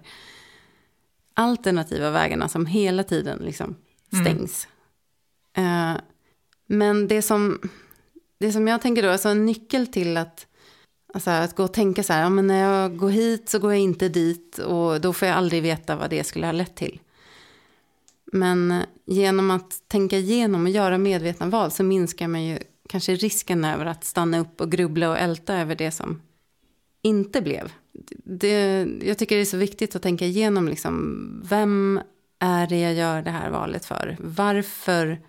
alternativa 1.34 2.10
vägarna 2.10 2.48
som 2.48 2.66
hela 2.66 3.02
tiden 3.04 3.38
liksom 3.38 3.76
stängs. 4.22 4.68
Eh, 5.56 5.96
men 6.66 7.08
det 7.08 7.22
som, 7.22 7.60
det 8.38 8.52
som 8.52 8.68
jag 8.68 8.82
tänker 8.82 9.02
då, 9.02 9.10
alltså 9.10 9.28
en 9.28 9.46
nyckel 9.46 9.86
till 9.86 10.16
att, 10.16 10.46
alltså 11.14 11.30
att 11.30 11.56
gå 11.56 11.64
och 11.64 11.72
tänka 11.72 12.02
så 12.02 12.12
här, 12.12 12.22
ja, 12.22 12.28
men 12.28 12.46
när 12.46 12.60
jag 12.60 12.96
går 12.96 13.10
hit 13.10 13.48
så 13.48 13.58
går 13.58 13.72
jag 13.72 13.80
inte 13.80 14.08
dit 14.08 14.58
och 14.58 15.00
då 15.00 15.12
får 15.12 15.28
jag 15.28 15.36
aldrig 15.36 15.62
veta 15.62 15.96
vad 15.96 16.10
det 16.10 16.24
skulle 16.24 16.46
ha 16.46 16.52
lett 16.52 16.76
till. 16.76 17.00
Men 18.32 18.82
genom 19.06 19.50
att 19.50 19.88
tänka 19.88 20.18
igenom 20.18 20.62
och 20.62 20.70
göra 20.70 20.98
medvetna 20.98 21.46
val 21.46 21.70
så 21.70 21.84
minskar 21.84 22.28
man 22.28 22.44
ju 22.44 22.58
kanske 22.88 23.14
risken 23.14 23.64
över 23.64 23.86
att 23.86 24.04
stanna 24.04 24.38
upp 24.38 24.60
och 24.60 24.70
grubbla 24.70 25.10
och 25.10 25.18
älta 25.18 25.54
över 25.54 25.74
det 25.74 25.90
som 25.90 26.20
inte 27.02 27.40
blev. 27.40 27.72
Det, 28.24 28.86
jag 29.02 29.18
tycker 29.18 29.36
det 29.36 29.42
är 29.42 29.46
så 29.46 29.56
viktigt 29.56 29.96
att 29.96 30.02
tänka 30.02 30.24
igenom 30.24 30.68
liksom, 30.68 31.42
vem 31.44 32.00
är 32.38 32.66
det 32.66 32.80
jag 32.80 32.94
gör 32.94 33.22
det 33.22 33.30
här 33.30 33.50
valet 33.50 33.84
för? 33.84 34.16
Varför 34.20 35.20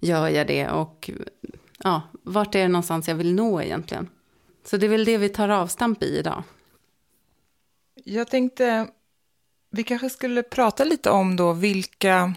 gör 0.00 0.28
jag 0.28 0.46
det? 0.46 0.68
Och 0.68 1.10
ja, 1.78 2.02
vart 2.22 2.54
är 2.54 2.62
det 2.62 2.68
någonstans 2.68 3.08
jag 3.08 3.14
vill 3.14 3.34
nå 3.34 3.62
egentligen? 3.62 4.08
Så 4.64 4.76
det 4.76 4.86
är 4.86 4.90
väl 4.90 5.04
det 5.04 5.18
vi 5.18 5.28
tar 5.28 5.48
avstamp 5.48 6.02
i 6.02 6.18
idag. 6.18 6.42
Jag 8.04 8.28
tänkte, 8.28 8.88
vi 9.70 9.82
kanske 9.82 10.10
skulle 10.10 10.42
prata 10.42 10.84
lite 10.84 11.10
om 11.10 11.36
då 11.36 11.52
vilka, 11.52 12.34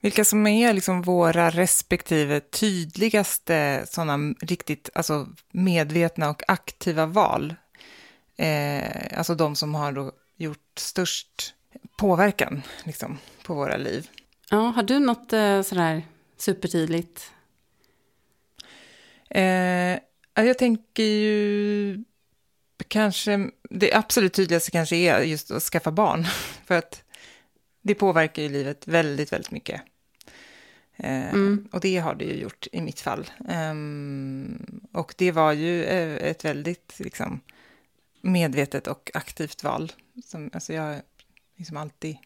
vilka 0.00 0.24
som 0.24 0.46
är 0.46 0.72
liksom 0.72 1.02
våra 1.02 1.50
respektive 1.50 2.40
tydligaste 2.40 3.84
sådana 3.86 4.34
riktigt 4.40 4.90
alltså 4.94 5.26
medvetna 5.52 6.30
och 6.30 6.42
aktiva 6.48 7.06
val. 7.06 7.54
Eh, 8.36 9.18
alltså 9.18 9.34
de 9.34 9.56
som 9.56 9.74
har 9.74 9.92
då 9.92 10.12
gjort 10.36 10.78
störst 10.78 11.54
påverkan 11.98 12.62
liksom, 12.84 13.18
på 13.42 13.54
våra 13.54 13.76
liv. 13.76 14.10
Ja, 14.50 14.56
har 14.56 14.82
du 14.82 14.98
något 14.98 15.32
eh, 15.32 15.62
sådär 15.62 16.02
supertydligt? 16.36 17.32
Eh, 19.30 19.98
jag 20.34 20.58
tänker 20.58 21.02
ju 21.02 22.04
kanske, 22.88 23.50
det 23.70 23.92
absolut 23.92 24.34
tydligaste 24.34 24.70
kanske 24.70 24.96
är 24.96 25.20
just 25.20 25.50
att 25.50 25.62
skaffa 25.62 25.90
barn. 25.90 26.24
För 26.64 26.78
att 26.78 27.02
det 27.82 27.94
påverkar 27.94 28.42
ju 28.42 28.48
livet 28.48 28.88
väldigt, 28.88 29.32
väldigt 29.32 29.50
mycket. 29.50 29.80
Eh, 30.96 31.28
mm. 31.28 31.68
Och 31.72 31.80
det 31.80 31.98
har 31.98 32.14
det 32.14 32.24
ju 32.24 32.34
gjort 32.34 32.66
i 32.72 32.80
mitt 32.80 33.00
fall. 33.00 33.30
Um, 33.70 34.80
och 34.92 35.14
det 35.18 35.32
var 35.32 35.52
ju 35.52 35.84
eh, 35.84 36.30
ett 36.30 36.44
väldigt 36.44 36.94
liksom, 36.98 37.40
medvetet 38.26 38.86
och 38.86 39.10
aktivt 39.14 39.64
val. 39.64 39.92
Som, 40.24 40.50
alltså 40.52 40.72
jag 40.72 41.00
liksom 41.56 41.76
alltid... 41.76 42.16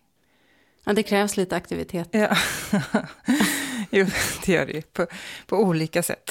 Ja, 0.85 0.93
det 0.93 1.03
krävs 1.03 1.37
lite 1.37 1.57
aktivitet. 1.57 2.09
Ja, 2.11 2.37
jo, 3.91 4.07
det 4.47 4.53
gör 4.53 4.67
det 4.67 4.73
ju 4.73 4.83
på, 4.83 5.07
på 5.47 5.57
olika 5.57 6.03
sätt. 6.03 6.31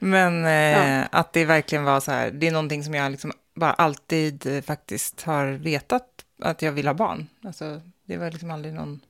Men 0.00 0.44
eh, 0.44 0.52
ja. 0.52 1.04
att 1.12 1.32
det 1.32 1.44
verkligen 1.44 1.84
var 1.84 2.00
så 2.00 2.10
här, 2.10 2.30
det 2.30 2.46
är 2.46 2.52
någonting 2.52 2.84
som 2.84 2.94
jag 2.94 3.10
liksom 3.10 3.32
bara 3.54 3.72
alltid 3.72 4.64
faktiskt 4.64 5.22
har 5.22 5.46
vetat 5.46 6.24
att 6.42 6.62
jag 6.62 6.72
vill 6.72 6.86
ha 6.86 6.94
barn. 6.94 7.26
Alltså, 7.44 7.80
det 8.04 8.16
var 8.16 8.30
liksom 8.30 8.50
aldrig 8.50 8.74
någon, 8.74 9.00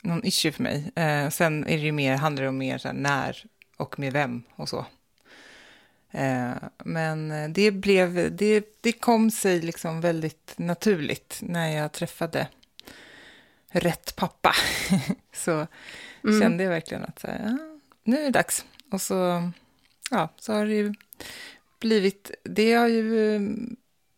någon 0.00 0.26
issue 0.26 0.52
för 0.52 0.62
mig. 0.62 0.92
Eh, 0.94 1.28
sen 1.30 1.66
är 1.66 1.76
det 1.76 1.84
ju 1.84 1.92
mer, 1.92 2.16
handlar 2.16 2.42
det 2.42 2.48
om 2.48 2.58
mer 2.58 2.78
så 2.78 2.88
här, 2.88 2.94
när 2.94 3.44
och 3.76 3.98
med 3.98 4.12
vem 4.12 4.42
och 4.56 4.68
så. 4.68 4.86
Eh, 6.14 6.52
men 6.84 7.52
det, 7.52 7.70
blev, 7.70 8.36
det, 8.36 8.78
det 8.80 8.92
kom 8.92 9.30
sig 9.30 9.60
liksom 9.60 10.00
väldigt 10.00 10.54
naturligt 10.56 11.38
när 11.40 11.68
jag 11.68 11.92
träffade 11.92 12.48
rätt 13.68 14.16
pappa. 14.16 14.54
så 15.32 15.66
mm. 16.24 16.40
kände 16.40 16.64
jag 16.64 16.70
verkligen 16.70 17.04
att 17.04 17.18
så 17.18 17.26
här, 17.26 17.40
ja, 17.44 17.58
nu 18.04 18.18
är 18.18 18.22
det 18.22 18.30
dags. 18.30 18.64
Och 18.90 19.00
så, 19.00 19.50
ja, 20.10 20.28
så 20.36 20.52
har 20.52 20.66
det 20.66 20.74
ju 20.74 20.94
blivit, 21.80 22.30
det 22.42 22.74
har 22.74 22.88
ju 22.88 23.34
eh, 23.34 23.42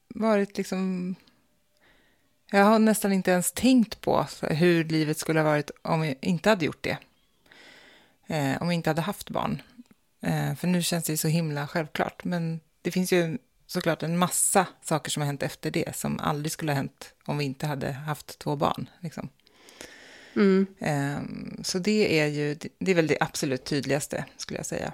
varit 0.08 0.56
liksom, 0.56 1.14
jag 2.50 2.64
har 2.64 2.78
nästan 2.78 3.12
inte 3.12 3.30
ens 3.30 3.52
tänkt 3.52 4.00
på 4.00 4.26
hur 4.42 4.84
livet 4.84 5.18
skulle 5.18 5.40
ha 5.40 5.44
varit 5.44 5.70
om 5.82 6.04
jag 6.04 6.16
inte 6.20 6.48
hade 6.48 6.64
gjort 6.64 6.82
det. 6.82 6.98
Eh, 8.26 8.62
om 8.62 8.66
jag 8.66 8.74
inte 8.74 8.90
hade 8.90 9.02
haft 9.02 9.30
barn. 9.30 9.62
Eh, 10.26 10.54
för 10.54 10.66
nu 10.68 10.82
känns 10.82 11.04
det 11.04 11.16
så 11.16 11.28
himla 11.28 11.66
självklart. 11.66 12.24
Men 12.24 12.60
det 12.82 12.90
finns 12.90 13.12
ju 13.12 13.38
såklart 13.66 14.02
en 14.02 14.18
massa 14.18 14.66
saker 14.82 15.10
som 15.10 15.20
har 15.20 15.26
hänt 15.26 15.42
efter 15.42 15.70
det 15.70 15.96
som 15.96 16.20
aldrig 16.20 16.52
skulle 16.52 16.72
ha 16.72 16.76
hänt 16.76 17.14
om 17.24 17.38
vi 17.38 17.44
inte 17.44 17.66
hade 17.66 17.92
haft 17.92 18.38
två 18.38 18.56
barn. 18.56 18.88
Liksom. 19.00 19.28
Mm. 20.36 20.66
Eh, 20.78 21.18
så 21.62 21.78
det 21.78 22.20
är 22.20 22.26
ju, 22.26 22.56
det 22.78 22.90
är 22.90 22.94
väl 22.94 23.06
det 23.06 23.16
absolut 23.20 23.64
tydligaste 23.64 24.24
skulle 24.36 24.58
jag 24.58 24.66
säga. 24.66 24.92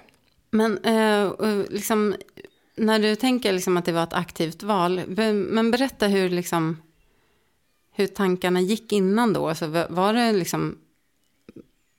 Men 0.49 0.77
eh, 0.77 1.31
liksom, 1.69 2.15
när 2.75 2.99
du 2.99 3.15
tänker 3.15 3.53
liksom 3.53 3.77
att 3.77 3.85
det 3.85 3.91
var 3.91 4.03
ett 4.03 4.13
aktivt 4.13 4.63
val, 4.63 5.01
men 5.07 5.71
berätta 5.71 6.07
hur, 6.07 6.29
liksom, 6.29 6.81
hur 7.91 8.07
tankarna 8.07 8.61
gick 8.61 8.91
innan 8.91 9.33
då. 9.33 9.49
Alltså, 9.49 9.67
var 9.89 10.13
det 10.13 10.31
liksom, 10.31 10.77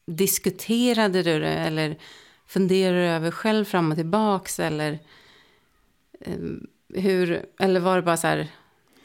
diskuterade 0.07 1.23
du 1.23 1.41
det 1.41 1.55
eller 1.55 1.99
funderade 2.47 2.99
du 2.99 3.07
över 3.07 3.31
själv 3.31 3.65
fram 3.65 3.91
och 3.91 3.97
tillbaks 3.97 4.61
eller 4.61 4.99
eh, 6.21 6.39
hur, 6.95 7.47
eller 7.59 7.81
var 7.81 7.97
det 7.97 8.03
bara 8.03 8.17
så 8.17 8.27
här, 8.27 8.49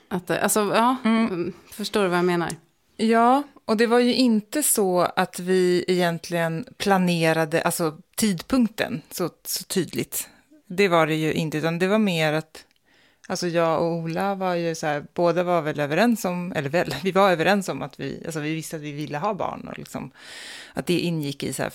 att, 0.07 0.31
alltså 0.31 0.59
ja, 0.59 0.95
mm. 1.05 1.53
förstår 1.71 2.03
du 2.03 2.07
vad 2.07 2.17
jag 2.17 2.25
menar? 2.25 2.49
Ja, 2.97 3.43
och 3.65 3.77
det 3.77 3.87
var 3.87 3.99
ju 3.99 4.15
inte 4.15 4.63
så 4.63 4.99
att 4.99 5.39
vi 5.39 5.85
egentligen 5.87 6.65
planerade, 6.77 7.61
alltså 7.61 7.97
tidpunkten 8.15 9.01
så, 9.11 9.29
så 9.45 9.63
tydligt. 9.63 10.29
Det 10.67 10.87
var 10.87 11.07
det 11.07 11.15
ju 11.15 11.33
inte, 11.33 11.57
utan 11.57 11.79
det 11.79 11.87
var 11.87 11.99
mer 11.99 12.33
att 12.33 12.65
Alltså 13.29 13.47
jag 13.47 13.81
och 13.81 13.91
Ola 13.91 14.35
var 14.35 14.55
ju 14.55 14.75
så 14.75 14.87
här, 14.87 15.05
båda 15.13 15.43
var 15.43 15.61
väl 15.61 15.79
överens 15.79 16.25
om, 16.25 16.53
eller 16.55 16.69
väl, 16.69 16.95
vi 17.03 17.11
var 17.11 17.31
överens 17.31 17.69
om 17.69 17.81
att 17.81 17.99
vi, 17.99 18.23
alltså 18.25 18.39
vi 18.39 18.55
visste 18.55 18.75
att 18.75 18.81
vi 18.81 18.91
ville 18.91 19.17
ha 19.17 19.33
barn 19.33 19.67
och 19.67 19.77
liksom 19.77 20.11
att 20.73 20.85
det 20.85 20.99
ingick 20.99 21.43
i 21.43 21.53
så 21.53 21.63
här 21.63 21.69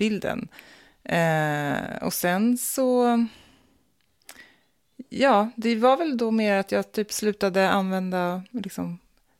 bilden. 0.00 0.48
Eh, 1.04 2.02
och 2.02 2.12
sen 2.12 2.58
så, 2.58 3.26
ja, 5.08 5.50
det 5.56 5.76
var 5.76 5.96
väl 5.96 6.16
då 6.16 6.30
mer 6.30 6.54
att 6.54 6.72
jag 6.72 6.92
typ 6.92 7.12
slutade 7.12 7.70
använda 7.70 8.42
liksom 8.50 8.98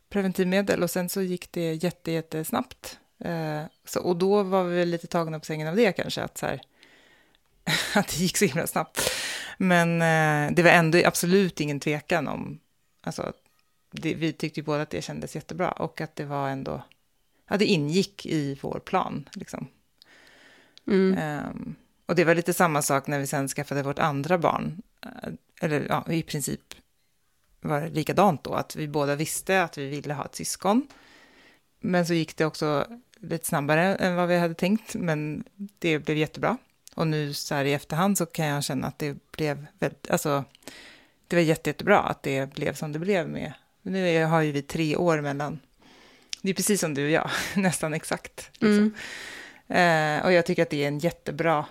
preventivmedel 0.09 0.83
och 0.83 0.91
sen 0.91 1.09
så 1.09 1.23
gick 1.23 1.53
det 1.53 1.75
jätte, 1.75 2.13
jättesnabbt. 2.13 2.99
Eh, 3.19 3.63
så, 3.85 4.01
och 4.01 4.17
då 4.17 4.43
var 4.43 4.65
vi 4.65 4.87
lite 4.87 5.07
tagna 5.07 5.39
på 5.39 5.45
sängen 5.45 5.69
av 5.69 5.77
det 5.77 5.93
kanske, 5.93 6.23
att 6.23 6.39
så 6.39 6.47
här, 6.47 6.61
att 7.95 8.09
det 8.09 8.17
gick 8.17 8.37
så 8.37 8.45
himla 8.45 8.67
snabbt. 8.67 9.11
Men 9.59 10.03
eh, 10.03 10.55
det 10.55 10.63
var 10.63 10.71
ändå 10.71 10.99
absolut 11.05 11.61
ingen 11.61 11.81
tvekan 11.81 12.29
om, 12.29 12.61
alltså, 13.03 13.33
det, 13.91 14.15
vi 14.15 14.33
tyckte 14.33 14.61
ju 14.61 14.65
båda 14.65 14.83
att 14.83 14.91
det 14.91 15.03
kändes 15.03 15.35
jättebra 15.35 15.71
och 15.71 16.01
att 16.01 16.17
det 16.17 16.25
var 16.25 16.49
ändå, 16.49 16.83
ja 17.49 17.57
det 17.57 17.65
ingick 17.65 18.27
i 18.27 18.59
vår 18.63 18.81
plan 18.85 19.29
liksom. 19.33 19.69
Mm. 20.91 21.47
Um, 21.49 21.75
och 22.07 22.15
det 22.15 22.25
var 22.25 22.35
lite 22.35 22.53
samma 22.53 22.83
sak 22.83 23.07
när 23.07 23.19
vi 23.19 23.27
sen 23.27 23.49
skaffade 23.49 23.83
vårt 23.83 23.99
andra 23.99 24.39
barn, 24.39 24.83
eh, 25.03 25.33
eller 25.61 25.87
ja, 25.89 26.13
i 26.13 26.23
princip 26.23 26.61
var 27.61 27.81
det 27.81 27.89
likadant 27.89 28.45
då, 28.45 28.55
att 28.55 28.77
vi 28.77 28.89
båda 28.89 29.17
visste 29.17 29.63
att 29.63 29.79
vi 29.79 29.87
ville 29.87 30.15
ha 30.15 30.25
ett 30.25 30.35
syskon. 30.35 30.87
Men 31.81 32.07
så 32.07 32.15
gick 32.15 32.37
det 32.37 32.45
också 32.45 32.87
lite 33.21 33.47
snabbare 33.47 33.97
än 33.97 34.17
vad 34.17 34.29
vi 34.29 34.39
hade 34.39 34.55
tänkt, 34.55 34.95
men 34.95 35.45
det 35.79 35.99
blev 35.99 36.17
jättebra. 36.17 36.57
Och 36.95 37.07
nu 37.07 37.35
så 37.35 37.55
här 37.55 37.65
i 37.65 37.73
efterhand 37.73 38.19
så 38.19 38.27
kan 38.27 38.47
jag 38.47 38.65
känna 38.65 38.87
att 38.87 38.99
det 38.99 39.17
blev 39.33 39.67
väldigt, 39.79 40.11
alltså, 40.11 40.45
det 41.29 41.37
var 41.37 41.43
jätte, 41.43 41.71
jättebra 41.71 41.99
att 41.99 42.23
det 42.23 42.55
blev 42.55 42.75
som 42.75 42.93
det 42.93 42.99
blev 42.99 43.29
med. 43.29 43.53
Nu 43.83 44.25
har 44.25 44.43
ju 44.43 44.53
vi 44.53 44.63
tre 44.63 44.97
år 44.97 45.21
mellan, 45.21 45.61
det 46.43 46.51
är 46.51 46.55
precis 46.55 46.81
som 46.81 46.95
du 46.95 47.05
och 47.05 47.11
jag, 47.11 47.31
nästan 47.57 47.95
exakt. 47.95 48.51
Liksom. 48.53 48.79
Mm. 48.79 48.95
Eh, 49.71 50.25
och 50.25 50.33
jag 50.33 50.47
tycker 50.47 50.63
att 50.63 50.71
det 50.71 50.85
är 50.85 50.89
en 50.89 50.99
jättebra, 50.99 51.67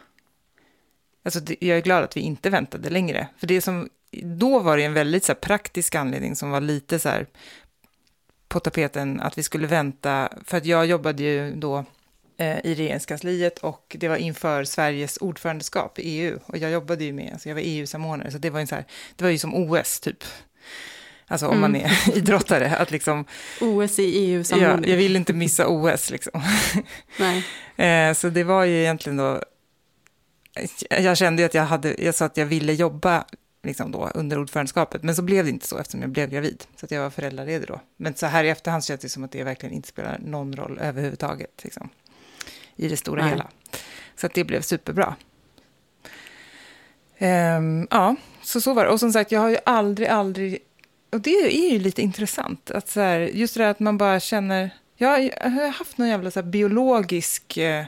alltså 1.24 1.40
det, 1.40 1.56
jag 1.60 1.78
är 1.78 1.82
glad 1.82 2.04
att 2.04 2.18
vi 2.18 2.22
inte 2.22 2.50
väntade 2.50 2.90
längre. 2.90 3.28
För 3.38 3.48
det 3.48 3.62
som, 3.62 3.90
då 4.24 4.60
var 4.60 4.78
det 4.78 4.84
en 4.84 4.94
väldigt 4.94 5.24
så 5.24 5.32
här, 5.32 5.40
praktisk 5.40 5.96
anledning 5.96 6.36
som 6.36 6.52
var 6.52 6.62
lite 6.62 7.00
så 7.00 7.10
här 7.10 7.28
på 8.48 8.60
tapeten 8.60 9.20
att 9.20 9.38
vi 9.38 9.44
skulle 9.44 9.68
vänta, 9.68 10.30
för 10.46 10.58
att 10.58 10.66
jag 10.66 10.86
jobbade 10.86 11.24
ju 11.24 11.56
då 11.56 11.86
Eh, 12.40 12.58
i 12.64 12.76
regeringskansliet 12.76 13.58
och 13.58 13.96
det 14.00 14.08
var 14.08 14.16
inför 14.16 14.64
Sveriges 14.64 15.18
ordförandeskap 15.18 16.00
i 16.00 16.02
EU. 16.02 16.40
Och 16.46 16.58
jag 16.58 16.72
jobbade 16.72 17.04
ju 17.04 17.14
med, 17.14 17.34
alltså 17.34 17.50
jag 17.50 17.56
var 17.56 17.62
EU-samordnare, 17.66 18.32
så 18.32 18.38
det 18.38 18.50
var, 18.50 18.60
en 18.60 18.68
så 18.68 18.76
här, 18.76 18.86
det 19.16 19.24
var 19.24 19.32
ju 19.32 19.38
som 19.38 19.56
OS 19.56 20.00
typ. 20.00 20.24
Alltså 21.32 21.48
om 21.48 21.58
mm. 21.58 21.72
man 21.72 21.82
är 21.82 22.18
idrottare, 22.18 22.76
att 22.76 22.92
liksom... 22.92 23.26
OS 23.62 24.00
i 24.00 24.04
EU-samordning. 24.04 24.84
Ja, 24.84 24.89
jag 24.89 24.98
vill 24.98 25.15
inte 25.15 25.34
missa 25.34 25.68
OS 25.68 26.10
liksom. 26.10 26.42
Nej. 27.20 27.46
Eh, 28.10 28.13
så 28.13 28.30
det 28.30 28.44
var 28.44 28.63
ju 28.63 28.80
egentligen 28.80 29.18
då... 29.18 29.42
Jag 30.89 31.18
kände 31.18 31.42
ju 31.42 31.46
att 31.46 31.54
jag 31.54 31.63
hade, 31.63 32.04
jag 32.04 32.15
sa 32.15 32.26
att 32.26 32.38
jag 32.38 32.46
ville 32.46 32.74
jobba 32.74 33.26
liksom 33.63 33.92
då, 33.92 34.12
under 34.13 34.39
ordförandeskapet. 34.39 35.04
Men 35.04 35.15
så 35.15 35.22
blev 35.22 35.46
det 35.46 35.52
inte 35.52 35.68
så 35.68 35.78
eftersom 35.78 36.02
jag 36.02 36.10
blev 36.10 36.30
gravid. 36.30 36.63
Så 36.76 36.86
att 36.86 36.92
jag 36.92 37.02
var 37.02 37.10
föräldraledig 37.10 37.68
då. 37.68 37.82
Men 37.98 38.15
så 38.15 38.26
här 38.26 38.44
i 38.44 38.50
efterhand 38.50 38.84
känns 38.84 39.02
det 39.02 39.10
som 39.10 39.24
att 39.24 39.32
det 39.32 39.44
verkligen 39.44 39.76
inte 39.76 39.88
spelar 39.88 40.20
någon 40.20 40.56
roll 40.56 40.80
överhuvudtaget. 40.82 41.63
Liksom 41.63 41.89
i 42.80 42.88
det 42.88 42.98
stora 42.98 43.22
Nej. 43.22 43.30
hela. 43.30 43.48
Så 44.15 44.26
att 44.26 44.34
det 44.34 44.44
blev 44.44 44.62
superbra. 44.62 45.15
Um, 47.20 47.88
ja, 47.92 48.15
så 48.42 48.62
så 48.62 48.74
var 48.74 48.86
det. 48.86 48.92
Och 48.92 49.00
som 49.00 49.13
sagt, 49.13 49.32
jag 49.32 49.39
har 49.39 49.50
ju 49.50 49.58
aldrig, 49.65 50.08
aldrig... 50.08 50.60
Och 51.12 51.22
det 51.22 51.36
är 51.36 51.72
ju 51.72 51.80
lite 51.80 52.02
intressant. 52.02 52.72
Att 52.72 52.89
så 52.89 53.00
här, 53.00 53.19
just 53.19 53.54
det 53.54 53.63
där 53.63 53.69
att 53.69 53.80
man 53.80 53.98
bara 53.98 54.19
känner... 54.19 54.69
Jag 54.98 55.10
har 55.41 55.72
haft 55.72 55.98
någon 55.98 56.08
jävla 56.08 56.32
så 56.32 56.43
biologisk 56.43 57.58
eh, 57.58 57.86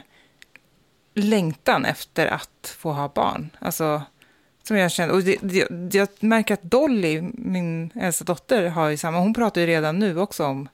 längtan 1.14 1.84
efter 1.84 2.26
att 2.26 2.76
få 2.78 2.92
ha 2.92 3.08
barn. 3.08 3.50
Alltså, 3.58 4.02
som 4.62 4.76
jag 4.76 4.92
känner. 4.92 5.14
Och 5.14 5.22
det, 5.22 5.36
det, 5.42 5.94
jag 5.98 6.08
märker 6.20 6.54
att 6.54 6.62
Dolly, 6.62 7.22
min 7.34 7.90
äldsta 7.94 8.24
dotter, 8.24 8.66
har 8.66 8.88
ju 8.88 8.96
samma. 8.96 9.18
Hon 9.18 9.34
pratar 9.34 9.60
ju 9.60 9.66
redan 9.66 9.98
nu 9.98 10.18
också 10.18 10.44
om 10.44 10.68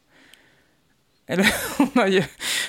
eller 1.28 1.54
hon 1.78 1.90
har 1.94 2.06
ju, 2.06 2.24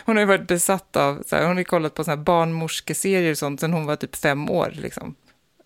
hon 0.06 0.16
har 0.16 0.22
ju 0.22 0.28
varit 0.28 0.48
besatt 0.48 0.96
av, 0.96 1.24
så 1.26 1.36
här, 1.36 1.48
hon 1.48 1.58
har 1.58 1.64
kollat 1.64 1.94
på 1.94 2.04
såna 2.04 2.16
här 2.16 2.24
barnmorskeserier 2.24 3.32
och 3.32 3.38
sånt 3.38 3.60
sen 3.60 3.74
hon 3.74 3.86
var 3.86 3.96
typ 3.96 4.16
fem 4.16 4.50
år. 4.50 4.72
Liksom. 4.76 5.16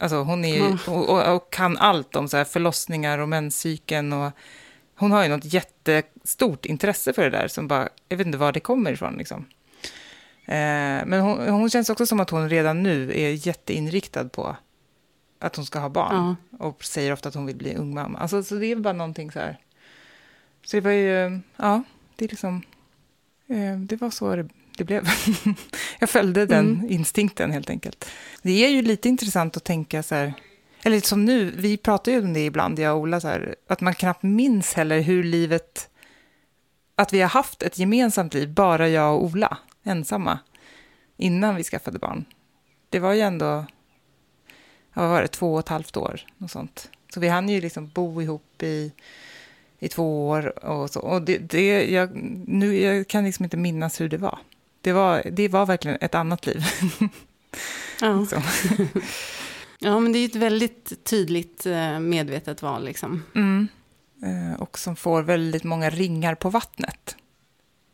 Alltså 0.03 0.15
hon 0.23 0.45
är 0.45 0.55
ju, 0.55 0.65
Mm. 0.65 0.77
och, 0.87 1.09
och, 1.09 1.35
och 1.35 1.53
kan 1.53 1.77
allt 1.77 2.15
om 2.15 2.27
så 2.27 2.37
här 2.37 2.43
förlossningar 2.43 3.17
och 3.19 3.29
menscykeln. 3.29 4.13
Och 4.13 4.31
hon 4.95 5.11
har 5.11 5.23
ju 5.23 5.29
något 5.29 5.53
jättestort 5.53 6.65
intresse 6.65 7.13
för 7.13 7.23
det 7.23 7.29
där 7.29 7.47
som 7.47 7.67
bara, 7.67 7.89
jag 8.09 8.17
vet 8.17 8.27
inte 8.27 8.37
var 8.37 8.51
det 8.51 8.59
kommer 8.59 8.91
ifrån 8.91 9.15
liksom. 9.17 9.45
Eh, 10.45 11.05
men 11.05 11.21
hon, 11.21 11.47
hon 11.49 11.69
känns 11.69 11.89
också 11.89 12.05
som 12.05 12.19
att 12.19 12.29
hon 12.29 12.49
redan 12.49 12.83
nu 12.83 13.11
är 13.11 13.47
jätteinriktad 13.47 14.29
på 14.29 14.55
att 15.39 15.55
hon 15.55 15.65
ska 15.65 15.79
ha 15.79 15.89
barn. 15.89 16.35
Ja. 16.51 16.57
Och 16.67 16.83
säger 16.83 17.11
ofta 17.13 17.29
att 17.29 17.35
hon 17.35 17.45
vill 17.45 17.55
bli 17.55 17.75
ung 17.75 17.93
mamma. 17.93 18.19
Alltså, 18.19 18.43
så 18.43 18.55
det 18.55 18.65
är 18.67 18.75
bara 18.75 18.93
någonting 18.93 19.31
så 19.31 19.39
här. 19.39 19.57
Så 20.65 20.77
det 20.77 20.81
var 20.81 20.91
ju, 20.91 21.39
ja, 21.57 21.83
det 22.15 22.25
är 22.25 22.29
liksom, 22.29 22.61
eh, 23.47 23.77
det 23.79 23.95
var 23.95 24.09
så 24.09 24.35
det, 24.35 24.47
det 24.77 24.83
blev. 24.83 25.07
Jag 25.99 26.09
följde 26.09 26.45
den 26.45 26.69
Mm. 26.75 26.91
instinkten 26.91 27.51
helt 27.51 27.69
enkelt. 27.69 28.05
Det 28.41 28.65
är 28.65 28.69
ju 28.69 28.81
lite 28.81 29.09
intressant 29.09 29.57
att 29.57 29.63
tänka 29.63 30.03
så 30.03 30.15
här, 30.15 30.33
eller 30.83 30.99
som 30.99 31.25
nu, 31.25 31.51
vi 31.57 31.77
pratar 31.77 32.11
ju 32.11 32.19
om 32.19 32.33
det 32.33 32.45
ibland, 32.45 32.79
jag 32.79 32.95
och 32.95 33.01
Ola, 33.01 33.19
så 33.21 33.27
här, 33.27 33.55
att 33.67 33.81
man 33.81 33.93
knappt 33.93 34.23
minns 34.23 34.73
heller 34.73 35.01
hur 35.01 35.23
livet, 35.23 35.89
att 36.95 37.13
vi 37.13 37.21
har 37.21 37.29
haft 37.29 37.63
ett 37.63 37.79
gemensamt 37.79 38.33
liv, 38.33 38.53
bara 38.53 38.89
jag 38.89 39.15
och 39.15 39.23
Ola, 39.23 39.57
ensamma, 39.83 40.39
innan 41.17 41.55
vi 41.55 41.63
skaffade 41.63 41.99
barn. 41.99 42.25
Det 42.89 42.99
var 42.99 43.13
ju 43.13 43.21
ändå, 43.21 43.65
vad 44.93 45.09
var 45.09 45.21
det, 45.21 45.27
två 45.27 45.53
och 45.53 45.59
ett 45.59 45.69
halvt 45.69 45.97
år, 45.97 46.21
något 46.37 46.51
sånt. 46.51 46.89
Så 47.13 47.19
vi 47.19 47.27
hann 47.27 47.49
ju 47.49 47.61
liksom 47.61 47.87
bo 47.89 48.21
ihop 48.21 48.63
i, 48.63 48.91
i 49.79 49.87
två 49.89 50.29
år 50.29 50.65
och 50.65 50.89
så. 50.89 50.99
Och 50.99 51.21
det, 51.21 51.37
det, 51.37 51.91
jag, 51.91 52.09
nu, 52.47 52.79
jag 52.81 53.07
kan 53.07 53.25
liksom 53.25 53.43
inte 53.43 53.57
minnas 53.57 54.01
hur 54.01 54.09
det 54.09 54.17
var. 54.17 54.39
Det 54.83 54.91
var, 54.93 55.23
det 55.31 55.47
var 55.47 55.65
verkligen 55.65 55.97
ett 56.01 56.15
annat 56.15 56.45
liv. 56.45 56.63
Ja. 58.01 58.25
Ja, 59.79 59.99
men 59.99 60.11
det 60.11 60.17
är 60.17 60.21
ju 60.21 60.25
ett 60.25 60.35
väldigt 60.35 61.03
tydligt 61.03 61.65
eh, 61.65 61.99
medvetet 61.99 62.61
val 62.61 62.85
liksom. 62.85 63.23
Mm. 63.35 63.67
Eh, 64.23 64.61
och 64.61 64.79
som 64.79 64.95
får 64.95 65.23
väldigt 65.23 65.63
många 65.63 65.89
ringar 65.89 66.35
på 66.35 66.49
vattnet. 66.49 67.15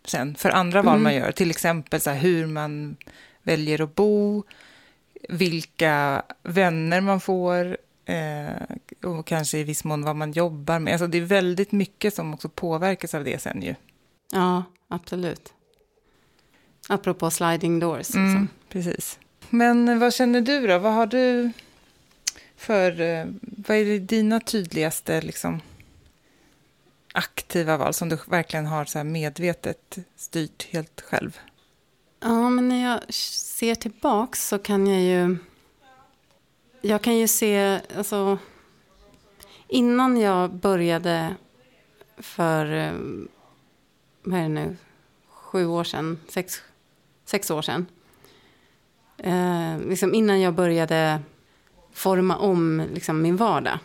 Sen 0.05 0.35
för 0.35 0.49
andra 0.49 0.81
val 0.81 0.93
Mm. 0.93 1.03
man 1.03 1.15
gör, 1.15 1.31
till 1.31 1.49
exempel 1.49 2.01
så 2.01 2.09
här, 2.09 2.17
hur 2.19 2.45
man 2.47 2.95
väljer 3.43 3.81
att 3.81 3.95
bo, 3.95 4.43
vilka 5.29 6.23
vänner 6.43 7.01
man 7.01 7.19
får 7.21 7.77
eh, 8.05 9.09
och 9.09 9.27
kanske 9.27 9.57
i 9.57 9.63
viss 9.63 9.83
mån 9.83 10.03
vad 10.03 10.15
man 10.15 10.31
jobbar 10.31 10.79
med. 10.79 10.93
Alltså 10.93 11.07
det 11.07 11.17
är 11.17 11.21
väldigt 11.21 11.71
mycket 11.71 12.13
som 12.13 12.33
också 12.33 12.49
påverkas 12.49 13.13
av 13.13 13.23
det 13.23 13.41
sen 13.41 13.61
ju. 13.61 13.75
Ja, 14.31 14.63
absolut. 14.87 15.53
Apropå 16.91 17.31
sliding 17.31 17.79
doors. 17.79 18.15
Mm, 18.15 18.25
Liksom. 18.27 18.47
precis. 18.69 19.19
Men 19.49 19.99
vad 19.99 20.13
känner 20.13 20.41
du 20.41 20.67
då? 20.67 20.77
Vad 20.79 20.93
har 20.93 21.05
du 21.07 21.51
för... 22.55 23.01
eh, 23.01 23.25
Vad 23.41 23.77
är 23.77 23.99
dina 23.99 24.39
tydligaste 24.39 25.21
liksom, 25.21 25.61
aktiva 27.13 27.77
val 27.77 27.93
som 27.93 28.09
du 28.09 28.17
verkligen 28.27 28.65
har 28.65 28.85
så 28.85 28.97
här 28.99 29.03
medvetet 29.05 29.97
styrt 30.15 30.67
helt 30.71 31.01
själv? 31.01 31.39
Ja, 32.19 32.49
men 32.49 32.69
när 32.69 32.83
jag 32.91 33.13
ser 33.13 33.75
tillbaks 33.75 34.47
så 34.47 34.57
kan 34.59 34.87
jag 34.87 35.01
ju... 35.01 35.37
Jag 36.81 37.01
kan 37.01 37.17
ju 37.17 37.27
se, 37.27 37.79
alltså... 37.97 38.37
Innan 39.67 40.17
jag 40.17 40.51
började 40.53 41.35
för, 42.17 42.65
eh, 42.73 42.93
vad 44.23 44.39
är 44.39 44.43
det 44.43 44.47
nu, 44.49 44.77
sju 45.29 45.65
år 45.65 45.83
sedan, 45.83 46.19
sex, 46.29 46.61
sex 47.29 47.51
år 47.51 47.61
sedan. 47.61 47.85
Eh, 49.17 49.79
liksom 49.89 50.13
innan 50.13 50.41
jag 50.41 50.53
började 50.53 51.19
forma 51.93 52.37
om 52.37 52.87
liksom, 52.93 53.21
min 53.21 53.37
vardag. 53.37 53.79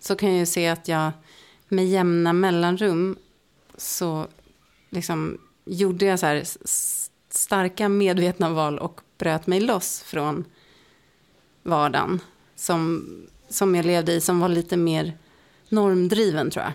Så 0.00 0.16
kan 0.16 0.28
jag 0.28 0.38
ju 0.38 0.46
se 0.46 0.68
att 0.68 0.88
jag 0.88 1.12
med 1.68 1.86
jämna 1.86 2.32
mellanrum 2.32 3.16
så 3.76 4.26
liksom 4.88 5.38
gjorde 5.64 6.04
jag 6.04 6.18
så 6.18 6.26
här 6.26 6.42
starka 7.28 7.88
medvetna 7.88 8.50
val 8.50 8.78
och 8.78 9.00
bröt 9.18 9.46
mig 9.46 9.60
loss 9.60 10.02
från 10.02 10.44
vardagen 11.62 12.20
som, 12.56 13.06
som 13.48 13.74
jag 13.74 13.84
levde 13.84 14.12
i 14.12 14.20
som 14.20 14.40
var 14.40 14.48
lite 14.48 14.76
mer 14.76 15.18
normdriven 15.68 16.50
tror 16.50 16.64
jag. 16.64 16.72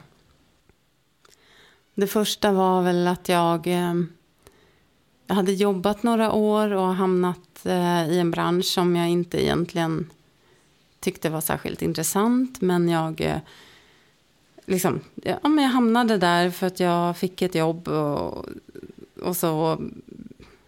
Det 1.96 2.08
första 2.08 2.52
var 2.52 2.82
väl 2.82 3.08
att 3.08 3.30
jag, 3.30 3.68
eh, 3.68 3.94
jag 5.28 5.36
hade 5.36 5.54
jobbat 5.54 6.04
några 6.04 6.32
år 6.32 6.72
och 6.72 6.96
hamnat 6.96 7.66
eh, 7.66 8.10
i 8.10 8.20
en 8.20 8.32
bransch 8.32 8.66
som 8.66 8.96
jag 8.96 9.10
inte 9.10 9.44
egentligen 9.44 10.10
tyckte 11.00 11.30
var 11.30 11.42
särskilt 11.42 11.82
intressant 11.82 12.62
men 12.62 12.90
jag 12.90 13.22
eh, 13.22 13.38
liksom, 14.66 15.00
ja, 15.24 15.40
men 15.50 15.64
jag 15.64 15.72
hamnade 15.72 16.18
där 16.18 16.50
för 16.50 16.68
att 16.68 16.80
jag 16.80 17.18
fick 17.18 17.42
ett 17.42 17.56
jobb 17.56 17.88
och, 17.88 18.46
och 19.22 19.38
så 19.38 19.82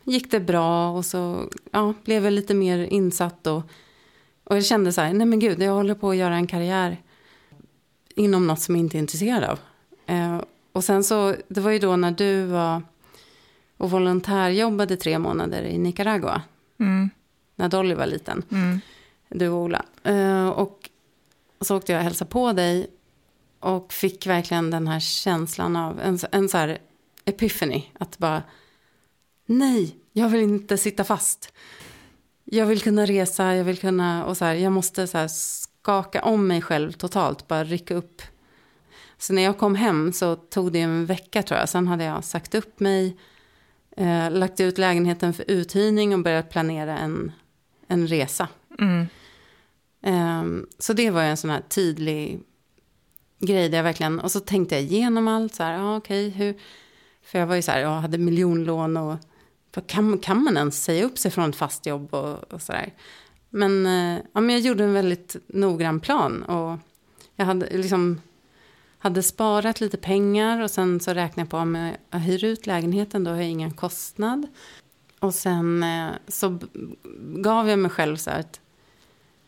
gick 0.03 0.31
det 0.31 0.39
bra 0.39 0.89
och 0.89 1.05
så 1.05 1.49
ja, 1.71 1.93
blev 2.03 2.23
jag 2.23 2.33
lite 2.33 2.53
mer 2.53 2.77
insatt 2.77 3.47
och, 3.47 3.61
och 4.43 4.55
jag 4.55 4.65
kände 4.65 4.93
så 4.93 5.01
här, 5.01 5.13
nej 5.13 5.27
men 5.27 5.39
gud, 5.39 5.61
jag 5.61 5.73
håller 5.73 5.95
på 5.95 6.09
att 6.09 6.17
göra 6.17 6.35
en 6.35 6.47
karriär 6.47 6.97
inom 8.15 8.47
något 8.47 8.61
som 8.61 8.75
jag 8.75 8.79
inte 8.79 8.97
är 8.97 8.99
intresserad 8.99 9.43
av. 9.43 9.59
Eh, 10.05 10.41
och 10.71 10.83
sen 10.83 11.03
så, 11.03 11.35
det 11.47 11.61
var 11.61 11.71
ju 11.71 11.79
då 11.79 11.95
när 11.95 12.11
du 12.11 12.45
var 12.45 12.81
och 13.77 13.91
volontärjobbade 13.91 14.97
tre 14.97 15.19
månader 15.19 15.63
i 15.63 15.77
Nicaragua, 15.77 16.41
Mm, 16.79 17.09
när 17.55 17.69
Dolly 17.69 17.95
var 17.95 18.05
liten 18.05 18.43
mm, 18.51 18.79
du 19.29 19.49
och 19.49 19.61
Ola. 19.61 19.85
Eh, 20.03 20.49
och 20.49 20.89
så 21.61 21.77
åkte 21.77 21.91
jag 21.91 21.99
och 21.99 22.03
hälsade 22.03 22.31
på 22.31 22.53
dig 22.53 22.87
och 23.59 23.93
fick 23.93 24.27
verkligen 24.27 24.71
den 24.71 24.87
här 24.87 24.99
känslan 24.99 25.75
av 25.75 25.99
en, 25.99 26.19
en 26.31 26.49
så 26.49 26.57
här 26.57 26.77
epiphany. 27.25 27.83
Att 27.99 28.17
bara, 28.17 28.43
nej, 29.45 29.95
jag 30.13 30.29
vill 30.29 30.41
inte 30.41 30.77
sitta 30.77 31.03
fast. 31.03 31.53
Jag 32.43 32.65
vill 32.65 32.81
kunna 32.81 33.05
resa, 33.05 33.55
jag 33.55 33.63
vill 33.63 33.77
kunna, 33.77 34.25
och 34.25 34.37
så 34.37 34.45
här, 34.45 34.53
jag 34.53 34.71
måste 34.71 35.07
så 35.07 35.17
här 35.17 35.27
skaka 35.27 36.21
om 36.21 36.47
mig 36.47 36.61
själv 36.61 36.91
totalt, 36.91 37.47
bara 37.47 37.63
rycka 37.63 37.95
upp. 37.95 38.21
Så 39.17 39.33
när 39.33 39.41
jag 39.41 39.57
kom 39.57 39.75
hem 39.75 40.13
så 40.13 40.35
tog 40.35 40.71
det 40.71 40.81
en 40.81 41.05
vecka 41.05 41.43
tror 41.43 41.59
jag. 41.59 41.69
Sen 41.69 41.87
hade 41.87 42.03
jag 42.03 42.23
sagt 42.23 42.55
upp 42.55 42.79
mig, 42.79 43.17
eh, 43.97 44.31
lagt 44.31 44.59
ut 44.59 44.77
lägenheten 44.77 45.33
för 45.33 45.45
uthyrning 45.47 46.13
och 46.13 46.23
börjat 46.23 46.49
planera 46.49 46.97
en, 46.97 47.31
en 47.87 48.07
resa. 48.07 48.47
mm, 48.79 49.07
Ehm, 50.01 50.67
så 50.79 50.93
det 50.93 51.09
var 51.09 51.21
ju 51.21 51.27
en 51.27 51.37
sån 51.37 51.49
här 51.49 51.61
tydlig 51.61 52.39
grej 53.39 53.69
där 53.69 53.77
jag 53.77 53.83
verkligen, 53.83 54.19
och 54.19 54.31
så 54.31 54.39
tänkte 54.39 54.75
jag 54.75 54.83
igenom 54.83 55.27
allt 55.27 55.55
så 55.55 55.63
här, 55.63 55.73
ja 55.73 55.97
okej, 55.97 56.29
hur, 56.29 56.55
för 57.23 57.39
jag 57.39 57.47
var 57.47 57.55
ju 57.55 57.61
så 57.61 57.71
här, 57.71 57.79
jag 57.79 58.01
hade 58.01 58.17
miljonlån 58.17 58.97
och 58.97 59.17
kan, 59.87 60.19
kan 60.19 60.43
man 60.43 60.57
ens 60.57 60.83
säga 60.83 61.05
upp 61.05 61.17
sig 61.17 61.31
från 61.31 61.49
ett 61.49 61.55
fast 61.55 61.85
jobb 61.85 62.13
och, 62.13 62.53
och 62.53 62.61
så 62.61 62.71
där. 62.71 62.93
Men, 63.49 63.85
eh, 63.85 64.19
ja, 64.33 64.41
men 64.41 64.49
jag 64.49 64.59
gjorde 64.59 64.83
en 64.83 64.93
väldigt 64.93 65.35
noggrann 65.47 65.99
plan 65.99 66.43
och 66.43 66.77
jag 67.35 67.45
hade 67.45 67.77
liksom 67.77 68.21
hade 68.97 69.23
sparat 69.23 69.81
lite 69.81 69.97
pengar 69.97 70.61
och 70.61 70.71
sen 70.71 70.99
så 70.99 71.13
räknade 71.13 71.41
jag 71.41 71.49
på 71.49 71.57
om 71.57 71.93
jag 72.09 72.19
hyr 72.19 72.43
ut 72.43 72.67
lägenheten 72.67 73.23
då 73.23 73.31
har 73.31 73.37
jag 73.37 73.49
ingen 73.49 73.71
kostnad. 73.71 74.47
Och 75.19 75.33
sen 75.33 75.83
eh, 75.83 76.09
så 76.27 76.59
gav 77.19 77.69
jag 77.69 77.79
mig 77.79 77.91
själv 77.91 78.17
så 78.17 78.29
här 78.29 78.39
att 78.39 78.59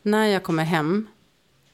när 0.01 0.25
jag 0.25 0.43
kommer 0.43 0.63
hem, 0.63 1.07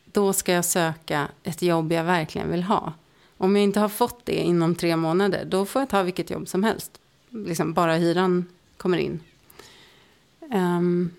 då 0.05 0.33
ska 0.33 0.51
jag 0.51 0.65
söka 0.65 1.27
ett 1.43 1.61
jobb 1.61 1.91
jag 1.91 2.03
verkligen 2.03 2.51
vill 2.51 2.63
ha. 2.63 2.93
Om 3.38 3.55
jag 3.55 3.63
inte 3.63 3.79
har 3.79 3.89
fått 3.89 4.25
det 4.25 4.35
inom 4.35 4.75
tre 4.75 4.95
månader, 4.95 5.45
då 5.45 5.65
får 5.65 5.81
jag 5.81 5.89
ta 5.89 6.03
vilket 6.03 6.29
jobb 6.29 6.47
som 6.47 6.63
helst. 6.63 6.99
Liksom 7.29 7.73
bara 7.73 7.95
hyran 7.95 8.45
kommer 8.77 8.97
in. 8.97 9.19
Um, 10.39 11.11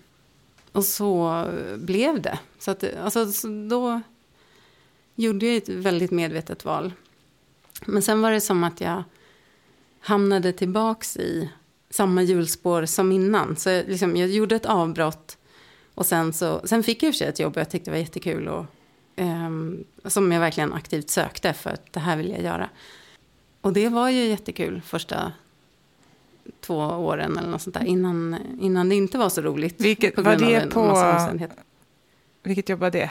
och 0.71 0.85
så 0.85 1.45
blev 1.77 2.21
det. 2.21 2.39
Så 2.59 2.71
att, 2.71 2.83
alltså, 3.03 3.31
så 3.31 3.47
då 3.69 4.01
gjorde 5.17 5.45
jag 5.45 5.55
ett 5.57 5.69
väldigt 5.69 6.11
medvetet 6.11 6.65
val. 6.65 6.93
Men 7.85 8.01
sen 8.01 8.21
var 8.21 8.31
det 8.31 8.41
som 8.41 8.63
att 8.63 8.81
jag 8.81 9.03
hamnade 9.99 10.53
tillbaks 10.53 11.17
i 11.17 11.49
samma 11.89 12.21
hjulspår 12.23 12.85
som 12.85 13.11
innan. 13.11 13.55
Så 13.55 13.69
jag, 13.69 13.87
liksom, 13.87 14.15
jag 14.15 14.29
gjorde 14.29 14.55
ett 14.55 14.65
avbrott 14.65 15.37
och 15.93 16.05
sen, 16.05 16.33
så, 16.33 16.61
sen 16.67 16.83
fick 16.83 17.03
jag 17.03 17.07
i 17.07 17.11
och 17.11 17.13
för 17.15 17.17
sig 17.17 17.27
ett 17.27 17.39
jobb 17.39 17.53
och 17.55 17.61
jag 17.61 17.69
tyckte 17.69 17.89
det 17.91 17.95
var 17.95 17.99
jättekul. 18.01 18.47
Och, 18.47 18.65
ehm, 19.15 19.83
som 20.05 20.31
jag 20.31 20.39
verkligen 20.39 20.73
aktivt 20.73 21.09
sökte 21.09 21.53
för 21.53 21.69
att 21.69 21.93
det 21.93 21.99
här 21.99 22.17
vill 22.17 22.29
jag 22.29 22.41
göra. 22.41 22.69
Och 23.61 23.73
det 23.73 23.89
var 23.89 24.09
ju 24.09 24.25
jättekul 24.25 24.81
första 24.81 25.31
två 26.61 26.77
åren 26.77 27.37
eller 27.37 27.49
något 27.49 27.61
sånt 27.61 27.73
där. 27.73 27.83
Innan, 27.85 28.37
innan 28.61 28.89
det 28.89 28.95
inte 28.95 29.17
var 29.17 29.29
så 29.29 29.41
roligt. 29.41 29.81
Vilket- 29.81 30.15
på 30.15 30.21
var 30.21 30.35
det 30.35 30.61
på-. 30.73 30.95
Vilket 32.43 32.69
jobb 32.69 32.79
var 32.79 32.91
det? 32.91 33.09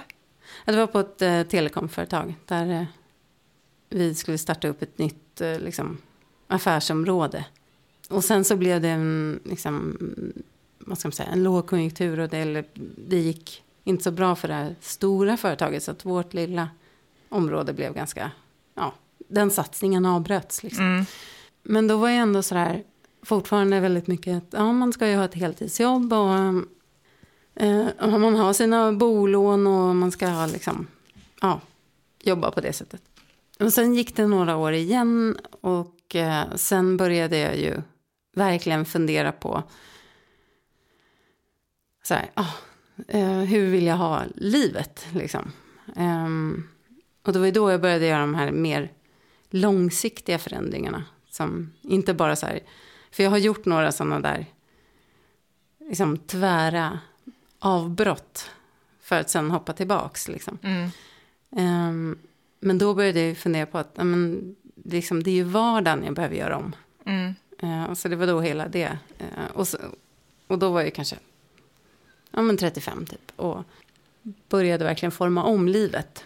Det 0.67 0.77
var 0.77 0.87
på 0.87 1.01
ett 1.01 1.23
eh, 1.23 1.43
telekomföretag. 1.43 2.35
Där 2.45 2.71
eh, 2.71 2.85
vi 3.89 4.15
skulle 4.15 4.39
starta 4.39 4.69
upp 4.69 4.83
ett 4.83 4.99
nytt 4.99 5.41
eh, 5.41 5.59
liksom, 5.59 5.99
affärsområde. 6.47 7.45
Och 8.09 8.25
sen 8.25 8.45
så 8.45 8.57
blev 8.57 8.81
det 8.81 8.89
en, 8.89 9.41
liksom, 9.45 9.97
vad 10.79 10.99
ska 10.99 11.09
man 11.09 11.13
säga, 11.13 11.29
en 11.29 11.43
lågkonjunktur 11.43 12.21
och 12.21 12.29
det, 12.29 12.39
eller, 12.39 12.65
det 13.09 13.19
gick 13.19 13.63
inte 13.85 14.05
så 14.05 14.11
bra 14.11 14.37
för 14.37 14.49
det 14.49 14.55
här 14.55 14.75
stora 14.81 15.37
företaget. 15.37 15.83
Så 15.83 15.91
att 15.91 16.05
vårt 16.05 16.35
lilla 16.35 16.69
område 17.29 17.73
blev 17.73 17.95
ganska, 17.95 18.31
ja, 18.75 18.95
den 19.29 19.51
satsningen 19.51 20.07
avbröts 20.07 20.63
liksom. 20.63 20.85
Mm. 20.85 21.05
Men 21.63 21.89
då 21.89 21.97
var 21.97 22.09
jag 22.09 22.19
ändå 22.19 22.43
sådär, 22.43 22.83
fortfarande 23.23 23.81
väldigt 23.81 24.07
mycket, 24.07 24.37
att 24.37 24.49
ja, 24.51 24.73
man 24.73 24.93
ska 24.93 25.09
ju 25.09 25.17
ha 25.17 25.25
ett 25.25 25.35
heltidsjobb 25.35 26.13
och 26.13 26.29
eh, 27.57 28.19
man 28.19 28.37
har 28.37 28.53
sina 28.53 28.93
bolån 28.93 29.67
och 29.67 29.97
man 29.97 30.13
ska 30.13 30.29
ha 30.29 30.47
liksom, 30.47 30.87
ja, 31.41 31.61
jobba 32.23 32.51
på 32.51 32.61
det 32.61 32.73
sättet. 32.73 33.03
Och 33.59 33.73
sen 33.73 33.95
gick 33.95 34.17
det 34.17 34.27
några 34.27 34.57
år 34.57 34.73
igen 34.73 35.37
och 35.61 36.17
eh, 36.17 36.45
sen 36.55 36.97
började 36.97 37.39
jag 37.39 37.57
ju 37.57 37.83
verkligen 38.35 38.85
fundera 38.85 39.33
på 39.33 39.63
så 42.03 42.15
här, 42.15 42.31
oh, 42.37 42.55
eh, 43.09 43.39
hur 43.39 43.71
vill 43.71 43.87
jag 43.87 43.97
ha 43.97 44.23
livet 44.35 45.07
liksom. 45.15 45.53
Ehm, 45.97 46.69
och 47.23 47.33
det 47.33 47.39
var 47.39 47.47
ju 47.47 47.53
då 47.53 47.71
jag 47.71 47.81
började 47.81 48.07
göra 48.07 48.21
de 48.21 48.35
här 48.35 48.51
mer 48.53 48.93
långsiktiga 49.51 50.39
förändringarna. 50.39 51.05
Som 51.31 51.73
inte 51.83 52.15
bara 52.15 52.37
så 52.37 52.47
här, 52.47 52.61
för 53.11 53.23
jag 53.23 53.31
har 53.31 53.39
gjort 53.39 53.65
några 53.65 53.93
sådana 53.93 54.21
där 54.21 54.47
liksom 55.89 56.17
tvära 56.19 56.99
avbrott 57.59 58.51
för 59.01 59.21
att 59.21 59.31
sen 59.31 59.51
hoppa 59.51 59.73
tillbaks 59.73 60.29
liksom. 60.29 60.59
Mm. 60.63 60.91
Ehm, 61.57 62.19
men 62.61 62.79
då 62.79 62.95
började 62.95 63.21
jag 63.21 63.37
fundera 63.37 63.67
på 63.67 63.79
att 63.79 63.97
men, 63.97 64.57
liksom, 64.85 65.23
det 65.23 65.31
är 65.31 65.35
ju 65.35 65.45
vardagen 65.45 66.05
jag 66.05 66.15
behöver 66.15 66.37
göra 66.37 66.57
om. 66.57 66.77
Mm. 67.05 67.35
Uh, 67.63 67.95
så 67.95 68.09
det 68.09 68.17
var 68.17 68.27
då 68.27 68.41
hela 68.41 68.69
det. 68.69 68.99
Eh, 69.19 69.51
och, 69.55 69.69
så, 69.69 69.79
och 70.47 70.59
då 70.59 70.71
var 70.71 70.83
jag 70.83 70.95
kanske 70.95 71.17
ja, 72.31 72.43
men 72.43 72.57
35 72.57 73.07
typ. 73.07 73.33
Och 73.37 73.65
började 74.49 74.85
verkligen 74.85 75.13
forma 75.13 75.45
om 75.45 75.69
livet. 75.69 76.25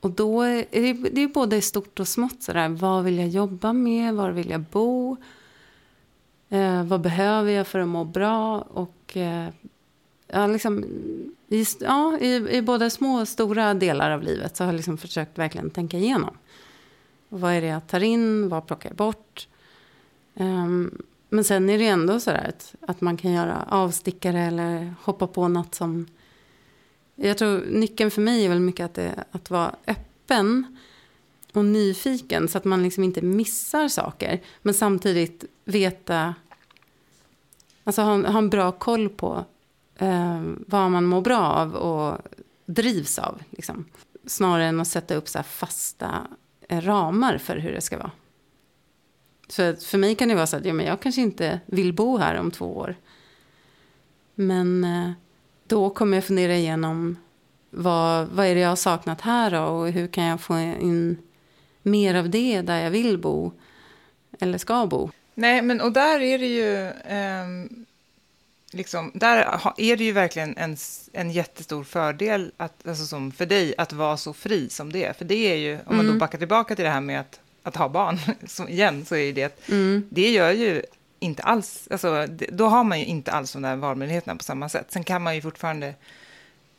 Och 0.00 0.10
då 0.10 0.42
är 0.42 0.64
det, 0.70 0.92
det 0.92 1.20
är 1.22 1.28
både 1.28 1.62
stort 1.62 2.00
och 2.00 2.08
smått. 2.08 2.42
Sådär. 2.42 2.68
Vad 2.68 3.04
vill 3.04 3.18
jag 3.18 3.28
jobba 3.28 3.72
med? 3.72 4.14
Var 4.14 4.30
vill 4.30 4.50
jag 4.50 4.60
bo? 4.60 5.16
Eh, 6.48 6.84
vad 6.84 7.00
behöver 7.00 7.52
jag 7.52 7.66
för 7.66 7.78
att 7.78 7.88
må 7.88 8.04
bra? 8.04 8.60
Och 8.60 9.16
eh, 9.16 9.48
ja, 10.28 10.46
liksom, 10.46 10.84
i, 11.48 11.64
ja, 11.80 12.18
i, 12.18 12.56
i 12.56 12.62
både 12.62 12.90
små 12.90 13.20
och 13.20 13.28
stora 13.28 13.74
delar 13.74 14.10
av 14.10 14.22
livet 14.22 14.56
så 14.56 14.64
har 14.64 14.68
jag 14.68 14.76
liksom 14.76 14.98
försökt 14.98 15.38
verkligen 15.38 15.70
tänka 15.70 15.98
igenom. 15.98 16.36
Vad 17.28 17.52
är 17.52 17.60
det 17.60 17.66
jag 17.66 17.86
tar 17.86 18.00
in? 18.00 18.48
Vad 18.48 18.66
plockar 18.66 18.90
jag 18.90 18.96
bort? 18.96 19.48
Um, 20.34 21.02
men 21.28 21.44
sen 21.44 21.70
är 21.70 21.78
det 21.78 21.86
ändå 21.86 22.20
så 22.20 22.30
där 22.30 22.48
att, 22.48 22.74
att 22.80 23.00
man 23.00 23.16
kan 23.16 23.32
göra 23.32 23.66
avstickare 23.68 24.40
eller 24.40 24.94
hoppa 25.02 25.26
på 25.26 25.48
något 25.48 25.74
som... 25.74 26.06
Jag 27.14 27.38
tror 27.38 27.64
nyckeln 27.70 28.10
för 28.10 28.22
mig 28.22 28.44
är 28.44 28.48
väl 28.48 28.60
mycket 28.60 28.84
att, 28.84 28.94
det, 28.94 29.24
att 29.30 29.50
vara 29.50 29.74
öppen 29.86 30.78
och 31.52 31.64
nyfiken 31.64 32.48
så 32.48 32.58
att 32.58 32.64
man 32.64 32.82
liksom 32.82 33.04
inte 33.04 33.22
missar 33.22 33.88
saker. 33.88 34.40
Men 34.62 34.74
samtidigt 34.74 35.44
veta... 35.64 36.34
Alltså 37.84 38.02
ha, 38.02 38.30
ha 38.30 38.38
en 38.38 38.50
bra 38.50 38.72
koll 38.72 39.08
på 39.08 39.44
eh, 39.98 40.42
vad 40.66 40.90
man 40.90 41.04
mår 41.04 41.20
bra 41.20 41.38
av 41.38 41.74
och 41.74 42.18
drivs 42.66 43.18
av. 43.18 43.42
Liksom. 43.50 43.84
Snarare 44.26 44.64
än 44.64 44.80
att 44.80 44.88
sätta 44.88 45.14
upp 45.14 45.28
så 45.28 45.42
fasta 45.42 46.26
eh, 46.68 46.80
ramar 46.80 47.38
för 47.38 47.56
hur 47.56 47.72
det 47.72 47.80
ska 47.80 47.98
vara. 47.98 48.10
Så 49.48 49.76
för 49.76 49.98
mig 49.98 50.14
kan 50.14 50.28
det 50.28 50.34
vara 50.34 50.46
så 50.46 50.56
att 50.56 50.64
ja, 50.64 50.72
men 50.72 50.86
jag 50.86 51.00
kanske 51.00 51.20
inte 51.20 51.60
vill 51.66 51.92
bo 51.92 52.16
här 52.16 52.34
om 52.34 52.50
två 52.50 52.76
år. 52.76 52.96
Men 54.34 54.84
eh, 54.84 55.10
då 55.66 55.90
kommer 55.90 56.16
jag 56.16 56.24
fundera 56.24 56.56
igenom 56.56 57.16
vad, 57.70 58.28
vad 58.28 58.46
är 58.46 58.54
det 58.54 58.60
jag 58.60 58.68
har 58.68 58.76
saknat 58.76 59.20
här 59.20 59.50
då, 59.50 59.62
och 59.62 59.88
hur 59.88 60.06
kan 60.06 60.24
jag 60.24 60.40
få 60.40 60.58
in 60.58 61.16
mer 61.82 62.14
av 62.14 62.30
det 62.30 62.62
där 62.62 62.82
jag 62.82 62.90
vill 62.90 63.18
bo 63.18 63.52
eller 64.40 64.58
ska 64.58 64.86
bo. 64.86 65.10
Nej, 65.34 65.62
men 65.62 65.80
och 65.80 65.92
där 65.92 66.20
är 66.20 66.38
det 66.38 66.46
ju... 66.46 66.86
Eh 66.88 67.86
liksom, 68.72 69.10
där 69.14 69.60
är 69.76 69.96
det 69.96 70.04
ju 70.04 70.12
verkligen 70.12 70.56
en, 70.56 70.76
en 71.12 71.30
jättestor 71.30 71.84
fördel 71.84 72.52
att, 72.56 72.88
alltså 72.88 73.04
som 73.06 73.32
för 73.32 73.46
dig 73.46 73.74
att 73.78 73.92
vara 73.92 74.16
så 74.16 74.32
fri 74.32 74.68
som 74.68 74.92
det 74.92 75.04
är. 75.04 75.12
För 75.12 75.24
det 75.24 75.34
är 75.52 75.56
ju, 75.56 75.78
om 75.86 75.96
man 75.96 76.06
då 76.06 76.12
backar 76.18 76.38
tillbaka 76.38 76.74
till 76.76 76.84
det 76.84 76.90
här 76.90 77.00
med 77.00 77.20
att, 77.20 77.40
att 77.62 77.76
ha 77.76 77.88
barn, 77.88 78.18
så 78.46 78.68
igen, 78.68 79.04
så 79.04 79.14
är 79.14 79.20
ju 79.20 79.32
det 79.32 79.44
att 79.44 79.60
det 80.10 80.30
gör 80.30 80.50
ju 80.52 80.82
inte 81.20 81.42
alls, 81.42 81.88
alltså, 81.90 82.26
det, 82.26 82.46
då 82.52 82.66
har 82.66 82.84
man 82.84 82.98
ju 83.00 83.04
inte 83.06 83.32
alls 83.32 83.52
de 83.52 83.62
där 83.62 83.76
valmöjligheterna 83.76 84.36
på 84.36 84.44
samma 84.44 84.68
sätt. 84.68 84.86
Sen 84.88 85.04
kan 85.04 85.22
man 85.22 85.34
ju 85.34 85.42
fortfarande, 85.42 85.94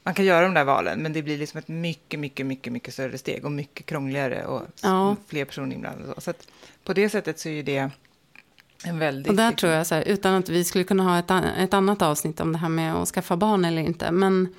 man 0.03 0.13
kan 0.13 0.25
göra 0.25 0.41
de 0.41 0.53
där 0.53 0.63
valen, 0.63 0.99
men 0.99 1.13
det 1.13 1.21
blir 1.21 1.37
liksom 1.37 1.57
ett 1.57 1.67
mycket, 1.67 2.19
mycket, 2.19 2.45
mycket, 2.45 2.73
mycket 2.73 2.93
större 2.93 3.17
steg 3.17 3.45
och 3.45 3.51
mycket 3.51 3.85
krångligare 3.85 4.45
och 4.45 4.61
Ja. 4.83 5.15
fler 5.27 5.45
personer 5.45 5.75
inblandade. 5.75 6.13
Så, 6.15 6.21
så 6.21 6.33
på 6.83 6.93
det 6.93 7.09
sättet 7.09 7.39
så 7.39 7.49
är 7.49 7.53
ju 7.53 7.63
det 7.63 7.89
en 8.83 8.99
väldigt... 8.99 9.29
Och 9.29 9.35
där 9.35 9.51
tror 9.51 9.71
jag, 9.71 9.87
så 9.87 9.95
här, 9.95 10.07
utan 10.07 10.33
att 10.33 10.49
vi 10.49 10.63
skulle 10.63 10.83
kunna 10.83 11.03
ha 11.03 11.19
ett, 11.19 11.57
ett 11.57 11.73
annat 11.73 12.01
avsnitt 12.01 12.39
om 12.39 12.51
det 12.51 12.57
här 12.57 12.69
med 12.69 12.95
att 12.95 13.07
skaffa 13.07 13.37
barn 13.37 13.65
eller 13.65 13.81
inte. 13.81 14.11
Men 14.11 14.55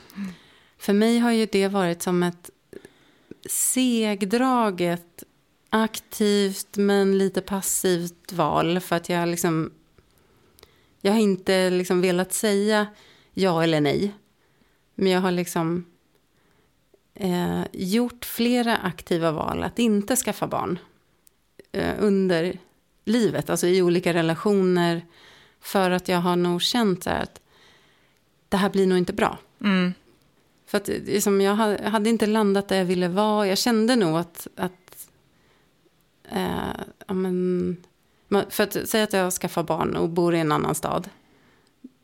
för 0.78 0.92
mig 0.92 1.18
har 1.18 1.30
ju 1.30 1.46
det 1.52 1.68
varit 1.68 2.02
som 2.02 2.22
ett 2.22 2.50
segdraget, 3.48 5.24
aktivt 5.70 6.76
men 6.76 7.18
lite 7.18 7.40
passivt 7.40 8.33
val. 8.33 8.80
För 8.80 8.96
att 8.96 9.09
jag 9.09 9.28
liksom, 9.28 9.72
jag 11.00 11.12
har 11.12 11.20
inte 11.20 11.70
liksom 11.70 12.00
velat 12.00 12.33
säga 12.33 12.87
ja 13.33 13.62
eller 13.62 13.80
nej. 13.80 14.14
Men 14.94 15.12
jag 15.12 15.20
har 15.20 15.30
liksom 15.30 15.85
eh, 17.14 17.62
gjort 17.72 18.24
flera 18.24 18.76
aktiva 18.76 19.33
val 19.33 19.62
att 19.62 19.78
inte 19.78 20.16
skaffa 20.16 20.46
barn 20.46 20.78
eh, 21.72 21.94
under 21.98 22.59
livet, 23.10 23.50
alltså 23.50 23.66
i 23.66 23.82
olika 23.82 24.14
relationer. 24.14 25.02
För 25.60 25.90
att 25.90 26.08
jag 26.08 26.18
har 26.18 26.36
nog 26.36 26.62
känt 26.62 27.04
så 27.04 27.10
att 27.10 27.40
det 28.48 28.56
här 28.56 28.70
blir 28.70 28.86
nog 28.86 28.98
inte 28.98 29.12
bra. 29.12 29.38
Mm. 29.60 29.92
För 30.66 30.78
att 30.78 30.88
liksom, 30.88 31.40
jag 31.40 31.56
ha- 31.56 31.88
hade 31.88 32.10
inte 32.10 32.26
landat 32.26 32.68
där 32.68 32.76
jag 32.76 32.84
ville 32.84 33.08
vara. 33.08 33.46
Jag 33.46 33.58
kände 33.58 33.96
nog 33.96 34.16
att... 34.18 34.46
att 34.56 35.08
eh, 36.30 36.80
ja, 37.06 37.14
men, 37.14 37.76
man- 38.28 38.50
för 38.50 38.64
att 38.64 38.88
säga 38.88 39.04
att 39.04 39.12
jag 39.12 39.32
skaffar 39.32 39.62
barn 39.62 39.96
och 39.96 40.08
bor 40.08 40.34
i 40.34 40.38
en 40.38 40.52
annan 40.52 40.74
stad. 40.74 41.08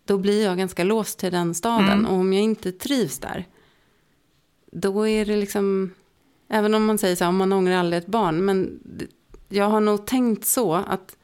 Då 0.04 0.18
blir 0.18 0.44
jag 0.44 0.58
ganska 0.58 0.84
låst 0.84 1.18
till 1.18 1.32
den 1.32 1.54
staden. 1.54 1.88
Mm. 1.98 2.06
Och 2.06 2.14
om 2.16 2.32
jag 2.32 2.42
inte 2.42 2.72
trivs 2.72 3.18
där. 3.18 3.44
Då 4.72 5.08
är 5.08 5.24
det 5.26 5.36
liksom... 5.36 5.94
Även 6.48 6.74
om 6.74 6.84
man 6.84 6.98
säger 6.98 7.16
så 7.16 7.24
här, 7.24 7.28
om 7.28 7.36
man 7.36 7.52
ångrar 7.52 7.76
aldrig 7.76 8.02
ett 8.02 8.06
barn. 8.06 8.44
Men 8.44 8.80
jag 9.48 9.68
har 9.68 9.80
nog 9.80 10.06
tänkt 10.06 10.44
så 10.44 10.74
att, 10.74 11.16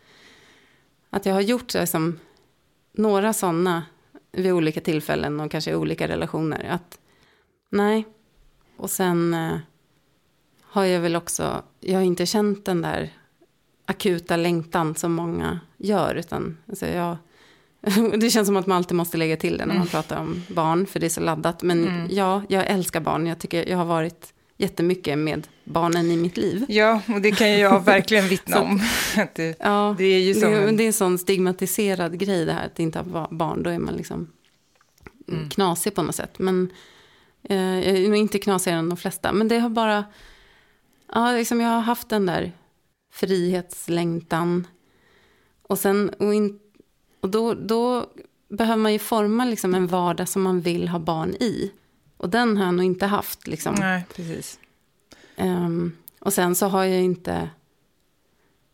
att 1.11 1.27
jag 1.27 1.35
har 1.35 1.41
gjort 1.41 1.71
så 1.71 1.79
här 1.79 1.87
som 1.87 2.19
några 2.93 3.33
sådana 3.33 3.85
vid 4.33 4.53
olika 4.53 4.81
tillfällen 4.81 5.41
och 5.41 5.51
kanske 5.51 5.71
i 5.71 5.75
olika 5.75 6.09
relationer. 6.09 6.65
Att 6.71 6.99
nej. 7.71 8.07
Och 8.77 8.91
sen 8.91 9.35
eh, 9.35 9.57
har 10.63 10.85
jag 10.85 11.01
väl 11.01 11.17
också, 11.17 11.63
jag 11.81 11.95
har 11.95 12.03
inte 12.03 12.27
känt 12.27 12.65
den 12.65 12.83
där 12.83 13.11
akuta 13.87 14.37
längtan 14.37 14.95
som 14.95 15.13
många 15.13 15.61
gör. 15.77 16.15
Utan 16.15 16.59
alltså 16.69 16.87
jag, 16.87 17.17
det 18.21 18.31
känns 18.31 18.47
som 18.47 18.57
att 18.57 18.67
man 18.67 18.77
alltid 18.77 18.97
måste 18.97 19.17
lägga 19.17 19.37
till 19.37 19.59
det 19.59 19.67
när 19.67 19.75
man 19.75 19.87
pratar 19.87 20.21
om 20.21 20.43
barn. 20.49 20.87
För 20.87 21.01
det 21.01 21.07
är 21.07 21.11
så 21.11 21.21
laddat. 21.21 21.63
Men 21.63 22.09
ja, 22.11 22.43
jag 22.49 22.67
älskar 22.67 23.01
barn. 23.01 23.27
Jag 23.27 23.39
tycker 23.39 23.69
jag 23.69 23.79
har 23.79 23.85
varit 23.85 24.35
jättemycket 24.63 25.19
med 25.19 25.47
barnen 25.65 26.11
i 26.11 26.17
mitt 26.17 26.37
liv. 26.37 26.65
Ja, 26.69 27.03
och 27.09 27.21
det 27.21 27.31
kan 27.31 27.51
ju 27.53 27.59
jag 27.59 27.81
verkligen 27.85 28.29
vittna 28.29 28.61
om. 28.61 28.81
Att 29.17 29.35
det, 29.35 29.57
Ja, 29.61 29.95
det 29.99 30.05
är 30.05 30.21
ju 30.21 30.35
som 30.35 30.51
det, 30.51 30.63
en... 30.69 30.77
det 30.77 30.83
är 30.83 30.87
en 30.87 30.93
sån 30.93 31.19
stigmatiserad 31.19 32.19
grej 32.19 32.45
det 32.45 32.53
här 32.53 32.67
att 32.67 32.79
inte 32.79 32.99
ha 32.99 33.29
barn. 33.31 33.63
Då 33.63 33.71
är 33.71 33.79
man 33.79 33.95
liksom 33.95 34.29
Mm. 35.29 35.49
knasig 35.49 35.95
på 35.95 36.03
något 36.03 36.15
sätt. 36.15 36.39
Men 36.39 36.71
eh, 37.49 37.57
jag 37.57 37.99
är 37.99 38.09
nog 38.09 38.17
inte 38.17 38.39
knasigare 38.39 38.79
än 38.79 38.89
de 38.89 38.97
flesta. 38.97 39.33
Men 39.33 39.49
det 39.49 39.59
har 39.59 39.71
bara, 39.71 40.05
ja, 41.15 41.33
liksom 41.33 41.61
jag 41.61 41.69
har 41.69 41.81
haft 41.81 42.09
den 42.09 42.27
där 42.27 42.53
frihetslängtan. 43.13 44.67
Och 45.63 45.79
sen, 45.79 46.09
och, 46.19 46.35
in, 46.35 46.59
och 47.21 47.29
då, 47.29 47.55
då 47.55 48.07
behöver 48.49 48.83
man 48.83 48.93
ju 48.93 48.99
forma 48.99 49.45
liksom 49.45 49.75
en 49.75 49.87
vardag 49.87 50.29
som 50.29 50.43
man 50.43 50.61
vill 50.61 50.89
ha 50.89 50.99
barn 50.99 51.35
i. 51.35 51.71
Och 52.23 52.29
den 52.31 52.57
har 52.57 52.65
jag 52.65 52.75
nog 52.75 52.85
inte 52.85 53.07
haft 53.07 53.47
liksom. 53.47 53.75
Nej, 53.79 54.05
precis. 54.17 54.59
Ehm, 55.37 55.93
och 56.19 56.33
sen 56.33 56.55
så 56.55 56.67
har 56.67 56.85
jag 56.85 57.01
inte 57.03 57.51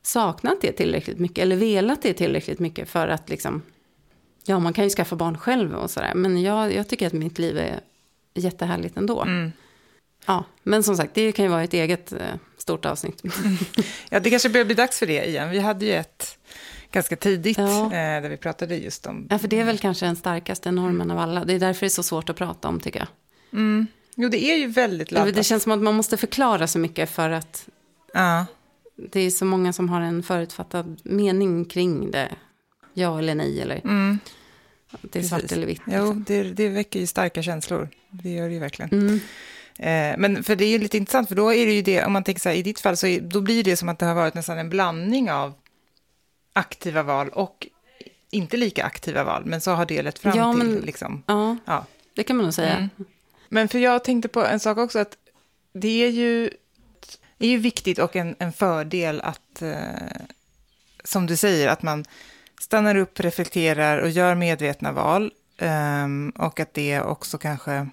saknat 0.02 0.60
det 0.60 0.72
tillräckligt 0.72 1.18
mycket. 1.18 1.38
Eller 1.42 1.56
velat 1.56 2.02
det 2.02 2.12
tillräckligt 2.14 2.58
mycket 2.58 2.88
för 2.88 3.08
att 3.08 3.28
liksom. 3.28 3.62
Ja, 4.44 4.58
man 4.58 4.72
kan 4.72 4.84
ju 4.84 4.90
skaffa 4.90 5.16
barn 5.16 5.38
själv 5.38 5.74
och 5.74 5.90
sådär. 5.90 6.14
Men 6.14 6.42
jag, 6.42 6.74
jag 6.74 6.88
tycker 6.88 7.06
att 7.06 7.12
mitt 7.12 7.38
liv 7.38 7.58
är 7.58 7.80
jättehärligt 8.34 8.96
ändå. 8.96 9.22
Mm. 9.22 9.52
Ja, 10.26 10.44
men 10.62 10.82
som 10.82 10.96
sagt, 10.96 11.14
det 11.14 11.32
kan 11.32 11.44
ju 11.44 11.50
vara 11.50 11.62
ett 11.64 11.74
eget 11.74 12.12
eh, 12.12 12.18
stort 12.58 12.84
avsnitt. 12.84 13.22
Ja, 14.10 14.20
det 14.20 14.30
kanske 14.30 14.48
börjar 14.48 14.64
bli 14.64 14.74
dags 14.74 14.98
för 14.98 15.06
det 15.06 15.28
igen. 15.28 15.50
Vi 15.50 15.58
hade 15.58 15.86
ju 15.86 15.92
ett 15.92 16.38
ganska 16.92 17.16
tidigt 17.16 17.58
Ja. 17.58 17.84
eh, 17.84 17.90
där 18.22 18.28
vi 18.28 18.36
pratade 18.36 18.76
just 18.76 19.06
om... 19.06 19.26
Ja, 19.30 19.38
för 19.38 19.48
det 19.48 19.60
är 19.60 19.64
väl 19.64 19.78
kanske 19.78 20.06
den 20.06 20.16
starkaste 20.16 20.70
normen 20.70 21.10
av 21.10 21.18
alla. 21.18 21.44
Det 21.44 21.52
är 21.54 21.58
därför 21.58 21.80
det 21.80 21.86
är 21.86 21.90
så 21.90 22.02
svårt 22.02 22.30
att 22.30 22.36
prata 22.36 22.68
om, 22.68 22.80
tycker 22.80 22.98
jag. 22.98 23.08
Jo, 24.16 24.28
det 24.28 24.44
är 24.44 24.56
ju 24.56 24.66
väldigt 24.66 25.08
Det 25.08 25.14
laddat. 25.14 25.46
känns 25.46 25.62
som 25.62 25.72
att 25.72 25.78
man 25.78 25.94
måste 25.94 26.16
förklara 26.16 26.66
så 26.66 26.78
mycket 26.78 27.10
för 27.10 27.30
att 27.30 27.68
Ja. 28.14 28.46
det 28.96 29.20
är 29.20 29.30
så 29.30 29.44
många 29.44 29.72
som 29.72 29.88
har 29.88 30.00
en 30.00 30.22
förutfattad 30.22 31.00
mening 31.04 31.64
kring 31.64 32.10
det. 32.10 32.28
Ja 32.94 33.18
eller 33.18 33.34
nej 33.34 33.60
eller 33.60 33.80
Mm. 33.84 34.18
det 35.02 35.18
är 35.18 35.22
svart 35.22 35.40
Precis. 35.40 35.56
eller 35.56 35.66
vitt. 35.66 35.80
Jo, 35.86 35.92
liksom. 35.92 36.24
det, 36.26 36.42
det 36.42 36.68
väcker 36.68 37.00
ju 37.00 37.06
starka 37.06 37.42
känslor. 37.42 37.88
Det 38.10 38.30
gör 38.30 38.48
det 38.48 38.54
ju 38.54 38.60
verkligen. 38.60 38.90
Mm. 38.92 39.20
Eh, 39.78 40.18
men 40.18 40.44
för 40.44 40.56
det 40.56 40.64
är 40.64 40.68
ju 40.68 40.78
lite 40.78 40.96
intressant, 40.96 41.28
för 41.28 41.34
då 41.36 41.54
är 41.54 41.66
det 41.66 41.72
ju 41.72 41.82
det, 41.82 42.04
om 42.04 42.12
man 42.12 42.24
tänker 42.24 42.40
så 42.40 42.48
här, 42.48 42.56
i 42.56 42.62
ditt 42.62 42.80
fall, 42.80 42.96
så 42.96 43.06
är, 43.06 43.20
då 43.20 43.40
blir 43.40 43.64
det 43.64 43.76
som 43.76 43.88
att 43.88 43.98
det 43.98 44.06
har 44.06 44.14
varit 44.14 44.34
nästan 44.34 44.58
en 44.58 44.70
blandning 44.70 45.30
av 45.30 45.52
aktiva 46.52 47.02
val 47.02 47.28
och 47.28 47.66
inte 48.30 48.56
lika 48.56 48.84
aktiva 48.84 49.24
val, 49.24 49.42
men 49.46 49.60
så 49.60 49.70
har 49.70 49.86
det 49.86 50.02
lett 50.02 50.18
fram 50.18 50.36
Ja, 50.38 50.52
till 50.52 50.58
men- 50.68 50.76
liksom, 50.80 51.22
Ja, 51.26 51.56
ja. 51.64 51.86
det 52.14 52.22
kan 52.22 52.36
man 52.36 52.44
nog 52.44 52.54
säga. 52.54 52.76
Mm. 52.76 52.88
Men 53.48 53.68
för 53.68 53.78
jag 53.78 54.04
tänkte 54.04 54.28
på 54.28 54.44
en 54.44 54.60
sak 54.60 54.78
också, 54.78 54.98
att 54.98 55.16
det 55.72 56.04
är 56.04 56.10
ju, 56.10 56.50
det 57.38 57.46
är 57.46 57.50
ju 57.50 57.58
viktigt 57.58 57.98
och 57.98 58.16
en, 58.16 58.36
en 58.38 58.52
fördel 58.52 59.20
att, 59.20 59.62
eh, 59.62 60.22
som 61.04 61.26
du 61.26 61.36
säger, 61.36 61.68
att 61.68 61.82
man 61.82 62.04
stannar 62.60 62.96
upp, 62.96 63.20
reflekterar 63.20 63.98
och 63.98 64.10
gör 64.10 64.34
medvetna 64.34 64.92
val. 64.92 65.32
Eh, 65.56 66.06
och 66.34 66.60
att 66.60 66.74
det 66.74 67.00
också 67.00 67.38
kanske 67.38 67.88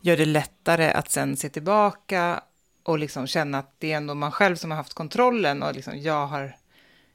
gör 0.00 0.16
det 0.16 0.24
lättare 0.24 0.90
att 0.90 1.10
sen 1.10 1.36
se 1.36 1.48
tillbaka 1.48 2.40
och 2.82 2.98
liksom 2.98 3.26
känna 3.26 3.58
att 3.58 3.74
det 3.78 3.92
är 3.92 3.96
ändå 3.96 4.14
man 4.14 4.32
själv 4.32 4.56
som 4.56 4.70
har 4.70 4.78
haft 4.78 4.94
kontrollen 4.94 5.62
och 5.62 5.74
liksom 5.74 6.00
jag 6.00 6.26
har, 6.26 6.56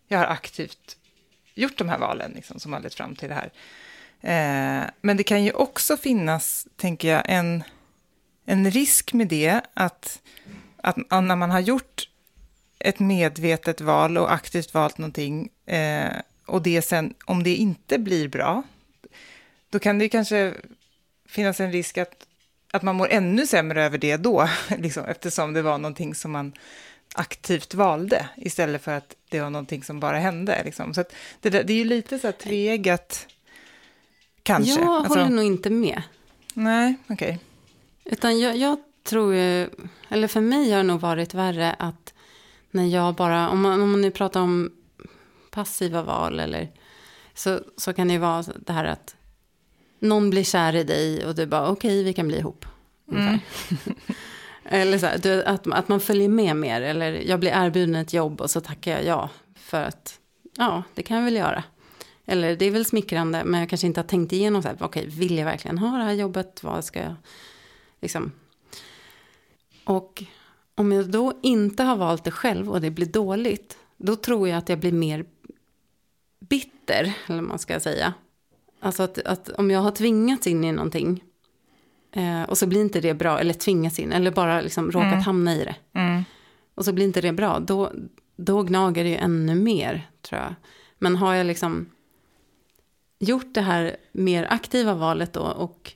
jag 0.08 0.18
har 0.18 0.26
aktivt 0.26 0.98
gjort 1.54 1.78
de 1.78 1.90
här 1.90 1.98
valen 1.98 2.32
liksom, 2.32 2.60
som 2.60 2.74
har 2.74 2.80
lett 2.80 2.94
fram 2.94 3.16
till 3.16 3.30
det 3.30 3.36
här. 3.36 3.52
Eh, 4.26 4.84
men 5.02 5.18
det 5.18 5.24
kan 5.24 5.44
ju 5.44 5.52
också 5.52 5.98
finnas, 5.98 6.68
tänker 6.76 7.08
jag, 7.08 7.24
en, 7.26 7.64
en 8.46 8.72
risk 8.72 9.14
med 9.14 9.28
det 9.28 9.62
att, 9.74 10.22
att 10.78 10.98
när 10.98 11.36
man 11.36 11.52
har 11.52 11.60
gjort 11.60 12.10
ett 12.80 13.00
medvetet 13.00 13.82
val 13.82 14.18
och 14.18 14.34
aktivt 14.34 14.74
valt 14.74 14.98
någonting 14.98 15.50
eh, 15.66 16.12
och 16.46 16.62
det 16.62 16.82
sen, 16.82 17.14
om 17.26 17.44
det 17.44 17.56
inte 17.56 18.00
blir 18.00 18.28
bra, 18.28 18.64
då 19.70 19.80
kan 19.80 20.00
det 20.00 20.10
kanske 20.10 20.54
finnas 21.30 21.60
en 21.60 21.72
risk 21.72 21.98
att, 21.98 22.28
att 22.72 22.84
man 22.84 22.96
mår 22.96 23.10
ännu 23.10 23.48
sämre 23.48 23.84
över 23.84 23.98
det 23.98 24.18
då, 24.18 24.50
liksom, 24.78 25.06
eftersom 25.06 25.54
det 25.54 25.62
var 25.62 25.78
någonting 25.78 26.16
som 26.16 26.32
man 26.32 26.54
aktivt 27.16 27.74
valde 27.74 28.30
istället 28.38 28.82
för 28.82 28.92
att 28.92 29.16
det 29.30 29.40
var 29.40 29.50
någonting 29.50 29.84
som 29.84 30.00
bara 30.00 30.20
hände. 30.20 30.62
Liksom. 30.66 30.94
Så 30.94 31.02
att 31.02 31.14
det, 31.42 31.50
det 31.50 31.74
är 31.74 31.78
ju 31.78 31.84
lite 31.84 32.20
så 32.20 32.28
här 32.28 32.32
tveeggat 32.32 33.28
kanske. 34.46 34.80
Jag 34.80 34.90
Alltså, 34.90 35.20
håller 35.20 35.30
nog 35.30 35.46
inte 35.46 35.70
med. 35.70 36.02
Nej, 36.54 36.96
okej. 37.10 37.40
Utan 38.06 38.40
jag, 38.40 38.58
jag 38.58 38.78
tror 39.04 39.34
ju, 39.36 39.70
eller 40.10 40.28
för 40.28 40.42
mig 40.42 40.72
har 40.72 40.78
det 40.78 40.84
nog 40.84 41.00
varit 41.00 41.34
värre 41.34 41.74
att 41.80 42.14
när 42.72 42.86
jag 42.88 43.16
bara, 43.16 43.50
om 43.50 43.62
man, 43.62 43.82
om 43.82 43.92
man 43.92 44.02
nu 44.02 44.12
pratar 44.12 44.42
om 44.42 44.72
passiva 45.52 46.02
val 46.02 46.40
eller 46.40 46.72
så, 47.34 47.60
så 47.78 47.94
kan 47.94 48.08
det 48.08 48.14
ju 48.14 48.20
vara 48.20 48.44
det 48.66 48.74
här 48.74 48.86
att 48.86 49.16
någon 50.00 50.30
blir 50.30 50.44
kär 50.44 50.76
i 50.76 50.84
dig 50.84 51.26
och 51.26 51.36
du 51.36 51.46
bara 51.46 51.70
okej 51.70 52.04
vi 52.04 52.14
kan 52.14 52.28
bli 52.28 52.38
ihop. 52.38 52.66
ungefär. 53.06 53.40
eller 54.66 54.98
så 54.98 55.06
här, 55.06 55.18
du, 55.18 55.44
att, 55.44 55.68
att 55.68 55.88
man 55.88 56.00
följer 56.00 56.30
med 56.30 56.56
mer 56.56 56.82
eller 56.82 57.12
jag 57.12 57.40
blir 57.40 57.52
erbjuden 57.52 57.96
ett 57.96 58.14
jobb 58.14 58.42
och 58.42 58.50
så 58.52 58.62
tackar 58.62 58.92
jag 58.92 59.06
ja 59.06 59.30
för 59.56 59.82
att 59.84 60.20
ja 60.58 60.84
det 60.96 61.04
kan 61.04 61.18
jag 61.18 61.24
väl 61.24 61.36
göra. 61.36 61.64
Eller 62.26 62.56
det 62.56 62.66
är 62.66 62.72
väl 62.72 62.86
smickrande 62.86 63.44
men 63.46 63.60
jag 63.60 63.70
kanske 63.70 63.88
inte 63.88 64.00
har 64.00 64.08
tänkt 64.08 64.34
igenom 64.34 64.62
så 64.62 64.68
här, 64.68 64.78
okej 64.80 65.08
vill 65.08 65.38
jag 65.38 65.46
verkligen 65.46 65.78
ha 65.78 65.98
det 65.98 66.04
här 66.04 66.14
jobbet, 66.14 66.64
vad 66.64 66.86
ska 66.86 67.00
jag 67.00 67.16
Liksom. 68.02 68.32
Och 69.84 70.24
om 70.76 70.92
jag 70.92 71.10
då 71.10 71.34
inte 71.42 71.84
har 71.84 71.96
valt 71.96 72.24
det 72.24 72.32
själv 72.32 72.72
och 72.72 72.82
det 72.82 72.92
blir 72.92 73.06
dåligt, 73.06 73.78
då 73.98 74.16
tror 74.16 74.50
jag 74.50 74.58
att 74.58 74.70
jag 74.70 74.80
blir 74.80 74.92
mer 74.92 75.26
bitter, 76.40 77.14
eller 77.26 77.42
vad 77.42 77.50
man 77.50 77.60
ska 77.60 77.80
säga. 77.80 78.14
Alltså 78.80 79.04
att, 79.04 79.18
att 79.18 79.50
om 79.50 79.72
jag 79.72 79.80
har 79.80 79.92
tvingats 79.92 80.48
in 80.48 80.64
i 80.64 80.72
någonting 80.72 81.24
eh, 82.12 82.44
och 82.44 82.58
så 82.58 82.68
blir 82.68 82.82
inte 82.82 83.02
det 83.02 83.14
bra, 83.14 83.40
eller 83.40 83.54
tvingats 83.54 84.00
in, 84.00 84.12
eller 84.12 84.32
bara 84.32 84.62
liksom 84.62 84.92
råkat 84.92 85.26
hamna 85.26 85.56
i 85.56 85.64
det. 85.64 85.76
Mm. 85.94 86.24
Och 86.76 86.86
så 86.86 86.94
blir 86.94 87.06
inte 87.06 87.22
det 87.22 87.34
bra, 87.34 87.60
då, 87.60 87.92
då 88.36 88.64
gnager 88.64 89.04
det 89.04 89.10
ju 89.10 89.16
ännu 89.16 89.56
mer, 89.56 90.10
tror 90.22 90.42
jag. 90.42 90.56
Men 91.00 91.16
har 91.16 91.34
jag 91.34 91.48
liksom 91.48 91.90
gjort 93.26 93.54
det 93.54 93.62
här 93.62 93.96
mer 94.12 94.48
aktiva 94.50 94.94
valet 94.94 95.34
då 95.34 95.42
och 95.42 95.92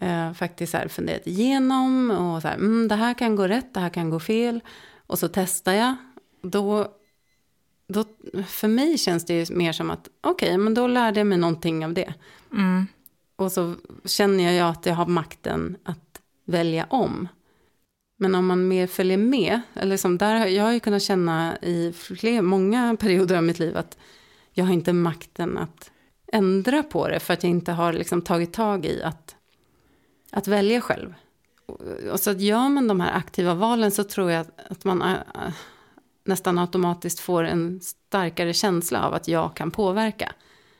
eh, 0.00 0.32
faktiskt 0.32 0.72
så 0.72 0.78
här 0.78 0.88
funderat 0.88 1.26
igenom 1.26 2.10
och 2.10 2.42
så 2.42 2.48
här, 2.48 2.54
mm, 2.54 2.88
det 2.88 2.94
här 2.94 3.14
kan 3.14 3.36
gå 3.36 3.48
rätt, 3.48 3.74
det 3.74 3.80
här 3.80 3.88
kan 3.90 4.10
gå 4.10 4.20
fel. 4.20 4.60
Och 5.06 5.18
så 5.18 5.28
testar 5.28 5.72
jag. 5.72 5.94
Då, 6.42 6.88
då, 7.88 8.04
för 8.46 8.68
mig 8.68 8.98
känns 8.98 9.24
det 9.24 9.34
ju 9.44 9.56
mer 9.56 9.72
som 9.72 9.90
att, 9.90 10.08
okej, 10.20 10.58
men 10.58 10.74
då 10.74 10.86
lärde 10.86 11.20
jag 11.20 11.26
mig 11.26 11.38
någonting 11.38 11.84
av 11.84 11.92
det. 11.94 12.14
Mm. 12.52 12.86
Och 13.36 13.52
så 13.52 13.74
känner 14.04 14.44
jag 14.44 14.52
ju 14.54 14.60
att 14.60 14.86
jag 14.86 14.94
har 14.94 15.06
makten 15.06 15.76
att 15.84 16.20
välja 16.44 16.86
om. 16.90 17.28
Men 18.18 18.34
om 18.34 18.46
man 18.46 18.68
mer 18.68 18.86
följer 18.86 19.16
med, 19.18 19.60
eller 19.74 19.96
som 19.96 20.18
där, 20.18 20.34
har- 20.34 20.46
jag 20.46 20.64
har 20.64 20.72
ju 20.72 20.80
kunnat 20.80 21.02
känna 21.02 21.58
i 21.62 21.92
fler, 21.92 22.42
många 22.42 22.96
perioder 23.00 23.36
av 23.36 23.42
mitt 23.42 23.58
liv 23.58 23.76
att 23.76 23.98
jag 24.52 24.64
har 24.64 24.72
inte 24.72 24.92
makten 24.92 25.58
att 25.58 25.90
ändra 26.32 26.82
på 26.82 27.08
det 27.08 27.20
för 27.20 27.34
att 27.34 27.42
jag 27.42 27.50
inte 27.50 27.72
har 27.72 27.92
liksom 27.92 28.22
tagit 28.22 28.52
tag 28.52 28.86
i 28.86 29.02
att, 29.02 29.36
att 30.32 30.48
välja 30.48 30.80
själv. 30.80 31.14
Och- 31.66 32.20
så 32.20 32.30
att 32.30 32.40
gör 32.40 32.68
man 32.68 32.88
de 32.88 33.00
här 33.00 33.16
aktiva 33.16 33.54
valen 33.54 33.90
så 33.90 34.04
tror 34.04 34.30
jag 34.30 34.46
att, 34.70 34.84
man 34.84 35.02
äh, 35.02 35.12
äh, 35.12 35.52
nästan 36.24 36.58
automatiskt 36.58 37.20
får 37.20 37.44
en 37.44 37.80
starkare 37.80 38.52
känsla 38.52 39.06
av 39.06 39.14
att 39.14 39.28
jag 39.28 39.56
kan 39.56 39.70
påverka. 39.70 40.32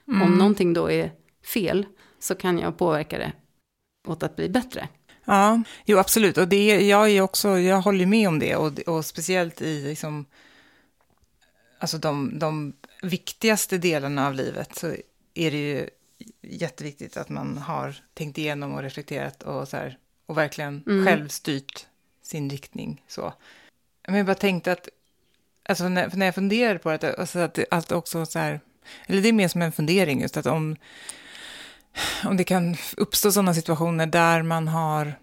Om 0.06 0.38
någonting 0.38 0.72
då 0.72 0.90
är 0.90 1.12
fel 1.44 1.86
så 2.18 2.34
kan 2.34 2.58
jag 2.58 2.78
påverka 2.78 3.18
det 3.18 3.32
åt 4.08 4.22
att 4.22 4.36
bli 4.36 4.48
bättre. 4.48 4.88
Ja, 5.24 5.62
jo 5.84 5.98
absolut. 5.98 6.38
Och 6.38 6.48
det, 6.48 6.88
jag, 6.88 7.10
är 7.10 7.20
också, 7.20 7.58
jag 7.58 7.80
håller 7.80 8.06
med 8.06 8.28
om 8.28 8.38
det. 8.38 8.56
Och, 8.56 8.78
och 8.78 9.04
speciellt 9.04 9.62
i 9.62 9.82
liksom, 9.82 10.26
alltså 11.78 11.98
de, 11.98 12.38
de 12.38 12.72
viktigaste 13.02 13.78
delarna 13.78 14.26
av 14.26 14.34
livet 14.34 14.76
så 14.76 14.94
är 15.38 15.50
det 15.50 15.56
ju 15.56 15.90
jätteviktigt 16.42 17.16
att 17.16 17.28
man 17.28 17.58
har 17.58 17.96
tänkt 18.14 18.38
igenom 18.38 18.74
och 18.74 18.82
reflekterat 18.82 19.42
och, 19.42 19.68
så 19.68 19.76
här, 19.76 19.98
och 20.26 20.36
verkligen 20.38 20.82
Mm. 20.86 21.06
själv 21.06 21.28
styrt 21.28 21.86
sin 22.22 22.50
riktning. 22.50 23.02
Så. 23.08 23.32
Men 24.08 24.16
jag 24.16 24.26
bara 24.26 24.34
tänkte 24.34 24.72
att, 24.72 24.88
alltså 25.68 25.88
när, 25.88 26.10
när 26.16 26.26
jag 26.26 26.34
funderade 26.34 26.78
på 26.78 26.96
det, 26.96 27.14
alltså 27.18 27.38
att, 27.38 27.58
att 27.70 27.92
också 27.92 28.26
så 28.26 28.38
här, 28.38 28.60
eller 29.06 29.22
det 29.22 29.28
är 29.28 29.32
mer 29.32 29.48
som 29.48 29.62
en 29.62 29.72
fundering 29.72 30.20
just 30.20 30.36
att 30.36 30.46
om, 30.46 30.76
om 32.24 32.36
det 32.36 32.44
kan 32.44 32.76
uppstå 32.96 33.32
sådana 33.32 33.54
situationer 33.54 34.06
där 34.06 34.42
man 34.42 34.68
har 34.68 35.18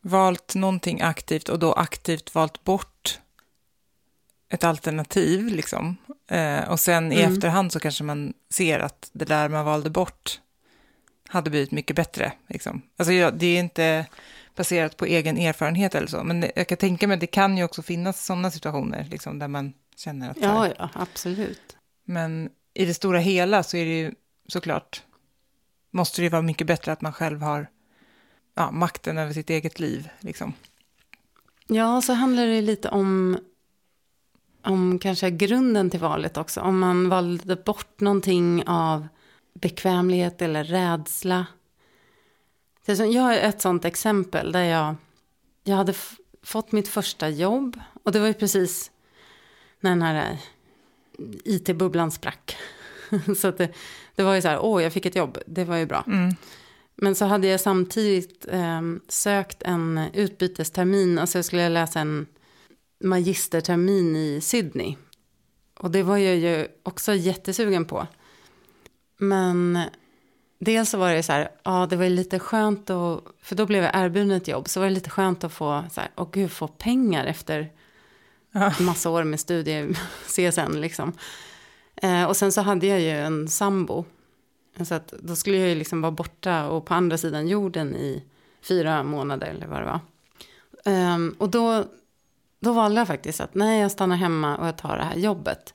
valt 0.00 0.54
någonting 0.54 1.00
aktivt 1.00 1.48
och 1.48 1.58
då 1.58 1.72
aktivt 1.72 2.34
valt 2.34 2.64
bort 2.64 2.91
ett 4.52 4.64
alternativ, 4.64 5.46
liksom. 5.46 5.96
Eh, 6.28 6.70
och 6.70 6.80
sen 6.80 7.12
i 7.12 7.20
Mm. 7.20 7.32
efterhand 7.32 7.72
så 7.72 7.80
kanske 7.80 8.04
man 8.04 8.32
ser 8.50 8.78
att 8.78 9.10
det 9.12 9.24
där 9.24 9.48
man 9.48 9.64
valde 9.64 9.90
bort 9.90 10.40
hade 11.28 11.50
blivit 11.50 11.70
mycket 11.70 11.96
bättre. 11.96 12.32
Liksom. 12.48 12.82
Alltså, 12.96 13.12
jag, 13.12 13.34
det 13.34 13.46
är 13.46 13.60
inte 13.60 14.06
baserat 14.56 14.96
på 14.96 15.04
egen 15.06 15.38
erfarenhet 15.38 15.94
eller 15.94 16.06
så, 16.06 16.24
men 16.24 16.44
jag 16.56 16.68
kan 16.68 16.78
tänka 16.78 17.06
mig 17.08 17.14
att 17.14 17.20
det 17.20 17.26
kan 17.26 17.58
ju 17.58 17.64
också 17.64 17.82
finnas 17.82 18.26
sådana 18.26 18.50
situationer 18.50 19.06
liksom, 19.10 19.38
där 19.38 19.48
man 19.48 19.72
känner 19.96 20.30
att... 20.30 20.36
Ja, 20.40 20.68
ja, 20.78 20.90
absolut. 20.94 21.76
men 22.04 22.50
i 22.74 22.84
det 22.84 22.94
stora 22.94 23.18
hela 23.18 23.62
så 23.62 23.76
är 23.76 23.84
det 23.84 23.98
ju 23.98 24.12
såklart, 24.48 25.02
måste 25.90 26.20
det 26.20 26.24
ju 26.24 26.28
vara 26.30 26.42
mycket 26.42 26.66
bättre 26.66 26.92
att 26.92 27.00
man 27.00 27.12
själv 27.12 27.42
har 27.42 27.66
ja, 28.54 28.70
makten 28.70 29.18
över 29.18 29.32
sitt 29.32 29.50
eget 29.50 29.80
liv. 29.80 30.08
Liksom. 30.20 30.52
Ja, 31.66 32.00
så 32.02 32.12
handlar 32.12 32.46
det 32.46 32.60
lite 32.60 32.88
om, 32.88 33.38
om 34.62 34.98
kanske 34.98 35.30
grunden 35.30 35.90
till 35.90 36.00
valet 36.00 36.36
också. 36.36 36.60
Om 36.60 36.78
man 36.78 37.08
valde 37.08 37.56
bort 37.56 38.00
någonting 38.00 38.62
av 38.66 39.08
bekvämlighet 39.54 40.42
eller 40.42 40.64
rädsla. 40.64 41.46
Är 42.86 43.04
Jag 43.04 43.22
har 43.22 43.34
ett 43.34 43.60
sånt 43.60 43.84
exempel 43.84 44.52
där 44.52 44.62
jag, 44.62 44.94
jag 45.64 45.76
hade 45.76 45.94
fått 46.42 46.72
mitt 46.72 46.88
första 46.88 47.28
jobb. 47.28 47.80
Och 48.02 48.12
det 48.12 48.20
var 48.20 48.26
ju 48.26 48.34
precis 48.34 48.90
när 49.80 49.90
den 49.90 50.02
här 50.02 50.38
it-bubblan 51.44 52.10
sprack. 52.10 52.56
så 53.36 53.48
att 53.48 53.58
det, 53.58 53.68
det 54.14 54.22
var 54.22 54.34
ju 54.34 54.42
så 54.42 54.48
här, 54.48 54.58
åh, 54.60 54.82
jag 54.82 54.92
fick 54.92 55.06
ett 55.06 55.16
jobb, 55.16 55.38
det 55.46 55.64
var 55.64 55.76
ju 55.76 55.86
bra. 55.86 56.04
Mm. 56.06 56.34
Men 56.94 57.14
så 57.14 57.24
hade 57.24 57.46
jag 57.46 57.60
samtidigt 57.60 58.46
eh, 58.50 58.82
sökt 59.08 59.62
en 59.62 60.00
utbytestermin, 60.12 61.18
alltså 61.18 61.38
jag 61.38 61.44
skulle 61.44 61.68
läsa 61.68 62.00
en 62.00 62.26
magistertermin 63.02 64.16
i 64.16 64.40
Sydney. 64.40 64.96
Och 65.78 65.90
det 65.90 66.02
var 66.02 66.16
jag 66.16 66.36
ju 66.36 66.68
också 66.82 67.14
jättesugen 67.14 67.84
på. 67.84 68.06
Men 69.18 69.78
dels 70.58 70.90
så 70.90 70.98
var 70.98 71.12
det 71.14 71.22
så 71.22 71.32
här, 71.32 71.50
ja 71.62 71.86
det 71.90 71.96
var 71.96 72.08
lite 72.08 72.38
skönt 72.38 72.90
att, 72.90 73.24
för 73.42 73.56
då 73.56 73.66
blev 73.66 73.82
jag 73.84 73.94
erbjuden 73.94 74.30
ett 74.30 74.48
jobb, 74.48 74.68
så 74.68 74.80
var 74.80 74.86
det 74.86 74.94
lite 74.94 75.10
skönt 75.10 75.44
att 75.44 75.52
få, 75.52 75.84
så 75.92 76.00
här, 76.00 76.10
åh 76.16 76.28
gud, 76.32 76.50
få 76.50 76.68
pengar 76.68 77.26
efter 77.26 77.70
Ja. 78.54 78.72
massa 78.80 79.10
år 79.10 79.24
med 79.24 79.40
studier, 79.40 79.98
CSN 80.26 80.80
liksom. 80.80 81.12
Eh, 81.96 82.24
och 82.24 82.36
sen 82.36 82.52
så 82.52 82.60
hade 82.60 82.86
jag 82.86 83.00
ju 83.00 83.10
en 83.10 83.48
sambo, 83.48 84.04
så 84.84 84.94
att 84.94 85.08
då 85.20 85.36
skulle 85.36 85.56
jag 85.56 85.68
ju 85.68 85.74
liksom 85.74 86.02
vara 86.02 86.12
borta 86.12 86.68
och 86.68 86.86
på 86.86 86.94
andra 86.94 87.18
sidan 87.18 87.48
jorden 87.48 87.96
i 87.96 88.24
fyra 88.62 89.02
månader 89.02 89.46
eller 89.46 89.66
vad 89.66 89.80
det 89.80 89.84
var. 89.86 90.00
Ehm, 90.84 91.34
och 91.38 91.48
då, 91.50 91.84
då 92.62 92.72
valde 92.72 93.00
jag 93.00 93.08
faktiskt 93.08 93.40
att 93.40 93.54
nej, 93.54 93.80
jag 93.80 93.90
stannar 93.90 94.16
hemma 94.16 94.56
och 94.56 94.66
jag 94.66 94.78
tar 94.78 94.96
det 94.96 95.04
här 95.04 95.16
jobbet. 95.16 95.74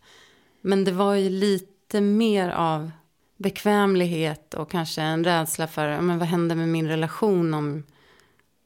Men 0.61 0.83
det 0.83 0.91
var 0.91 1.13
ju 1.13 1.29
lite 1.29 2.01
mer 2.01 2.49
av 2.49 2.91
bekvämlighet 3.37 4.53
och 4.53 4.71
kanske 4.71 5.01
en 5.01 5.23
rädsla 5.23 5.67
för 5.67 6.01
men 6.01 6.19
vad 6.19 6.27
händer 6.27 6.55
med 6.55 6.69
min 6.69 6.87
relation 6.87 7.53
om, 7.53 7.83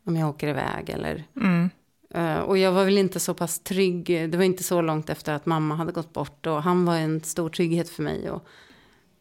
om 0.05 0.15
jag 0.15 0.29
åker 0.29 0.47
iväg. 0.47 0.89
Eller, 0.89 1.23
Mm. 1.35 1.69
Eh, 2.13 2.39
och 2.39 2.57
jag 2.57 2.71
var 2.71 2.85
väl 2.85 2.97
inte 2.97 3.19
så 3.19 3.33
pass 3.33 3.59
trygg. 3.59 4.05
Det 4.31 4.37
var 4.37 4.43
inte 4.43 4.63
så 4.63 4.81
långt 4.81 5.09
efter 5.09 5.33
att 5.33 5.45
mamma 5.45 5.75
hade 5.75 5.91
gått 5.91 6.13
bort. 6.13 6.47
Och 6.47 6.63
han 6.63 6.85
var 6.85 6.95
en 6.95 7.23
stor 7.23 7.49
trygghet 7.49 7.89
för 7.89 8.03
mig. 8.03 8.31
Och, 8.31 8.47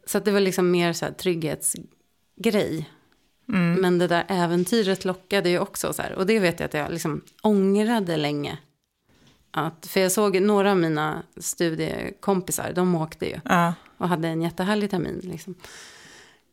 så 0.07 0.21
det 0.21 0.31
var 0.31 0.41
liksom 0.41 0.71
mer 0.71 0.93
så 0.93 1.05
här 1.05 1.13
trygghetsgrej. 1.13 2.91
Mm. 3.49 3.81
Men 3.81 3.99
det 3.99 4.07
där 4.07 4.25
äventyret 4.29 5.05
lockade 5.05 5.51
ju 5.51 5.59
också 5.59 5.93
så 5.93 6.03
här. 6.03 6.13
Och 6.13 6.27
det 6.27 6.39
vet 6.39 6.61
jag 6.61 6.67
att 6.67 6.75
jag 6.75 6.93
liksom 6.93 7.21
ångrade 7.43 8.17
länge. 8.17 8.59
Att, 9.51 9.87
för 9.87 10.01
jag 10.01 10.13
såg 10.13 10.41
några 10.41 10.71
av 10.71 10.77
mina 10.77 11.23
studiekompisar, 11.37 12.73
de 12.73 12.95
åkte 12.95 13.27
ju. 13.27 13.41
Ja. 13.45 13.75
Och 13.97 14.09
hade 14.09 14.29
en 14.29 14.43
jättehärlig 14.43 14.91
termin. 14.91 15.21
Liksom. 15.23 15.55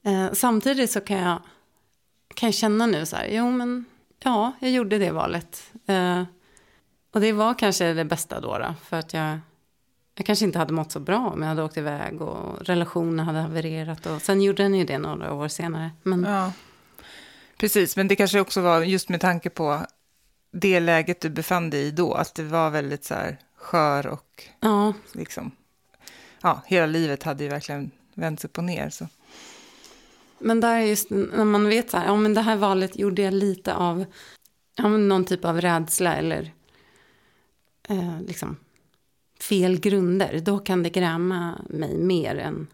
Eh, 0.05 0.33
samtidigt 0.33 0.91
så 0.91 1.01
kan 1.01 1.17
jag, 1.17 1.41
kan 2.33 2.47
jag 2.47 2.53
känna 2.53 2.85
nu 2.85 3.05
så 3.05 3.15
här, 3.15 3.27
jo 3.31 3.51
men 3.51 3.85
ja, 4.23 4.51
jag 4.59 4.71
gjorde 4.71 4.97
det 4.97 5.11
valet. 5.11 5.71
Eh, 5.85 6.23
och 7.13 7.21
det 7.21 7.33
var 7.33 7.53
kanske 7.53 7.93
det 7.93 8.05
bästa 8.05 8.39
då, 8.39 8.57
då 8.57 8.73
för 8.83 8.97
att 8.97 9.13
jag, 9.13 9.39
jag 10.15 10.25
kanske 10.25 10.45
inte 10.45 10.59
hade 10.59 10.73
mått 10.73 10.91
så 10.91 10.99
bra 10.99 11.29
om 11.33 11.41
jag 11.41 11.49
hade 11.49 11.63
åkt 11.63 11.77
iväg 11.77 12.21
och 12.21 12.61
relationen 12.61 13.25
hade 13.25 13.39
havererat. 13.39 14.05
Och, 14.05 14.21
sen 14.21 14.41
gjorde 14.41 14.63
den 14.63 14.75
ju 14.75 14.85
det 14.85 14.97
några 14.97 15.33
år 15.33 15.47
senare. 15.47 15.91
Men 16.03 16.23
Ja. 16.23 16.51
Precis, 17.57 17.97
men 17.97 18.07
det 18.07 18.15
kanske 18.15 18.39
också 18.39 18.61
var 18.61 18.81
just 18.81 19.09
med 19.09 19.21
tanke 19.21 19.49
på 19.49 19.85
det 20.51 20.79
läget 20.79 21.21
du 21.21 21.29
befann 21.29 21.69
dig 21.69 21.81
i 21.81 21.91
då, 21.91 22.13
att 22.13 22.35
det 22.35 22.43
var 22.43 22.69
väldigt 22.69 23.03
så 23.03 23.13
här 23.13 23.37
skör 23.55 24.07
och 24.07 24.43
ja, 24.59 24.93
liksom, 25.11 25.51
ja, 26.41 26.61
hela 26.65 26.85
livet 26.85 27.23
hade 27.23 27.43
ju 27.43 27.49
verkligen 27.49 27.91
vänts 28.13 28.45
upp 28.45 28.57
och 28.57 28.63
ner. 28.63 28.89
Så. 28.89 29.07
Men 30.39 30.59
där 30.59 30.75
är 30.75 30.85
just 30.85 31.09
när 31.09 31.45
man 31.45 31.69
vet 31.69 31.91
så 31.91 31.97
här, 31.97 32.05
ja 32.05 32.15
men 32.15 32.33
det 32.33 32.41
här 32.41 32.55
valet 32.55 32.99
gjorde 32.99 33.21
jag 33.21 33.33
lite 33.33 33.73
av, 33.73 34.05
ja 34.75 34.87
men 34.87 35.07
någon 35.07 35.25
typ 35.25 35.45
av 35.45 35.61
rädsla 35.61 36.15
eller 36.15 36.53
eh, 37.89 38.21
liksom 38.21 38.57
fel 39.41 39.79
grunder. 39.79 40.39
Då 40.39 40.59
kan 40.59 40.83
det 40.83 40.89
gräma 40.89 41.61
mig 41.69 41.97
mer 41.97 42.35
än 42.35 42.67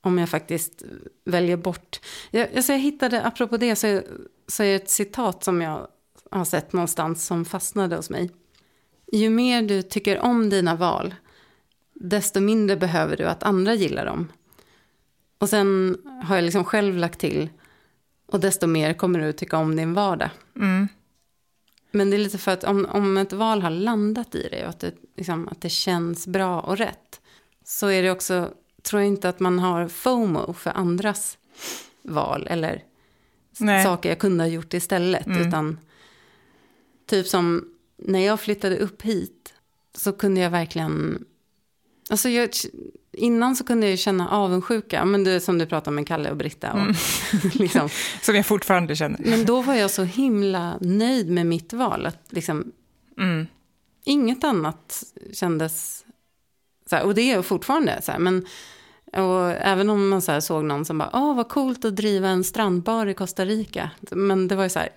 om 0.00 0.18
jag 0.18 0.28
faktiskt 0.28 0.82
väljer 1.24 1.56
bort. 1.56 2.00
Jag, 2.30 2.56
alltså 2.56 2.72
jag 2.72 2.80
hittade, 2.80 3.24
apropå 3.24 3.56
det, 3.56 3.76
så, 3.76 4.02
så 4.46 4.62
är 4.62 4.66
det 4.66 4.74
ett 4.74 4.90
citat 4.90 5.44
som 5.44 5.62
jag 5.62 5.88
har 6.30 6.44
sett 6.44 6.72
någonstans 6.72 7.26
som 7.26 7.44
fastnade 7.44 7.96
hos 7.96 8.10
mig. 8.10 8.30
Ju 9.12 9.30
mer 9.30 9.62
du 9.62 9.82
tycker 9.82 10.18
om 10.18 10.50
dina 10.50 10.74
val, 10.74 11.14
desto 11.94 12.40
mindre 12.40 12.76
behöver 12.76 13.16
du 13.16 13.24
att 13.24 13.42
andra 13.42 13.74
gillar 13.74 14.06
dem. 14.06 14.28
Och 15.38 15.48
sen 15.48 15.96
har 16.24 16.36
jag 16.36 16.44
liksom 16.44 16.64
själv 16.64 16.96
lagt 16.96 17.18
till, 17.18 17.48
och 18.26 18.40
desto 18.40 18.66
mer 18.66 18.94
kommer 18.94 19.18
du 19.18 19.32
tycka 19.32 19.58
om 19.58 19.76
din 19.76 19.94
vardag. 19.94 20.30
Mm. 20.56 20.88
Men 21.90 22.10
det 22.10 22.16
är 22.16 22.18
lite 22.18 22.38
för 22.38 22.52
att 22.52 22.64
om, 22.64 22.86
om 22.90 23.16
ett 23.16 23.32
val 23.32 23.62
har 23.62 23.70
landat 23.70 24.34
i 24.34 24.48
det 24.50 24.62
och 24.62 24.68
att 24.68 24.80
det, 24.80 24.94
liksom, 25.16 25.48
att 25.48 25.60
det 25.60 25.68
känns 25.68 26.26
bra 26.26 26.60
och 26.60 26.76
rätt. 26.76 27.20
Så 27.64 27.86
är 27.88 28.02
det 28.02 28.10
också, 28.10 28.50
tror 28.82 29.02
jag 29.02 29.08
inte 29.08 29.28
att 29.28 29.40
man 29.40 29.58
har 29.58 29.88
FOMO 29.88 30.52
för 30.52 30.70
andras 30.70 31.38
val 32.02 32.46
eller 32.50 32.82
Nej. 33.58 33.84
saker 33.84 34.08
jag 34.08 34.18
kunde 34.18 34.44
ha 34.44 34.48
gjort 34.48 34.74
istället. 34.74 35.26
Mm. 35.26 35.48
Utan 35.48 35.78
typ 37.08 37.26
som 37.26 37.64
när 37.96 38.18
jag 38.26 38.40
flyttade 38.40 38.78
upp 38.78 39.02
hit 39.02 39.54
så 39.94 40.12
kunde 40.12 40.40
jag 40.40 40.50
verkligen, 40.50 41.24
alltså 42.10 42.28
jag, 42.28 42.50
innan 43.12 43.56
så 43.56 43.64
kunde 43.64 43.90
jag 43.90 43.98
känna 43.98 44.28
avundsjuka, 44.30 45.04
men 45.04 45.24
det 45.24 45.30
är 45.30 45.40
som 45.40 45.58
du 45.58 45.66
pratar 45.66 45.92
med 45.92 46.06
Kalle 46.06 46.30
och 46.30 46.36
Britta. 46.36 46.72
Och, 46.72 46.78
Mm. 46.80 46.94
liksom. 47.54 47.88
Som 48.22 48.34
jag 48.36 48.46
fortfarande 48.46 48.96
känner. 48.96 49.18
Men 49.24 49.44
då 49.44 49.62
var 49.62 49.74
jag 49.74 49.90
så 49.90 50.02
himla 50.02 50.78
nöjd 50.80 51.30
med 51.30 51.46
mitt 51.46 51.72
val. 51.72 52.06
Att 52.06 52.26
liksom, 52.30 52.72
Mm. 53.18 53.46
inget 54.04 54.44
annat 54.44 55.02
kändes... 55.32 56.04
Så 56.90 56.96
här, 56.96 57.04
och 57.04 57.14
det 57.14 57.22
är 57.22 57.34
jag 57.34 57.46
fortfarande. 57.46 58.02
Så 58.02 58.12
här, 58.12 58.18
men, 58.18 58.46
och 59.12 59.50
även 59.50 59.90
om 59.90 60.08
man 60.08 60.22
så 60.22 60.32
här, 60.32 60.40
såg 60.40 60.64
någon 60.64 60.84
som 60.84 60.98
bara, 60.98 61.10
åh 61.12 61.36
vad 61.36 61.48
coolt 61.48 61.84
att 61.84 61.96
driva 61.96 62.28
en 62.28 62.44
strandbar 62.44 63.06
i 63.06 63.14
Costa 63.14 63.44
Rica. 63.44 63.90
Men 64.10 64.48
det 64.48 64.56
var 64.56 64.62
ju 64.62 64.68
så 64.70 64.78
här, 64.78 64.88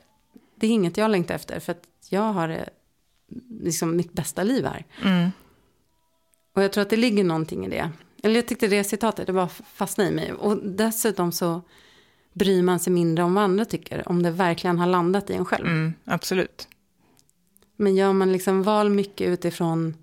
det 0.56 0.68
är 0.68 0.72
inget 0.72 0.98
jag 0.98 1.12
längtar 1.12 1.36
efter. 1.36 1.60
För 1.60 1.72
att 1.72 1.84
jag 2.12 2.34
har 2.34 2.48
det, 2.48 2.70
liksom 3.62 3.96
mitt 3.96 4.14
bästa 4.14 4.44
liv 4.44 4.66
här. 4.66 4.86
Mm. 5.04 5.30
Och 6.54 6.64
jag 6.64 6.74
tror 6.74 6.82
att 6.82 6.90
det 6.90 6.98
ligger 6.98 7.24
någonting 7.24 7.66
i 7.66 7.70
det. 7.70 7.90
Eller 8.24 8.36
jag 8.36 8.48
tyckte 8.48 8.68
det 8.68 8.84
citatet, 8.84 9.28
det 9.28 9.34
bara 9.34 9.48
fastnade 9.48 10.10
i 10.10 10.14
mig. 10.14 10.34
Och 10.34 10.58
dessutom 10.58 11.32
så 11.32 11.62
bryr 12.34 12.62
man 12.62 12.80
sig 12.80 12.94
mindre 12.94 13.24
om 13.24 13.34
vad 13.34 13.44
andra 13.44 13.66
tycker. 13.66 14.10
Om 14.10 14.24
det 14.24 14.32
verkligen 14.32 14.80
har 14.80 14.88
landat 14.88 15.30
i 15.30 15.34
en 15.34 15.46
själv. 15.46 15.66
Mm. 15.66 15.94
Absolut. 16.06 16.68
Men 17.76 17.96
gör 17.96 18.14
man 18.14 18.32
liksom 18.32 18.64
val 18.64 18.90
mycket 18.90 19.28
utifrån, 19.28 19.96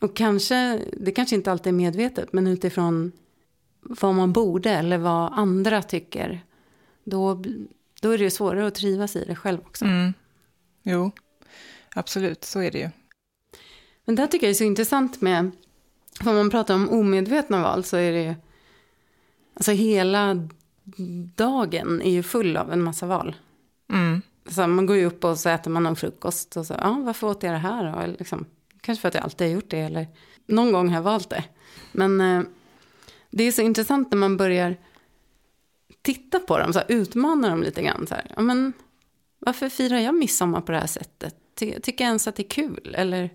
och 0.00 0.16
kanske, 0.16 0.80
det 0.92 1.12
kanske 1.12 1.36
inte 1.36 1.52
alltid 1.52 1.66
är 1.72 1.76
medvetet, 1.76 2.32
men 2.32 2.46
utifrån 2.46 3.12
vad 3.80 4.14
man 4.14 4.32
borde 4.32 4.70
eller 4.70 4.98
vad 4.98 5.32
andra 5.32 5.82
tycker, 5.82 6.44
då, 7.04 7.44
då 8.02 8.10
är 8.10 8.18
det 8.18 8.24
ju 8.24 8.30
svårare 8.30 8.66
att 8.66 8.74
trivas 8.74 9.16
i 9.16 9.24
det 9.24 9.36
själv 9.36 9.58
också. 9.66 9.84
Mm. 9.84 10.12
Jo, 10.88 11.10
absolut, 11.94 12.44
så 12.44 12.60
är 12.60 12.70
det 12.70 12.78
ju. 12.78 12.90
Men 14.04 14.14
det 14.14 14.22
här 14.22 14.28
tycker 14.28 14.46
jag 14.46 14.50
är 14.50 14.54
så 14.54 14.64
intressant 14.64 15.20
med, 15.20 15.50
för 16.22 16.30
om 16.30 16.36
man 16.36 16.50
pratar 16.50 16.74
om 16.74 16.90
omedvetna 16.90 17.62
val 17.62 17.84
så 17.84 17.96
är 17.96 18.12
det 18.12 18.22
ju, 18.22 18.34
alltså 19.54 19.72
hela 19.72 20.48
dagen 21.34 22.02
är 22.02 22.10
ju 22.10 22.22
full 22.22 22.56
av 22.56 22.72
en 22.72 22.82
massa 22.82 23.06
val. 23.06 23.36
Mm. 23.92 24.22
Så 24.48 24.66
man 24.66 24.86
går 24.86 24.96
ju 24.96 25.04
upp 25.04 25.24
och 25.24 25.38
så 25.38 25.48
äter 25.48 25.70
man 25.70 25.82
någon 25.82 25.96
frukost 25.96 26.56
och 26.56 26.66
så, 26.66 26.74
ja 26.74 27.02
varför 27.04 27.26
åt 27.26 27.42
jag 27.42 27.52
det 27.52 27.58
här 27.58 27.92
då? 27.92 27.98
Eller 27.98 28.18
Liksom, 28.18 28.46
kanske 28.80 29.00
för 29.00 29.08
att 29.08 29.14
jag 29.14 29.24
alltid 29.24 29.46
har 29.46 29.54
gjort 29.54 29.70
det 29.70 29.80
eller 29.80 30.06
någon 30.46 30.72
gång 30.72 30.88
har 30.88 30.94
jag 30.96 31.02
valt 31.02 31.30
det. 31.30 31.44
Men 31.92 32.20
eh, 32.20 32.42
det 33.30 33.44
är 33.44 33.52
så 33.52 33.62
intressant 33.62 34.10
när 34.10 34.18
man 34.18 34.36
börjar 34.36 34.76
titta 36.02 36.38
på 36.38 36.58
dem, 36.58 36.72
så 36.72 36.78
här, 36.78 36.86
utmana 36.88 37.48
dem 37.48 37.62
lite 37.62 37.82
grann. 37.82 38.06
Så 38.06 38.14
här, 38.14 38.32
ja, 38.36 38.42
men, 38.42 38.72
varför 39.38 39.68
firar 39.68 39.98
jag 39.98 40.14
midsommar 40.14 40.60
på 40.60 40.72
det 40.72 40.78
här 40.78 40.86
sättet? 40.86 41.34
Ty, 41.54 41.80
tycker 41.80 42.04
jag 42.04 42.08
ens 42.08 42.28
att 42.28 42.36
det 42.36 42.42
är 42.42 42.48
kul? 42.48 42.94
Eller, 42.98 43.30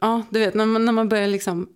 ja, 0.00 0.22
du 0.30 0.38
vet, 0.38 0.54
när 0.54 0.66
man, 0.66 0.84
när 0.84 0.92
man 0.92 1.08
börjar 1.08 1.28
liksom, 1.28 1.68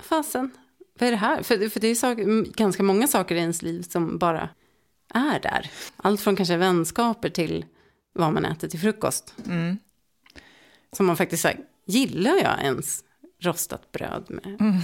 fasen, 0.00 0.50
vad 0.98 1.06
är 1.06 1.10
det 1.10 1.16
här? 1.16 1.42
För, 1.42 1.68
för 1.68 1.80
det 1.80 1.88
är 1.88 1.94
saker, 1.94 2.52
ganska 2.56 2.82
många 2.82 3.06
saker 3.06 3.34
i 3.34 3.38
ens 3.38 3.62
liv 3.62 3.82
som 3.82 4.18
bara 4.18 4.48
är 5.14 5.40
där. 5.40 5.70
Allt 5.96 6.20
från 6.20 6.36
kanske 6.36 6.56
vänskaper 6.56 7.30
till 7.30 7.64
vad 8.12 8.32
man 8.32 8.44
äter 8.44 8.68
till 8.68 8.80
frukost. 8.80 9.34
Mm. 9.46 9.78
Som 10.92 11.06
man 11.06 11.16
faktiskt 11.16 11.42
säger, 11.42 11.60
gillar 11.86 12.36
jag 12.36 12.62
ens 12.62 13.04
rostat 13.40 13.92
bröd 13.92 14.26
med? 14.28 14.80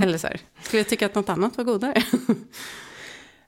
Eller 0.00 0.18
så 0.18 0.26
här, 0.26 0.40
skulle 0.62 0.80
jag 0.80 0.88
tycka 0.88 1.06
att 1.06 1.14
något 1.14 1.28
annat 1.28 1.56
var 1.56 1.64
godare? 1.64 2.02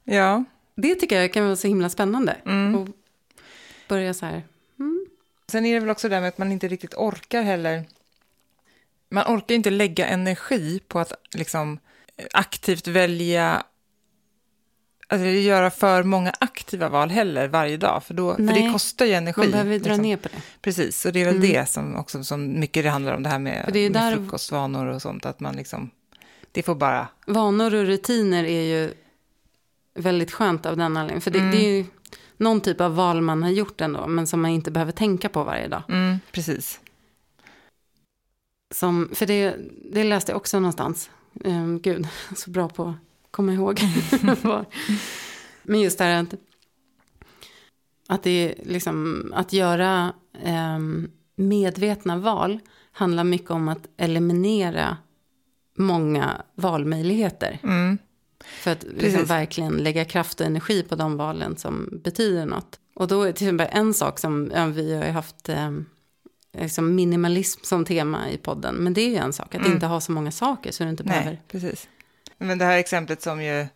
Ja, 0.04 0.44
Det 0.76 0.94
tycker 0.94 1.20
jag 1.20 1.32
kan 1.32 1.44
vara 1.44 1.56
så 1.56 1.68
himla 1.68 1.90
spännande. 1.90 2.32
Mm. 2.44 2.74
Och 2.74 2.88
börja 3.88 4.14
så 4.14 4.26
här, 4.26 4.42
sen 5.48 5.66
är 5.66 5.74
det 5.74 5.80
väl 5.80 5.90
också 5.90 6.08
det 6.08 6.14
där 6.14 6.20
med 6.20 6.28
att 6.28 6.38
man 6.38 6.52
inte 6.52 6.68
riktigt 6.68 6.94
orkar 6.94 7.42
heller. 7.42 7.84
Man 9.10 9.24
orkar 9.36 9.54
inte 9.54 9.70
lägga 9.70 10.06
energi 10.06 10.80
på 10.88 10.98
att 10.98 11.12
liksom 11.34 11.78
aktivt 12.32 12.86
välja, 12.86 13.62
alltså 15.08 15.26
göra 15.26 15.70
för 15.70 16.02
många 16.02 16.32
aktiva 16.40 16.88
val 16.88 17.10
heller 17.10 17.48
varje 17.48 17.76
dag, 17.76 18.04
för, 18.04 18.14
då, 18.14 18.34
för 18.34 18.42
Nej, 18.42 18.62
det 18.62 18.72
kostar 18.72 19.06
ju 19.06 19.12
energi. 19.12 19.40
man 19.40 19.50
behöver 19.50 19.78
dra 19.78 19.88
liksom. 19.88 20.02
ner 20.02 20.16
på 20.16 20.28
det. 20.28 20.42
Precis, 20.60 21.06
och 21.06 21.12
det 21.12 21.20
är 21.20 21.24
väl 21.24 21.36
Mm. 21.36 21.48
det 21.52 21.68
som 21.68 21.96
också 21.96 22.24
som 22.24 22.60
mycket 22.60 22.84
det 22.84 22.90
handlar 22.90 23.12
om, 23.14 23.22
det 23.22 23.28
här 23.28 23.38
med, 23.38 23.64
För 23.64 23.72
det 23.72 23.90
med 23.90 24.14
frukostvanor 24.14 24.86
och 24.86 25.02
sånt, 25.02 25.26
att 25.26 25.40
man 25.40 25.56
liksom, 25.56 25.90
det 26.52 26.62
får 26.62 26.74
bara, 26.74 27.08
Vanor 27.26 27.74
och 27.74 27.84
rutiner 27.86 28.44
är 28.44 28.62
ju 28.62 28.94
väldigt 29.94 30.32
skönt 30.32 30.66
av 30.66 30.76
den 30.76 30.96
anledningen. 30.96 31.20
För 31.20 31.30
det, 31.30 31.38
Mm. 31.38 31.50
det 31.50 31.56
är 31.66 31.70
ju 31.76 31.84
någon 32.36 32.60
typ 32.60 32.80
av 32.80 32.94
val 32.94 33.20
man 33.20 33.42
har 33.42 33.50
gjort 33.50 33.80
ändå, 33.80 34.06
men 34.06 34.26
som 34.26 34.42
man 34.42 34.50
inte 34.50 34.70
behöver 34.70 34.92
tänka 34.92 35.28
på 35.28 35.44
varje 35.44 35.68
dag. 35.68 35.82
mm, 35.88 36.18
precis. 36.32 36.80
Som, 38.74 39.10
för 39.14 39.26
det, 39.26 39.56
det 39.92 40.04
läste 40.04 40.32
jag 40.32 40.36
också 40.36 40.60
någonstans. 40.60 41.10
Um, 41.44 41.80
gud, 41.80 42.08
så 42.36 42.50
bra 42.50 42.68
på 42.68 42.94
komma 43.34 43.52
ihåg. 43.52 43.80
Men 45.62 45.80
just 45.80 45.98
det 45.98 46.04
här 46.04 46.22
att, 46.22 46.34
att, 48.08 48.22
det 48.22 48.54
liksom, 48.62 49.32
att 49.36 49.52
göra 49.52 50.12
eh, 50.42 50.78
medvetna 51.36 52.16
val 52.16 52.60
handlar 52.92 53.24
mycket 53.24 53.50
om 53.50 53.68
att 53.68 53.88
eliminera 53.96 54.96
många 55.76 56.42
valmöjligheter. 56.54 57.58
Mm. 57.62 57.98
För 58.44 58.70
att 58.72 58.82
liksom 58.96 59.24
verkligen 59.24 59.76
lägga 59.76 60.04
kraft 60.04 60.40
och 60.40 60.46
energi 60.46 60.82
på 60.82 60.94
de 60.94 61.16
valen 61.16 61.56
som 61.56 62.00
betyder 62.04 62.46
något. 62.46 62.78
Och 62.94 63.08
då 63.08 63.22
är 63.22 63.32
till 63.32 63.46
exempel 63.46 63.68
en 63.70 63.94
sak 63.94 64.18
som 64.18 64.52
ja, 64.54 64.66
vi 64.66 64.94
har 64.94 65.04
haft 65.04 65.48
eh, 65.48 65.70
liksom 66.58 66.94
minimalism 66.94 67.60
som 67.62 67.84
tema 67.84 68.30
i 68.30 68.36
podden. 68.38 68.74
Men 68.74 68.94
det 68.94 69.00
är 69.00 69.08
ju 69.08 69.16
en 69.16 69.32
sak, 69.32 69.54
att 69.54 69.60
Mm. 69.60 69.72
inte 69.72 69.86
ha 69.86 70.00
så 70.00 70.12
många 70.12 70.30
saker 70.32 70.72
så 70.72 70.84
du 70.84 70.90
inte 70.90 71.02
Nej, 71.04 71.18
behöver. 71.18 71.40
precis. 71.48 71.88
Men 72.38 72.58
det 72.58 72.64
här 72.64 72.78
exemplet 72.78 73.22
som 73.22 73.42
ju 73.42 73.66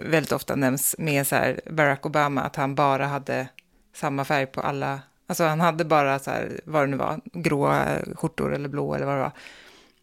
väldigt 0.00 0.32
ofta 0.32 0.56
nämns 0.56 0.94
med 0.98 1.26
så 1.26 1.34
här 1.36 1.60
Barack 1.70 2.06
Obama, 2.06 2.40
att 2.40 2.56
han 2.56 2.74
bara 2.74 3.06
hade 3.06 3.48
samma 3.94 4.24
färg 4.24 4.46
på 4.46 4.60
alla, 4.60 5.00
alltså 5.26 5.44
han 5.44 5.60
hade 5.60 5.84
bara 5.84 6.18
så 6.18 6.30
här, 6.30 6.60
vad 6.64 6.82
det 6.82 6.86
nu 6.86 6.96
var, 6.96 7.20
gråa 7.24 7.98
skjortor 8.14 8.54
eller 8.54 8.68
blå 8.68 8.94
eller 8.94 9.06
vad 9.06 9.14
det 9.14 9.20
var. 9.20 9.32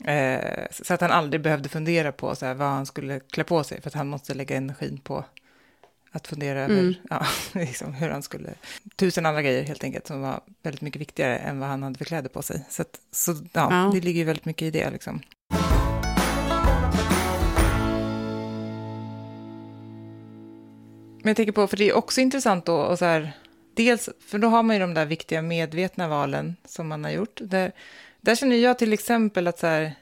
Eh, 0.04 0.66
så 0.72 0.94
att 0.94 1.02
han 1.02 1.12
aldrig 1.12 1.42
behövde 1.42 1.70
fundera 1.70 2.12
på 2.12 2.36
så 2.36 2.46
här, 2.46 2.54
vad 2.54 2.68
han 2.68 2.86
skulle 2.86 3.20
klä 3.20 3.44
på 3.44 3.64
sig, 3.64 3.82
för 3.82 3.90
att 3.90 3.94
han 3.94 4.08
måste 4.08 4.34
lägga 4.34 4.56
energin 4.56 4.98
på 4.98 5.26
att 6.12 6.28
fundera 6.28 6.60
över 6.60 6.80
Mm. 6.80 6.94
ja, 7.10 7.26
liksom 7.54 7.94
hur 7.94 8.10
han 8.10 8.24
skulle... 8.24 8.50
Tusen 8.96 9.26
andra 9.26 9.42
grejer 9.42 9.64
helt 9.64 9.84
enkelt 9.84 10.08
som 10.08 10.22
var 10.22 10.40
väldigt 10.64 10.82
mycket 10.82 11.02
viktigare 11.02 11.38
än 11.38 11.60
vad 11.60 11.70
han 11.70 11.84
hade 11.84 11.98
för 11.98 12.06
kläder 12.06 12.30
på 12.30 12.42
sig. 12.42 12.66
Så, 12.70 12.82
att, 12.82 13.00
så 13.12 13.32
ja, 13.32 13.68
Ja. 13.72 13.92
det 13.94 14.02
ligger 14.02 14.20
ju 14.20 14.26
väldigt 14.26 14.46
mycket 14.46 14.66
i 14.66 14.72
det. 14.72 14.90
Liksom. 14.90 15.22
Men 21.22 21.30
jag 21.30 21.36
tänker 21.38 21.52
på, 21.52 21.68
för 21.68 21.78
det 21.78 21.90
är 21.90 21.94
också 21.94 22.22
intressant 22.22 22.66
då, 22.66 22.76
och 22.76 23.00
så 23.00 23.06
här, 23.06 23.32
dels, 23.76 24.10
för 24.28 24.38
då 24.40 24.48
har 24.48 24.64
man 24.64 24.76
ju 24.76 24.80
de 24.80 24.94
där 24.94 25.06
viktiga 25.06 25.42
medvetna 25.42 26.08
valen 26.08 26.56
som 26.66 26.88
man 26.88 27.04
har 27.04 27.12
gjort. 27.12 27.40
Där, 27.44 27.72
där 28.26 28.36
känner 28.36 28.56
jag 28.56 28.78
till 28.80 28.94
exempel 28.94 29.48
att 29.48 29.60
så 29.60 29.68
här, 29.68 29.96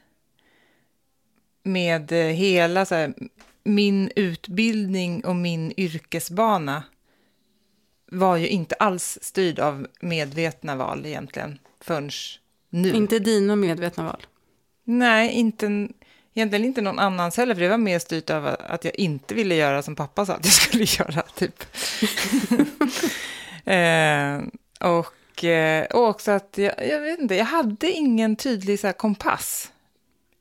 med 1.63 2.11
eh, 2.11 2.17
hela 2.27 2.85
så 2.85 2.95
här, 2.95 3.13
min 3.63 4.11
utbildning 4.15 5.25
och 5.25 5.35
min 5.35 5.73
yrkesbana 5.77 6.83
var 8.11 8.37
ju 8.37 8.47
inte 8.47 8.75
alls 8.75 9.19
styrd 9.21 9.59
av 9.59 9.87
medvetna 10.01 10.75
val 10.75 11.05
egentligen, 11.05 11.59
förrän 11.81 12.11
nu. 12.69 12.91
Inte 12.91 13.19
dina 13.19 13.55
medvetna 13.55 14.03
val. 14.03 14.25
Nej, 14.83 15.31
inte, 15.31 15.65
en- 15.65 15.93
egentligen 16.33 16.65
inte 16.65 16.81
någon 16.81 16.99
annans 16.99 17.37
heller, 17.37 17.55
för 17.55 17.61
det 17.61 17.69
var 17.69 17.77
mer 17.77 17.99
styrt 17.99 18.29
av 18.29 18.55
att 18.59 18.83
jag 18.85 18.95
inte 18.95 19.35
ville 19.35 19.55
göra 19.55 19.81
som 19.81 19.95
pappa 19.95 20.25
sa 20.25 20.33
att 20.33 20.45
jag 20.45 20.53
skulle 20.63 20.83
göra, 20.83 21.21
typ. 21.21 21.63
eh, 23.65 24.41
och, 24.91 25.13
och 25.93 26.07
också 26.07 26.31
att 26.31 26.57
jag, 26.57 26.87
jag 26.87 26.99
vet 26.99 27.19
inte, 27.19 27.35
jag 27.35 27.45
hade 27.45 27.91
ingen 27.91 28.35
tydlig 28.35 28.79
så 28.79 28.87
här, 28.87 28.93
kompass. 28.93 29.71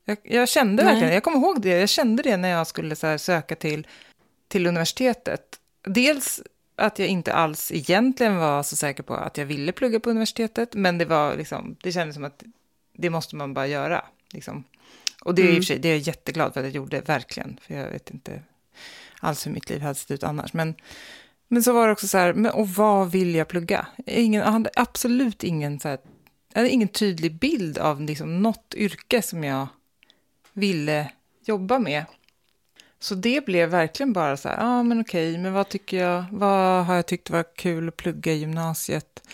Jag, 0.05 0.17
jag 0.23 0.49
kände 0.49 0.83
Nej. 0.83 0.93
verkligen, 0.93 1.13
jag 1.13 1.23
kommer 1.23 1.37
ihåg 1.37 1.61
det, 1.61 1.69
jag 1.79 1.89
kände 1.89 2.23
det 2.23 2.37
när 2.37 2.49
jag 2.49 2.67
skulle 2.67 2.95
så 2.95 3.07
här, 3.07 3.17
söka 3.17 3.55
till, 3.55 3.87
till 4.47 4.67
universitetet. 4.67 5.59
Dels 5.85 6.41
att 6.75 6.99
jag 6.99 7.07
inte 7.07 7.33
alls 7.33 7.71
egentligen 7.71 8.37
var 8.37 8.63
så 8.63 8.75
säker 8.75 9.03
på 9.03 9.13
att 9.13 9.37
jag 9.37 9.45
ville 9.45 9.71
plugga 9.71 9.99
på 9.99 10.09
universitetet, 10.09 10.73
men 10.73 10.97
det 10.97 11.05
var 11.05 11.35
liksom, 11.35 11.75
det 11.83 11.91
kändes 11.91 12.15
som 12.15 12.23
att 12.23 12.43
det 12.93 13.09
måste 13.09 13.35
man 13.35 13.53
bara 13.53 13.67
göra. 13.67 14.05
Liksom. 14.31 14.63
Och 15.21 15.35
det 15.35 15.41
är 15.41 15.45
i 15.45 15.47
Mm. 15.47 15.57
och 15.59 15.63
för 15.63 15.67
sig, 15.67 15.79
det 15.79 15.87
är 15.89 15.93
jag 15.93 15.99
jätteglad 15.99 16.53
för 16.53 16.59
att 16.59 16.65
jag 16.65 16.75
gjorde, 16.75 17.01
verkligen. 17.01 17.59
För 17.61 17.73
jag 17.73 17.89
vet 17.89 18.09
inte 18.11 18.41
alls 19.19 19.47
hur 19.47 19.51
mitt 19.51 19.69
liv 19.69 19.81
hade 19.81 19.95
sett 19.95 20.11
ut 20.11 20.23
annars. 20.23 20.53
Men, 20.53 20.75
men 21.53 21.63
så 21.63 21.73
var 21.73 21.87
det 21.87 21.93
också 21.93 22.07
så 22.07 22.17
här, 22.17 22.33
men, 22.33 22.51
och 22.51 22.69
vad 22.69 23.11
vill 23.11 23.35
jag 23.35 23.47
plugga? 23.47 23.87
Ingen, 24.05 24.41
jag 24.41 24.51
hade 24.51 24.69
absolut 24.75 25.43
ingen, 25.43 25.79
så 25.79 25.87
här, 25.87 25.97
jag 26.53 26.59
hade 26.59 26.69
ingen 26.69 26.87
tydlig 26.87 27.39
bild 27.39 27.77
av 27.77 28.01
liksom, 28.01 28.41
något 28.41 28.73
yrke 28.75 29.21
som 29.21 29.43
jag 29.43 29.67
ville 30.53 31.11
jobba 31.45 31.79
med. 31.79 32.05
Så 32.99 33.15
det 33.15 33.45
blev 33.45 33.69
verkligen 33.69 34.13
bara 34.13 34.37
så 34.37 34.49
här, 34.49 34.57
ja 34.57 34.63
ah, 34.63 34.83
men 34.83 35.01
okej, 35.01 35.37
men 35.37 35.53
vad 35.53 35.69
tycker 35.69 35.97
jag, 35.97 36.25
vad 36.31 36.85
har 36.85 36.95
jag 36.95 37.05
tyckt 37.05 37.29
var 37.29 37.45
kul 37.55 37.87
att 37.87 37.97
plugga 37.97 38.31
i 38.33 38.35
gymnasiet? 38.37 39.27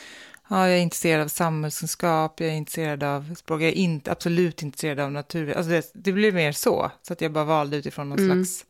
Ja, 0.50 0.68
jag 0.68 0.78
är 0.78 0.82
intresserad 0.82 1.22
av 1.22 1.28
samhällskunskap, 1.28 2.40
jag 2.40 2.50
är 2.50 2.54
intresserad 2.54 3.04
av 3.04 3.36
språk, 3.36 3.62
jag 3.62 3.70
är 3.70 3.74
inte, 3.74 4.12
absolut 4.12 4.64
intresserad 4.64 5.00
av 5.00 5.12
natur. 5.12 5.54
Alltså 5.58 5.72
det, 5.72 5.92
det 5.94 6.12
blev 6.12 6.34
mer 6.34 6.52
så, 6.52 6.92
så 7.02 7.14
att 7.14 7.22
jag 7.22 7.32
bara 7.32 7.44
valde 7.44 7.78
utifrån 7.78 8.10
någon 8.10 8.20
Mm. 8.20 8.46
slags, 8.46 8.66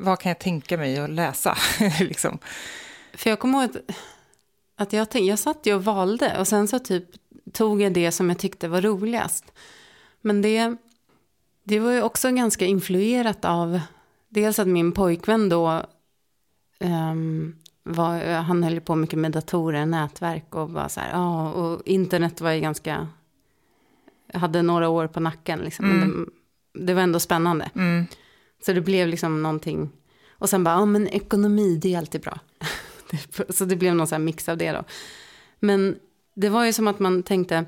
vad 0.00 0.18
kan 0.18 0.30
jag 0.30 0.38
tänka 0.38 0.76
mig 0.76 0.98
att 0.98 1.10
läsa? 1.10 1.56
liksom. 2.00 2.38
För 3.14 3.30
jag 3.30 3.38
kommer 3.38 3.58
ihåg 3.58 3.70
att, 3.70 3.96
att 4.76 4.92
jag, 4.92 5.10
tänkte, 5.10 5.28
jag 5.28 5.38
satt 5.38 5.66
ju 5.66 5.74
och 5.74 5.84
valde 5.84 6.38
och 6.38 6.48
sen 6.48 6.68
så 6.68 6.78
typ 6.78 7.04
tog 7.52 7.82
jag 7.82 7.92
det 7.92 8.12
som 8.12 8.28
jag 8.28 8.38
tyckte 8.38 8.68
var 8.68 8.80
roligast. 8.80 9.52
Men 10.20 10.42
det, 10.42 10.76
det 11.64 11.78
var 11.78 11.92
ju 11.92 12.02
också 12.02 12.30
ganska 12.30 12.64
influerat 12.64 13.44
av 13.44 13.80
dels 14.28 14.58
att 14.58 14.68
min 14.68 14.92
pojkvän 14.92 15.48
då 15.48 15.82
ehm, 16.78 17.56
var, 17.82 18.32
han 18.32 18.62
höll 18.62 18.80
på 18.80 18.94
mycket 18.94 19.18
med 19.18 19.32
datorer, 19.32 19.86
nätverk 19.86 20.54
och 20.54 20.70
var 20.70 20.88
så 20.88 21.00
här, 21.00 21.10
ja, 21.10 21.52
och 21.52 21.82
internet 21.84 22.40
var 22.40 22.50
ju 22.50 22.60
ganska, 22.60 23.08
hade 24.34 24.62
några 24.62 24.88
år 24.88 25.06
på 25.06 25.20
nacken 25.20 25.58
liksom, 25.58 25.88
men 25.88 26.24
det, 26.72 26.86
det 26.86 26.94
var 26.94 27.02
ändå 27.02 27.20
spännande. 27.20 27.70
Mm. 27.74 28.06
Så 28.60 28.72
det 28.72 28.80
blev 28.80 29.08
liksom 29.08 29.42
någonting. 29.42 29.90
Och 30.30 30.50
sen 30.50 30.64
bara, 30.64 30.74
ja 30.74 30.84
men 30.84 31.08
ekonomi, 31.08 31.78
det 31.82 31.94
är 31.94 31.98
alltid 31.98 32.20
bra. 32.20 32.38
Så 33.48 33.64
det 33.64 33.76
blev 33.76 33.94
någon 33.94 34.06
här 34.10 34.18
mix 34.18 34.48
av 34.48 34.56
det 34.56 34.72
då. 34.72 34.84
Men 35.58 35.96
det 36.34 36.48
var 36.48 36.64
ju 36.64 36.72
som 36.72 36.88
att 36.88 36.98
man 36.98 37.22
tänkte, 37.22 37.64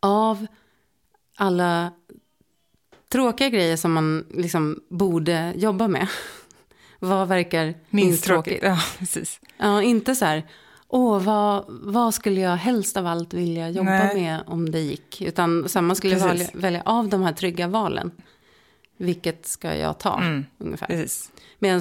av 0.00 0.46
alla 1.36 1.92
tråkiga 3.08 3.48
grejer 3.48 3.76
som 3.76 3.92
man 3.92 4.26
liksom 4.30 4.80
borde 4.88 5.52
jobba 5.56 5.88
med. 5.88 6.08
Vad 6.98 7.28
verkar 7.28 7.74
Minst 7.90 8.24
tråkigt. 8.24 8.62
Ja, 8.62 8.78
precis. 8.98 9.40
Ja, 9.56 9.82
inte 9.82 10.14
så 10.14 10.24
här, 10.24 10.46
åh, 10.88 11.22
vad, 11.22 11.64
vad 11.68 12.14
skulle 12.14 12.40
jag 12.40 12.56
helst 12.56 12.96
av 12.96 13.06
allt 13.06 13.34
vilja 13.34 13.70
jobba 13.70 13.90
Nej. 13.90 14.14
med 14.14 14.40
om 14.46 14.70
det 14.70 14.80
gick? 14.80 15.22
Utan 15.22 15.68
så 15.68 15.78
här, 15.78 15.86
man 15.86 15.96
skulle 15.96 16.16
välja, 16.16 16.48
välja 16.54 16.82
av 16.84 17.08
de 17.08 17.22
här 17.22 17.32
trygga 17.32 17.68
valen. 17.68 18.10
Vilket 18.96 19.46
ska 19.46 19.76
jag 19.76 19.98
ta, 19.98 20.20
Mm. 20.20 20.44
ungefär. 20.58 20.86
precis. 20.86 21.32
Medan 21.58 21.80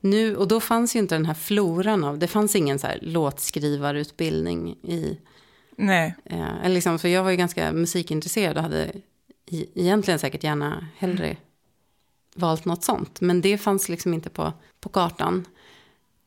nu, 0.00 0.36
och 0.36 0.48
då 0.48 0.60
fanns 0.60 0.96
ju 0.96 0.98
inte 1.00 1.14
den 1.14 1.26
här 1.26 1.34
floran 1.34 2.04
av, 2.04 2.18
det 2.18 2.26
fanns 2.28 2.56
ingen 2.56 2.78
så 2.78 2.86
här 2.86 2.98
låtskrivarutbildning 3.02 4.68
i, 4.82 5.18
Nej, 5.76 6.14
eh, 6.24 6.64
eller 6.64 6.74
liksom, 6.74 6.98
för 6.98 7.08
jag 7.08 7.24
var 7.24 7.30
ju 7.30 7.36
ganska 7.36 7.72
musikintresserad 7.72 8.56
och 8.56 8.62
hade 8.62 8.92
i, 9.46 9.66
egentligen 9.80 10.18
säkert 10.18 10.44
gärna 10.44 10.86
hellre 10.96 11.36
valt 12.34 12.64
något 12.64 12.84
sånt. 12.84 13.20
Men 13.20 13.40
det 13.40 13.58
fanns 13.58 13.88
liksom 13.88 14.14
inte 14.14 14.30
på, 14.30 14.52
på 14.80 14.88
kartan. 14.88 15.46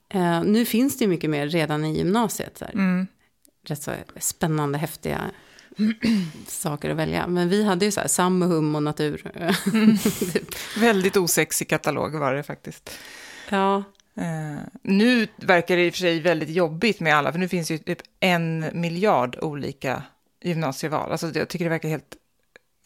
Eh, 0.09 0.43
nu 0.43 0.65
finns 0.65 0.97
det 0.97 1.03
ju 1.03 1.09
mycket 1.09 1.29
mer 1.29 1.47
redan 1.47 1.85
i 1.85 1.97
gymnasiet. 1.97 2.57
Så 2.57 2.65
här. 2.65 2.73
mm. 2.73 3.07
Rätt 3.63 3.83
så 3.83 3.91
spännande, 4.19 4.77
häftiga 4.77 5.21
saker 6.47 6.89
att 6.89 6.97
välja. 6.97 7.27
Men 7.27 7.49
vi 7.49 7.63
hade 7.63 7.85
ju 7.85 7.91
så 7.91 7.99
här 7.99 8.07
sam 8.07 8.41
och 8.41 8.47
hum 8.47 8.75
och 8.75 8.83
natur. 8.83 9.31
typ. 10.33 10.55
väldigt 10.77 11.17
osexig 11.17 11.69
katalog 11.69 12.15
var 12.15 12.33
det 12.33 12.43
faktiskt. 12.43 12.89
Ja, 13.49 13.83
Eh, 14.17 14.63
nu 14.81 15.27
verkar 15.35 15.75
det 15.75 15.85
i 15.85 15.89
och 15.89 15.93
för 15.93 15.99
sig 15.99 16.19
väldigt 16.19 16.49
jobbigt 16.49 16.99
med 16.99 17.15
alla, 17.15 17.31
för 17.31 17.39
nu 17.39 17.47
finns 17.47 17.71
ju 17.71 17.77
typ 17.77 18.01
en 18.19 18.65
miljard 18.73 19.37
olika 19.41 20.03
gymnasieval. 20.41 21.11
Alltså 21.11 21.31
jag 21.33 21.47
tycker 21.47 21.65
det 21.65 21.69
verkar 21.69 21.89
helt 21.89 22.15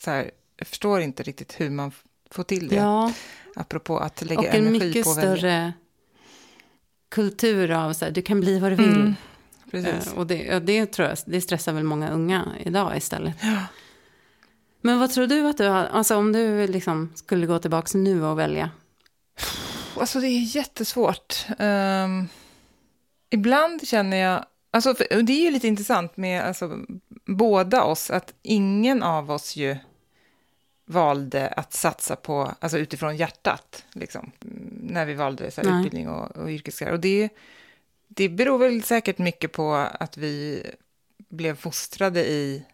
så 0.04 0.12
här, 0.12 0.32
jag 0.58 0.68
förstår 0.68 1.02
inte 1.02 1.24
riktigt 1.24 1.60
hur 1.60 1.70
man 1.70 1.92
får 2.32 2.44
till 2.44 2.68
det. 2.68 2.76
ja. 2.76 3.14
Apropå 3.56 3.98
att 3.98 4.22
lägga 4.22 4.40
och 4.40 4.46
en 4.46 4.68
energi 4.68 4.88
mycket 4.88 5.04
på 5.04 5.12
att 5.12 5.18
välja. 5.18 5.38
större 5.38 5.74
kultur 7.10 7.72
av 7.72 7.94
så 7.94 8.06
här, 8.06 8.12
du 8.12 8.22
kan 8.22 8.40
bli 8.40 8.60
vad 8.60 8.72
du 8.72 8.76
vill. 8.76 8.96
Mm, 8.96 9.16
precis. 9.72 10.08
Eh, 10.08 10.18
Och 10.18 10.28
det, 10.28 10.44
ja, 10.44 10.60
det 10.60 10.86
tror 10.86 11.08
jag, 11.08 11.18
det 11.26 11.42
stressar 11.42 11.74
väl 11.74 11.84
många 11.84 12.12
unga 12.12 12.46
idag 12.60 12.98
istället. 12.98 13.36
Men 14.82 15.00
vad 15.00 15.12
tror 15.12 15.28
du 15.28 15.48
att 15.48 15.58
du 15.58 15.68
har, 15.68 15.86
alltså 15.86 16.16
om 16.16 16.32
du 16.32 16.68
liksom 16.68 17.12
skulle 17.16 17.48
gå 17.48 17.60
tillbaka 17.60 17.98
nu 17.98 18.24
och 18.24 18.40
välja? 18.40 18.70
Alltså 19.98 20.20
det 20.20 20.28
är 20.28 20.56
jättesvårt. 20.56 21.46
Ehm, 21.60 22.28
ibland 23.30 23.88
känner 23.88 24.18
jag, 24.18 24.46
alltså 24.72 24.96
för, 24.96 25.18
och 25.18 25.26
det 25.26 25.34
är 25.34 25.44
ju 25.46 25.52
lite 25.52 25.68
intressant 25.68 26.18
med 26.18 26.44
alltså, 26.44 26.80
båda 27.26 27.84
oss, 27.84 28.12
att 28.12 28.34
ingen 28.42 29.04
av 29.04 29.32
oss 29.32 29.56
ju 29.56 29.78
valde 30.86 31.48
att 31.48 31.74
satsa 31.74 32.16
på, 32.16 32.52
alltså 32.60 32.78
utifrån 32.78 33.18
hjärtat, 33.18 33.86
liksom, 33.94 34.32
när 34.84 35.06
vi 35.06 35.14
valde 35.14 35.52
så 35.52 35.62
här, 35.62 35.80
utbildning 35.80 36.10
och, 36.10 36.38
och 36.38 36.50
yrkeskarriär. 36.50 36.94
Och 36.94 37.00
det, 37.00 37.30
det 38.16 38.30
beror 38.30 38.58
väl 38.58 38.84
säkert 38.84 39.18
mycket 39.18 39.52
på 39.52 39.74
att 39.76 40.18
vi 40.18 40.64
blev 41.30 41.56
fostrade 41.56 42.26
i 42.26 42.66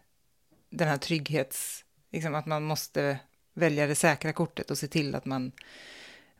den 0.70 0.88
här 0.88 0.96
trygghets, 0.96 1.84
liksom 2.12 2.34
att 2.34 2.46
man 2.46 2.62
måste 2.62 3.18
välja 3.54 3.86
det 3.86 3.94
säkra 3.94 4.32
kortet 4.32 4.70
och 4.70 4.78
se 4.78 4.86
till 4.88 5.14
att 5.14 5.24
man 5.24 5.52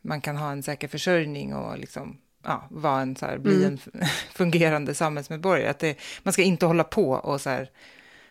man 0.01 0.21
kan 0.21 0.37
ha 0.37 0.51
en 0.51 0.63
säker 0.63 0.87
försörjning 0.87 1.55
och 1.55 1.77
liksom, 1.77 2.17
ja, 2.43 2.67
vara 2.69 3.01
en, 3.01 3.15
så 3.15 3.25
här, 3.25 3.37
bli 3.37 3.65
en 3.65 3.77
fungerande 4.31 4.93
samhällsmedborgare. 4.93 5.69
Att 5.69 5.79
det, 5.79 5.97
man 6.23 6.33
ska 6.33 6.41
inte 6.41 6.65
hålla 6.65 6.83
på 6.83 7.11
och 7.11 7.41
så 7.41 7.49
här, 7.49 7.71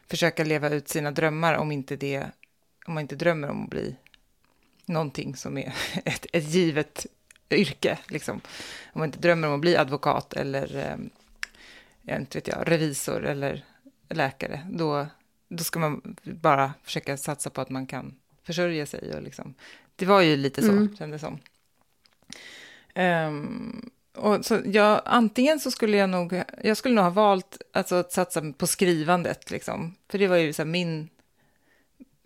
försöka 0.06 0.44
leva 0.44 0.68
ut 0.68 0.88
sina 0.88 1.10
drömmar 1.10 1.54
om, 1.54 1.72
inte 1.72 1.96
det, 1.96 2.26
om 2.86 2.94
man 2.94 3.00
inte 3.00 3.16
drömmer 3.16 3.50
om 3.50 3.64
att 3.64 3.70
bli 3.70 3.96
någonting 4.86 5.36
som 5.36 5.58
är 5.58 5.74
ett, 6.04 6.26
ett 6.32 6.48
givet 6.48 7.06
yrke. 7.56 7.98
Liksom. 8.08 8.40
Om 8.92 9.00
man 9.00 9.08
inte 9.08 9.18
drömmer 9.18 9.48
om 9.48 9.54
att 9.54 9.60
bli 9.60 9.76
advokat 9.76 10.32
eller 10.32 10.76
eh, 10.76 10.96
jag 12.02 12.20
inte 12.20 12.38
vet 12.38 12.48
jag, 12.48 12.70
revisor 12.70 13.24
eller 13.26 13.64
läkare, 14.08 14.66
då, 14.70 15.06
då 15.48 15.64
ska 15.64 15.78
man 15.78 16.16
bara 16.22 16.72
försöka 16.82 17.16
satsa 17.16 17.50
på 17.50 17.60
att 17.60 17.70
man 17.70 17.86
kan 17.86 18.14
försörja 18.42 18.86
sig. 18.86 19.14
Och 19.14 19.22
liksom. 19.22 19.54
Det 19.96 20.06
var 20.06 20.20
ju 20.20 20.36
lite 20.36 20.62
så, 20.62 20.70
mm. 20.70 20.96
kändes 20.96 21.20
som. 21.20 21.38
Um, 22.94 23.90
och 24.14 24.44
så 24.44 24.60
jag, 24.64 25.02
antingen 25.04 25.60
så 25.60 25.70
skulle 25.70 25.96
jag 25.96 26.10
nog, 26.10 26.42
jag 26.62 26.76
skulle 26.76 26.94
nog 26.94 27.04
ha 27.04 27.10
valt 27.10 27.62
alltså, 27.72 27.94
att 27.94 28.12
satsa 28.12 28.52
på 28.58 28.66
skrivandet, 28.66 29.50
liksom. 29.50 29.94
för 30.08 30.18
det 30.18 30.26
var 30.26 30.36
ju 30.36 30.52
så 30.52 30.62
här, 30.62 30.68
min, 30.68 31.08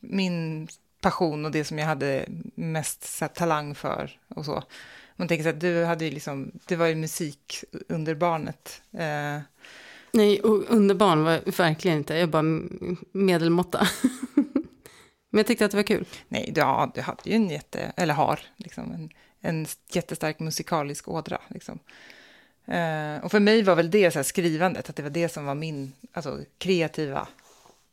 min 0.00 0.68
passion 1.00 1.44
och 1.44 1.50
det 1.50 1.64
som 1.64 1.78
jag 1.78 1.86
hade 1.86 2.26
mest 2.54 3.04
så 3.04 3.24
här, 3.24 3.32
talang 3.32 3.74
för 3.74 4.18
och 4.28 4.44
så. 4.44 4.62
Man 5.22 5.28
tänker 5.28 5.42
så 5.42 5.48
att 5.50 5.60
du 5.60 5.84
hade 5.84 6.04
ju 6.04 6.10
liksom, 6.10 6.52
det 6.66 6.76
var 6.76 6.86
ju 6.86 6.94
musik 6.94 7.64
under 7.88 8.14
barnet. 8.14 8.82
Eh. 8.92 9.40
Nej, 10.12 10.40
under 10.68 10.94
barn 10.94 11.24
var 11.24 11.56
verkligen 11.56 11.98
inte, 11.98 12.14
jag 12.14 12.28
bara 12.28 12.60
medelmåtta. 13.12 13.88
Men 15.30 15.38
jag 15.38 15.46
tyckte 15.46 15.64
att 15.64 15.70
det 15.70 15.76
var 15.76 15.82
kul. 15.82 16.06
Nej, 16.28 16.52
ja, 16.56 16.92
du 16.94 17.00
hade 17.00 17.20
ju 17.24 17.34
en 17.34 17.50
jätte, 17.50 17.92
eller 17.96 18.14
har, 18.14 18.40
liksom 18.56 18.92
en, 18.92 19.10
en 19.40 19.66
jättestark 19.92 20.38
musikalisk 20.38 21.08
ådra. 21.08 21.40
Liksom. 21.48 21.78
Eh, 22.66 23.24
och 23.24 23.30
för 23.30 23.40
mig 23.40 23.62
var 23.62 23.76
väl 23.76 23.90
det 23.90 24.10
så 24.10 24.18
här, 24.18 24.24
skrivandet, 24.24 24.90
att 24.90 24.96
det 24.96 25.02
var 25.02 25.10
det 25.10 25.28
som 25.28 25.44
var 25.44 25.54
min 25.54 25.92
alltså, 26.12 26.40
kreativa 26.58 27.28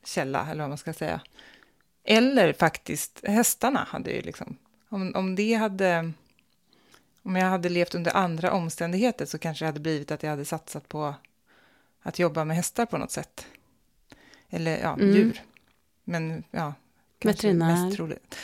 källa, 0.06 0.48
eller 0.52 0.62
vad 0.62 0.70
man 0.70 0.78
ska 0.78 0.94
säga. 0.94 1.22
Eller 2.04 2.54
faktiskt 2.54 3.20
hästarna 3.24 3.88
hade 3.90 4.12
ju 4.12 4.22
liksom, 4.22 4.58
om, 4.90 5.16
om 5.16 5.36
det 5.36 5.54
hade, 5.54 6.12
om 7.24 7.36
jag 7.36 7.46
hade 7.46 7.70
levt 7.70 7.96
under 7.96 8.16
andra 8.16 8.52
omständigheter 8.52 9.26
så 9.26 9.38
kanske 9.38 9.66
det 9.66 9.68
hade 9.68 9.80
blivit 9.80 10.12
att 10.12 10.24
jag 10.24 10.30
hade 10.30 10.46
satsat 10.46 10.90
på 10.90 11.16
att 12.02 12.20
jobba 12.20 12.46
med 12.46 12.56
hästar 12.58 12.86
på 12.86 12.98
något 12.98 13.12
sätt. 13.12 13.46
Eller 14.50 14.80
ja, 14.80 14.94
mm. 14.94 15.16
djur. 15.16 15.42
Men 16.04 16.44
ja, 16.52 16.74
Veterinär. 17.24 17.86
Mest 17.86 17.98
troligt. 17.98 18.36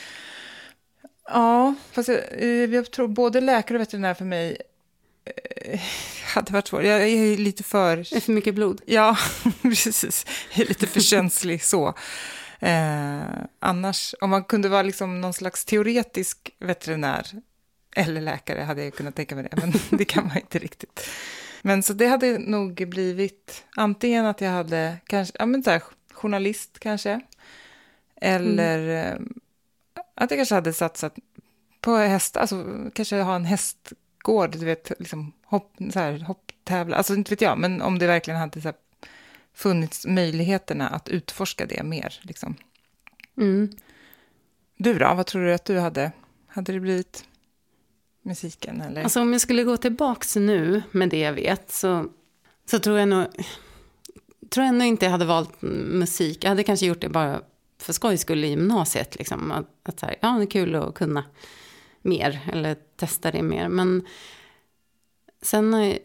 Ja, 1.24 1.74
fast 1.92 2.08
jag, 2.08 2.18
eh, 2.32 2.48
jag, 2.48 2.90
tror 2.90 3.08
både 3.08 3.40
läkare 3.40 3.78
och 3.78 3.80
veterinär 3.80 4.14
för 4.14 4.24
mig 4.24 4.62
eh, 5.24 5.80
hade 6.34 6.52
varit 6.52 6.68
svårt. 6.68 6.84
Jag 6.84 7.08
är 7.08 7.36
lite 7.36 7.62
för... 7.62 7.96
Det 7.96 8.16
är 8.16 8.20
för 8.20 8.32
mycket 8.32 8.54
blod? 8.54 8.80
Ja, 8.86 9.16
precis. 9.62 10.26
Jag 10.52 10.64
är 10.64 10.68
lite 10.68 10.86
för 10.86 11.00
känslig 11.00 11.64
så. 11.64 11.94
Eh, 12.60 13.22
annars, 13.58 14.14
om 14.20 14.30
man 14.30 14.44
kunde 14.44 14.68
vara 14.68 14.82
liksom 14.82 15.20
någon 15.20 15.34
slags 15.34 15.64
teoretisk 15.64 16.50
veterinär 16.58 17.42
eller 17.96 18.20
läkare 18.20 18.60
hade 18.60 18.84
jag 18.84 18.94
kunnat 18.94 19.14
tänka 19.14 19.34
mig 19.34 19.48
det, 19.50 19.56
men 19.60 19.72
det 19.98 20.04
kan 20.04 20.26
man 20.26 20.36
inte 20.36 20.58
riktigt. 20.58 21.08
Men 21.62 21.82
så 21.82 21.92
det 21.92 22.06
hade 22.06 22.38
nog 22.38 22.88
blivit 22.88 23.64
antingen 23.76 24.26
att 24.26 24.40
jag 24.40 24.50
hade, 24.50 24.96
kanske, 25.06 25.36
ja 25.38 25.46
men 25.46 25.62
så 25.62 25.70
här, 25.70 25.82
journalist 26.12 26.78
kanske, 26.78 27.20
eller 28.20 29.12
mm. 29.12 29.32
att 30.14 30.30
jag 30.30 30.38
kanske 30.38 30.54
hade 30.54 30.72
satsat 30.72 31.14
på 31.80 31.96
hästar, 31.96 32.40
alltså 32.40 32.64
kanske 32.94 33.16
ha 33.16 33.36
en 33.36 33.44
hästgård, 33.44 34.50
du 34.50 34.64
vet, 34.64 34.92
liksom 34.98 35.32
hopp, 35.44 35.76
så 35.92 35.98
här, 35.98 36.18
hopptävla, 36.18 36.96
alltså 36.96 37.14
inte 37.14 37.30
vet 37.30 37.40
jag, 37.40 37.58
men 37.58 37.82
om 37.82 37.98
det 37.98 38.06
verkligen 38.06 38.40
hade 38.40 38.60
så 38.60 38.68
här, 38.68 38.76
funnits 39.54 40.06
möjligheterna 40.06 40.88
att 40.88 41.08
utforska 41.08 41.66
det 41.66 41.82
mer. 41.82 42.20
Liksom. 42.22 42.54
Mm. 43.36 43.70
Du 44.76 44.98
då, 44.98 45.14
vad 45.14 45.26
tror 45.26 45.44
du 45.44 45.54
att 45.54 45.64
du 45.64 45.78
hade? 45.78 46.12
Hade 46.46 46.72
det 46.72 46.80
blivit 46.80 47.24
musiken? 48.26 48.80
Eller? 48.80 49.02
Alltså 49.02 49.20
om 49.20 49.32
jag 49.32 49.40
skulle 49.40 49.64
gå 49.64 49.76
tillbaka 49.76 50.40
nu 50.40 50.82
med 50.90 51.08
det 51.08 51.18
jag 51.18 51.32
vet 51.32 51.72
så, 51.72 52.06
så 52.70 52.78
tror 52.78 52.98
jag 52.98 53.08
nog 53.08 53.26
tror 54.50 54.66
jag 54.66 54.86
inte 54.86 55.04
jag 55.04 55.12
hade 55.12 55.24
valt 55.24 55.62
musik. 55.62 56.44
Jag 56.44 56.48
hade 56.48 56.62
kanske 56.62 56.86
gjort 56.86 57.00
det 57.00 57.08
bara 57.08 57.40
för 57.78 57.92
skojs 57.92 58.20
skull 58.20 58.44
i 58.44 58.48
gymnasiet. 58.48 59.18
Liksom, 59.18 59.52
att, 59.52 59.66
att 59.82 60.00
här, 60.00 60.16
ja, 60.20 60.28
det 60.28 60.44
är 60.44 60.50
kul 60.50 60.74
att 60.74 60.94
kunna 60.94 61.24
mer 62.02 62.40
eller 62.52 62.76
testa 62.96 63.30
det 63.30 63.42
mer. 63.42 63.68
Men 63.68 64.06
sen 65.42 65.74
eh, 65.74 65.96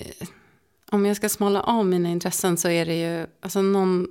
om 0.91 1.05
jag 1.05 1.17
ska 1.17 1.29
smala 1.29 1.61
av 1.61 1.85
mina 1.85 2.09
intressen 2.09 2.57
så 2.57 2.69
är 2.69 2.85
det 2.85 2.95
ju 2.95 3.27
alltså 3.39 3.61
någon 3.61 4.07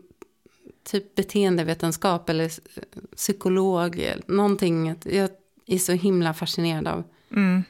typ 0.84 1.14
beteendevetenskap 1.14 2.28
eller 2.28 2.52
psykolog. 3.16 4.12
Någonting 4.26 4.94
jag 5.04 5.30
är 5.66 5.78
så 5.78 5.92
himla 5.92 6.34
fascinerad 6.34 6.88
av. 6.88 7.04
Mm. 7.30 7.62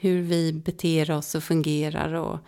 Hur 0.00 0.22
vi 0.22 0.52
beter 0.52 1.10
oss 1.10 1.34
och 1.34 1.42
fungerar. 1.42 2.14
Och, 2.14 2.38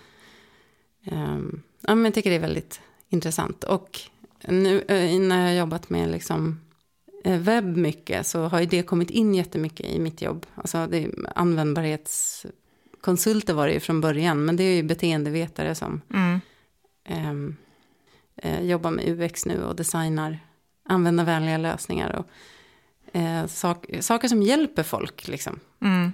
um, 1.12 1.62
ja, 1.80 1.94
men 1.94 2.04
jag 2.04 2.14
tycker 2.14 2.30
det 2.30 2.36
är 2.36 2.40
väldigt 2.40 2.80
intressant. 3.08 3.64
Och 3.64 4.00
nu 4.48 4.82
eh, 4.88 5.20
när 5.20 5.40
jag 5.40 5.46
har 5.46 5.54
jobbat 5.58 5.90
med 5.90 6.10
liksom 6.10 6.60
eh, 7.24 7.38
webb 7.38 7.76
mycket 7.76 8.26
så 8.26 8.42
har 8.42 8.60
ju 8.60 8.66
det 8.66 8.82
kommit 8.82 9.10
in 9.10 9.34
jättemycket 9.34 9.86
i 9.86 9.98
mitt 9.98 10.22
jobb. 10.22 10.46
Alltså 10.54 10.86
det 10.86 11.10
användbarhetskonsulter 11.34 13.54
var 13.54 13.66
det 13.66 13.72
ju 13.72 13.80
från 13.80 14.00
början, 14.00 14.44
men 14.44 14.56
det 14.56 14.64
är 14.64 14.76
ju 14.76 14.82
beteendevetare 14.82 15.74
som 15.74 16.00
mm. 16.14 16.40
Eh, 18.36 18.62
jobbar 18.62 18.90
med 18.90 19.08
UX 19.08 19.46
nu 19.46 19.64
och 19.64 19.76
designar 19.76 20.38
användarvänliga 20.84 21.58
lösningar 21.58 22.16
och 22.16 22.26
eh, 23.16 23.46
sak, 23.46 23.86
saker 24.00 24.28
som 24.28 24.42
hjälper 24.42 24.82
folk 24.82 25.28
liksom. 25.28 25.60
Mm. 25.80 26.12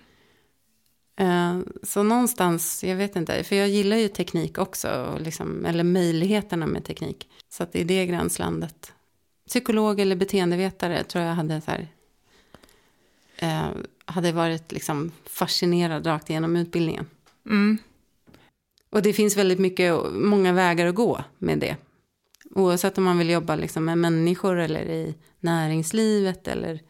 Eh, 1.19 1.59
så 1.83 2.03
någonstans, 2.03 2.85
jag 2.85 2.97
vet 2.97 3.17
inte, 3.17 3.45
för 3.45 3.57
jag 3.57 3.69
gillar 3.69 3.97
ju 3.97 4.09
teknik 4.09 4.59
också, 4.59 5.19
liksom, 5.21 5.65
eller 5.65 5.85
möjligheterna 5.85 6.67
med 6.67 6.85
teknik. 6.85 7.29
Så 7.49 7.63
att 7.63 7.77
i 7.77 7.85
det 7.85 8.07
gränslandet, 8.07 8.93
psykolog 9.49 10.01
eller 10.01 10.17
beteendevetare 10.17 11.05
tror 11.05 11.25
jag 11.25 11.35
hade 11.35 11.61
så 11.61 11.71
här, 11.71 11.89
eh, 13.37 13.69
hade 14.05 14.33
varit 14.33 14.73
liksom 14.73 15.13
fascinerad 15.27 16.07
rakt 16.07 16.31
igenom 16.31 16.57
utbildningen. 16.57 17.07
Mm. 17.47 17.79
Och 18.91 19.03
det 19.03 19.13
finns 19.13 19.37
väldigt 19.37 19.59
mycket, 19.59 19.95
många 20.13 20.53
vägar 20.53 20.87
att 20.87 20.95
gå 20.95 21.25
med 21.39 21.59
det. 21.59 21.77
Oavsett 22.51 22.99
om 22.99 23.05
man 23.05 23.19
vill 23.19 23.31
jobba 23.31 23.57
liksom 23.57 23.85
med 23.85 23.99
människor 23.99 24.59
eller 24.59 24.87
i 24.87 25.15
näringslivet 25.41 26.49
eller 26.49 26.81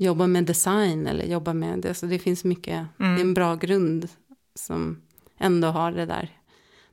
jobba 0.00 0.26
med 0.26 0.44
design 0.44 1.06
eller 1.06 1.24
jobba 1.24 1.52
med 1.52 1.78
det. 1.78 1.94
Så 1.94 2.06
det 2.06 2.18
finns 2.18 2.44
mycket, 2.44 2.86
mm. 3.00 3.14
det 3.14 3.20
är 3.20 3.24
en 3.24 3.34
bra 3.34 3.54
grund 3.54 4.08
som 4.54 5.02
ändå 5.38 5.68
har 5.68 5.92
det 5.92 6.06
där, 6.06 6.38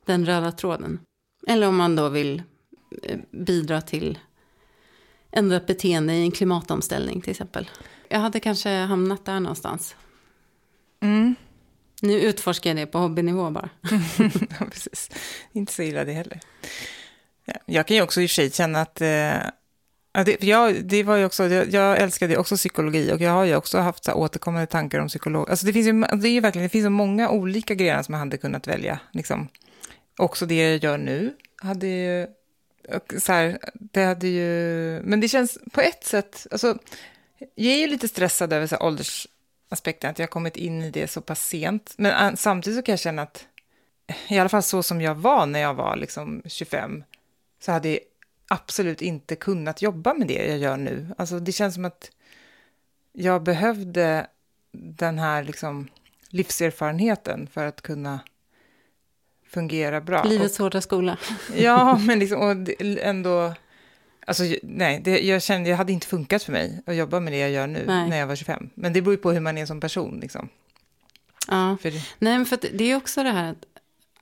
den 0.04 0.26
röda 0.26 0.52
tråden. 0.52 1.00
Eller 1.46 1.68
om 1.68 1.76
man 1.76 1.96
då 1.96 2.08
vill 2.08 2.42
eh, 3.02 3.18
bidra 3.30 3.80
till 3.80 4.18
ändrat 5.32 5.66
beteende 5.66 6.14
i 6.14 6.22
en 6.22 6.30
klimatomställning 6.30 7.20
till 7.20 7.30
exempel. 7.30 7.70
Jag 8.08 8.18
hade 8.18 8.40
kanske 8.40 8.70
hamnat 8.70 9.24
där 9.24 9.40
någonstans. 9.40 9.96
Mm. 11.00 11.34
Nu 12.02 12.20
utforskar 12.20 12.70
jag 12.70 12.76
det 12.76 12.86
på 12.86 12.98
hobbynivå 12.98 13.50
bara. 13.50 13.68
ja, 14.58 14.66
precis. 14.70 15.10
Inte 15.52 15.72
så 15.72 15.82
illa 15.82 16.04
det 16.04 16.12
heller. 16.12 16.40
Jag 17.66 17.86
kan 17.86 17.96
ju 17.96 18.02
också 18.02 18.20
i 18.20 18.26
och 18.26 18.30
för 18.30 18.34
sig 18.34 18.50
känna 18.50 18.80
att 18.80 19.00
eh, 19.00 19.36
Ja, 20.16 20.24
det, 20.24 20.42
jag, 20.42 20.84
det 20.84 21.02
var 21.02 21.16
ju 21.16 21.24
också, 21.24 21.44
jag, 21.44 21.72
jag 21.72 21.98
älskade 21.98 22.36
också 22.36 22.56
psykologi 22.56 23.12
och 23.12 23.20
jag 23.20 23.30
har 23.30 23.44
ju 23.44 23.56
också 23.56 23.78
haft 23.78 24.04
så 24.04 24.12
återkommande 24.12 24.66
tankar 24.66 24.98
om 24.98 25.08
psykolog. 25.08 25.50
Alltså 25.50 25.66
det 25.66 25.72
finns 25.72 25.86
ju, 25.86 25.92
det 26.16 26.28
är 26.28 26.32
ju 26.32 26.40
verkligen, 26.40 26.62
det 26.62 26.68
finns 26.68 26.84
så 26.84 26.90
många 26.90 27.30
olika 27.30 27.74
grejer 27.74 28.02
som 28.02 28.14
jag 28.14 28.18
hade 28.18 28.36
kunnat 28.36 28.66
välja. 28.66 29.00
Liksom. 29.12 29.48
Också 30.18 30.46
det 30.46 30.54
jag 30.54 30.84
gör 30.84 30.98
nu 30.98 31.34
hade 31.56 31.86
ju, 31.86 32.26
så 33.18 33.32
här, 33.32 33.58
det 33.74 34.04
hade 34.04 34.28
ju, 34.28 35.00
men 35.04 35.20
det 35.20 35.28
känns 35.28 35.58
på 35.72 35.80
ett 35.80 36.04
sätt, 36.04 36.46
alltså, 36.50 36.78
jag 37.54 37.72
är 37.72 37.78
ju 37.78 37.86
lite 37.86 38.08
stressad 38.08 38.52
över 38.52 38.66
så 38.66 38.74
här, 38.74 38.82
åldersaspekten, 38.82 40.10
att 40.10 40.18
jag 40.18 40.26
har 40.26 40.30
kommit 40.30 40.56
in 40.56 40.82
i 40.82 40.90
det 40.90 41.08
så 41.08 41.20
pass 41.20 41.46
sent. 41.46 41.94
Men 41.98 42.36
samtidigt 42.36 42.78
så 42.78 42.82
kan 42.82 42.92
jag 42.92 43.00
känna 43.00 43.22
att, 43.22 43.46
i 44.28 44.38
alla 44.38 44.48
fall 44.48 44.62
så 44.62 44.82
som 44.82 45.00
jag 45.00 45.14
var 45.14 45.46
när 45.46 45.60
jag 45.60 45.74
var 45.74 45.96
liksom 45.96 46.42
25, 46.46 47.04
så 47.60 47.72
hade 47.72 47.98
absolut 48.48 49.02
inte 49.02 49.36
kunnat 49.36 49.82
jobba 49.82 50.14
med 50.14 50.28
det 50.28 50.46
jag 50.46 50.58
gör 50.58 50.76
nu. 50.76 51.06
Alltså 51.18 51.40
det 51.40 51.52
känns 51.52 51.74
som 51.74 51.84
att 51.84 52.10
jag 53.12 53.42
behövde 53.42 54.26
den 54.72 55.18
här 55.18 55.44
liksom 55.44 55.88
livserfarenheten 56.28 57.46
för 57.52 57.66
att 57.66 57.82
kunna 57.82 58.20
fungera 59.48 60.00
bra. 60.00 60.22
Livets 60.22 60.58
hårda 60.58 60.80
skola. 60.80 61.18
Ja, 61.56 61.98
men 62.06 62.18
liksom, 62.18 62.40
och 62.40 62.56
ändå... 62.80 63.54
Alltså, 64.26 64.44
nej, 64.62 65.00
det, 65.04 65.20
jag 65.20 65.42
kände 65.42 65.70
det 65.70 65.76
hade 65.76 65.92
inte 65.92 66.06
funkat 66.06 66.42
för 66.42 66.52
mig 66.52 66.82
att 66.86 66.96
jobba 66.96 67.20
med 67.20 67.32
det 67.32 67.38
jag 67.38 67.50
gör 67.50 67.66
nu 67.66 67.84
nej. 67.86 68.08
när 68.08 68.16
jag 68.16 68.26
var 68.26 68.36
25. 68.36 68.70
Men 68.74 68.92
det 68.92 69.02
beror 69.02 69.14
ju 69.14 69.18
på 69.18 69.32
hur 69.32 69.40
man 69.40 69.58
är 69.58 69.66
som 69.66 69.80
person. 69.80 70.18
Liksom. 70.20 70.48
Ja. 71.48 71.76
För 71.82 71.90
det, 71.90 72.02
Nej, 72.18 72.38
men 72.38 72.46
för 72.46 72.54
att 72.56 72.64
det 72.72 72.84
är 72.84 72.96
också 72.96 73.22
det 73.22 73.30
här 73.30 73.50
att 73.50 73.64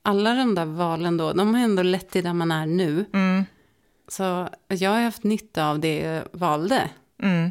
alla 0.02 0.34
de 0.34 0.54
där 0.54 0.64
valen 0.64 1.16
då, 1.16 1.32
de 1.32 1.54
har 1.54 1.62
ändå 1.62 1.82
lett 1.82 2.10
till 2.10 2.24
där 2.24 2.32
man 2.32 2.52
är 2.52 2.66
nu. 2.66 3.04
mm, 3.12 3.44
Så 4.08 4.48
jag 4.68 4.90
har 4.90 5.00
haft 5.02 5.22
nytta 5.24 5.70
av 5.70 5.78
det 5.80 5.98
jag 5.98 6.24
valde. 6.32 6.90
mm, 7.22 7.50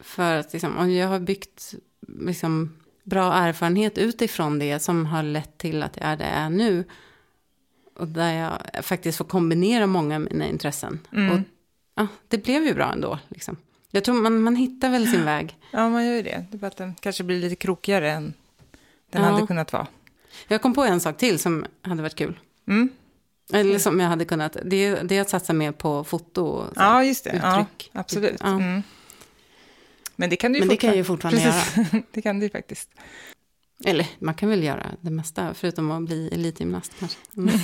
För 0.00 0.36
att 0.36 0.52
liksom, 0.52 0.90
jag 0.92 1.08
har 1.08 1.18
byggt 1.18 1.74
liksom, 2.18 2.76
bra 3.02 3.32
erfarenhet 3.34 3.98
utifrån 3.98 4.58
det 4.58 4.78
som 4.78 5.06
har 5.06 5.22
lett 5.22 5.58
till 5.58 5.82
att 5.82 5.96
jag 5.96 6.06
är 6.06 6.16
där 6.16 6.24
jag 6.28 6.34
är 6.36 6.50
nu. 6.50 6.84
Och 7.94 8.08
där 8.08 8.32
jag 8.32 8.84
faktiskt 8.84 9.18
får 9.18 9.24
kombinera 9.24 9.86
många 9.86 10.14
av 10.14 10.20
mina 10.20 10.46
intressen. 10.46 10.98
Mm. 11.12 11.32
Och 11.32 11.38
ja, 11.94 12.06
det 12.28 12.38
blev 12.38 12.62
ju 12.64 12.74
bra 12.74 12.92
ändå. 12.92 13.18
Liksom. 13.28 13.56
Jag 13.90 14.04
tror 14.04 14.14
man, 14.14 14.42
man 14.42 14.56
hittar 14.56 14.90
väl 14.90 15.06
sin 15.12 15.24
väg. 15.34 15.56
ja, 15.70 15.88
man 15.88 16.06
gör 16.06 16.14
ju 16.14 16.22
det. 16.22 16.44
Det 16.50 16.56
är 16.56 16.58
bara 16.58 16.66
att 16.66 16.76
den 16.76 16.94
kanske 17.00 17.24
blir 17.24 17.40
lite 17.40 17.56
krokigare 17.56 18.10
än 18.12 18.34
den 19.10 19.22
Ja. 19.22 19.28
hade 19.30 19.46
kunnat 19.46 19.72
vara. 19.72 19.86
Jag 20.48 20.62
kom 20.62 20.74
på 20.74 20.84
en 20.84 21.00
sak 21.00 21.16
till 21.16 21.38
som 21.38 21.66
hade 21.82 22.02
varit 22.02 22.14
kul. 22.14 22.38
Mm. 22.68 22.88
Eller 23.52 23.78
som 23.78 24.00
jag 24.00 24.08
hade 24.08 24.24
kunnat. 24.24 24.56
Det, 24.64 24.76
är- 24.76 25.04
det 25.04 25.16
är 25.16 25.20
att 25.20 25.30
satsa 25.30 25.52
mer 25.52 25.72
på 25.72 26.04
foto. 26.04 26.64
Ja, 26.76 27.04
just 27.04 27.24
det. 27.24 27.40
Ja, 27.42 27.60
Uttryck. 27.60 27.90
absolut. 27.92 28.40
Ja. 28.40 28.46
Mm. 28.48 28.82
Men 30.16 30.30
det 30.30 30.36
kan 30.36 30.52
du 30.52 30.58
ju 30.58 30.60
Men 30.60 30.68
det 30.68 30.76
kan 30.76 30.88
jag 30.90 30.96
ju 30.96 31.04
fortfarande 31.04 31.40
Precis. 31.74 32.02
det 32.12 32.22
kan 32.22 32.38
du 32.38 32.46
ju 32.46 32.50
faktiskt. 32.50 32.90
Eller 33.84 34.06
man 34.18 34.34
kan 34.34 34.48
väl 34.48 34.62
göra 34.62 34.86
det 35.00 35.10
mesta, 35.10 35.54
förutom 35.54 35.90
att 35.90 36.02
bli 36.02 36.28
elitgymnast 36.32 36.92
kanske. 36.98 37.18
Mm. 37.36 37.54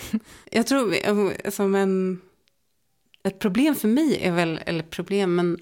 jag 0.50 0.66
tror 0.66 1.50
som 1.50 1.74
en... 1.74 2.20
Ett 3.22 3.38
problem 3.38 3.74
för 3.74 3.88
mig 3.88 4.18
är 4.22 4.32
väl, 4.32 4.60
eller 4.66 4.82
problem, 4.82 5.34
men 5.34 5.58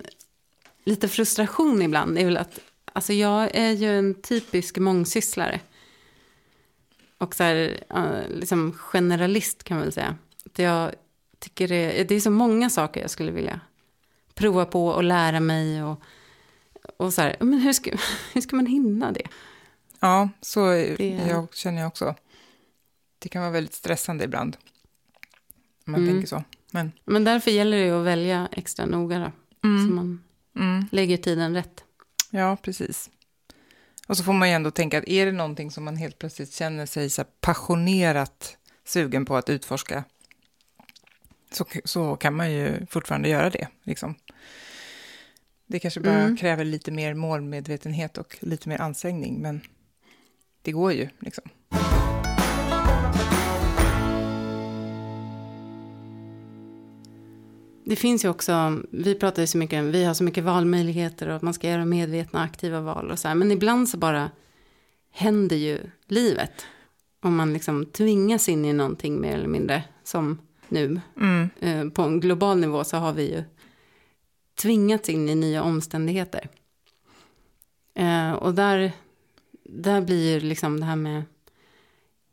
lite 0.84 1.08
frustration 1.08 1.82
ibland 1.82 2.18
är 2.18 2.24
väl 2.24 2.36
att 2.36 2.58
alltså 2.92 3.12
jag 3.12 3.50
är 3.54 3.70
ju 3.72 3.98
en 3.98 4.14
typisk 4.22 4.78
mångsysslare. 4.78 5.60
Och 7.22 7.34
så 7.34 7.42
här, 7.42 7.84
liksom 8.28 8.72
generalist 8.72 9.64
kan 9.64 9.76
man 9.76 9.84
väl 9.84 9.92
säga. 9.92 10.16
Att 10.46 10.58
jag 10.58 10.92
tycker 11.38 11.68
det, 11.68 12.04
det 12.08 12.14
är 12.14 12.20
så 12.20 12.30
många 12.30 12.70
saker 12.70 13.00
jag 13.00 13.10
skulle 13.10 13.32
vilja 13.32 13.60
prova 14.34 14.64
på 14.64 14.86
och 14.88 15.04
lära 15.04 15.40
mig. 15.40 15.82
Och, 15.82 16.02
och 16.96 17.14
så 17.14 17.22
här, 17.22 17.36
men 17.40 17.58
hur 17.60 17.72
ska, 17.72 17.90
hur 18.32 18.40
ska 18.40 18.56
man 18.56 18.66
hinna 18.66 19.12
det? 19.12 19.26
Ja, 20.00 20.28
så 20.40 20.66
Det- 20.70 21.24
jag 21.28 21.54
känner 21.54 21.78
jag 21.80 21.88
också. 21.88 22.14
Det 23.18 23.28
kan 23.28 23.42
vara 23.42 23.52
väldigt 23.52 23.74
stressande 23.74 24.24
ibland. 24.24 24.56
Om 25.86 25.92
man 25.92 26.00
Mm. 26.02 26.14
tänker 26.14 26.28
så. 26.28 26.44
Men, 26.70 26.92
Men 27.04 27.24
därför 27.24 27.50
gäller 27.50 27.76
det 27.84 27.90
att 27.90 28.04
välja 28.06 28.48
extra 28.52 28.86
noga 28.86 29.18
då. 29.18 29.32
Så 29.60 29.66
mm, 29.68 29.94
man 29.94 30.22
mm, 30.56 30.86
lägger 30.92 31.16
tiden 31.16 31.54
rätt. 31.54 31.84
ja, 32.30 32.56
precis. 32.62 33.10
Och 34.08 34.16
så 34.16 34.24
får 34.24 34.32
man 34.32 34.48
ju 34.48 34.54
ändå 34.54 34.70
tänka 34.70 34.98
att 34.98 35.08
är 35.08 35.26
det 35.26 35.32
någonting 35.32 35.70
som 35.70 35.84
man 35.84 35.96
helt 35.96 36.18
plötsligt 36.18 36.52
känner 36.52 36.86
sig 36.86 37.10
så 37.10 37.24
passionerat 37.40 38.56
sugen 38.84 39.24
på 39.24 39.36
att 39.36 39.50
utforska 39.50 40.04
så, 41.50 41.64
så 41.84 42.16
kan 42.16 42.34
man 42.34 42.52
ju 42.52 42.86
fortfarande 42.86 43.28
göra 43.28 43.50
det. 43.50 43.68
Liksom. 43.82 44.14
Det 45.66 45.78
kanske 45.78 46.00
bara 46.00 46.14
Mm. 46.22 46.36
kräver 46.36 46.64
lite 46.64 46.90
mer 46.90 47.14
målmedvetenhet 47.14 48.18
och 48.18 48.38
lite 48.40 48.68
mer 48.68 48.78
ansträngning, 48.80 49.42
men 49.42 49.60
det 50.62 50.72
går 50.72 50.92
ju. 50.92 51.08
Liksom. 51.20 51.44
Det 57.84 57.96
finns 57.96 58.24
ju 58.24 58.28
också, 58.28 58.80
vi 58.90 59.14
pratar 59.14 59.42
ju 59.42 59.46
så 59.46 59.58
mycket, 59.58 59.84
vi 59.84 60.04
har 60.04 60.14
så 60.14 60.24
mycket 60.24 60.44
valmöjligheter 60.44 61.28
och 61.28 61.36
att 61.36 61.42
man 61.42 61.54
ska 61.54 61.68
göra 61.68 61.84
medvetna 61.84 62.42
aktiva 62.42 62.80
val 62.80 63.10
och 63.10 63.18
så 63.18 63.28
här. 63.28 63.34
Men 63.34 63.50
ibland 63.52 63.88
så 63.88 63.96
bara 63.96 64.30
händer 65.10 65.56
ju 65.56 65.78
livet. 66.06 66.66
Om 67.20 67.36
man 67.36 67.52
liksom 67.52 67.86
tvingas 67.86 68.48
in 68.48 68.64
i 68.64 68.72
någonting 68.72 69.20
mer 69.20 69.34
eller 69.34 69.48
mindre. 69.48 69.84
Som 70.04 70.38
nu, 70.68 71.00
Mm. 71.16 71.48
eh, 71.60 71.88
på 71.88 72.02
en 72.02 72.20
global 72.20 72.58
nivå 72.58 72.84
så 72.84 72.96
har 72.96 73.12
vi 73.12 73.30
ju 73.34 73.42
tvingats 74.54 75.08
in 75.08 75.28
i 75.28 75.34
nya 75.34 75.62
omständigheter. 75.62 76.48
Eh, 77.94 78.32
och 78.32 78.54
där, 78.54 78.92
där 79.64 80.00
blir 80.00 80.32
ju 80.34 80.40
liksom 80.40 80.80
det 80.80 80.86
här 80.86 80.96
med 80.96 81.22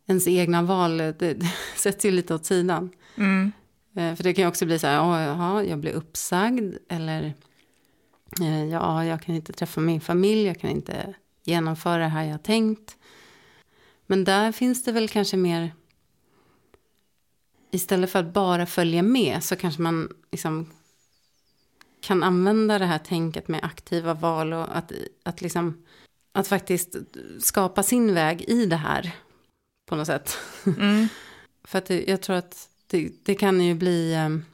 ens 0.08 0.28
egna 0.28 0.62
val, 0.62 0.98
det, 0.98 1.12
det 1.20 1.52
sätts 1.76 2.06
ju 2.06 2.12
lite 2.12 2.36
åt 2.36 2.46
sidan. 2.46 2.90
Mm. 3.16 3.52
Eh, 4.00 4.16
För 4.16 4.24
det 4.24 4.34
kan 4.34 4.44
ju 4.44 4.48
också 4.48 4.66
bli 4.66 4.80
så 4.80 4.88
här, 4.88 5.02
"Åh, 5.02 5.22
jaha, 5.22 5.64
jag 5.64 5.80
blir 5.80 5.92
uppsagd. 5.92 6.76
Eller, 6.90 7.34
eh, 8.42 8.66
ja, 8.66 9.06
jag 9.06 9.22
kan 9.22 9.36
inte 9.36 9.54
träffa 9.54 9.82
min 9.82 10.02
familj, 10.02 10.44
jag 10.44 10.60
kan 10.60 10.70
inte 10.70 11.14
genomföra 11.44 11.98
det 11.98 12.08
här 12.08 12.24
jag 12.24 12.44
tänkt. 12.44 12.98
Men 14.06 14.24
där 14.24 14.52
finns 14.52 14.84
det 14.84 14.92
väl 14.92 15.10
kanske 15.10 15.38
mer, 15.38 15.74
istället 17.72 18.12
för 18.12 18.20
att 18.20 18.34
bara 18.34 18.66
följa 18.66 19.02
med 19.04 19.44
så 19.44 19.56
kanske 19.56 19.82
man 19.82 20.14
liksom 20.32 20.70
kan 22.02 22.24
använda 22.24 22.80
det 22.80 22.86
här 22.86 22.98
tänket 23.00 23.48
med 23.48 23.64
aktiva 23.64 24.14
val 24.14 24.54
och 24.54 24.78
att, 24.78 24.92
att 25.24 25.42
liksom, 25.42 25.86
att 26.32 26.48
faktiskt 26.48 26.96
skapa 27.40 27.84
sin 27.84 28.14
väg 28.14 28.42
i 28.42 28.66
det 28.66 28.76
här 28.76 29.16
på 29.86 29.96
något 29.96 30.08
sätt. 30.08 30.38
Mm. 30.66 31.08
För 31.64 31.78
att 31.78 31.90
jag 31.90 32.22
tror 32.22 32.36
att 32.36 32.69
det, 32.90 33.12
det 33.24 33.36
kan 33.36 33.62
ju 33.62 33.74
bli... 33.74 34.14
ehm, 34.14 34.46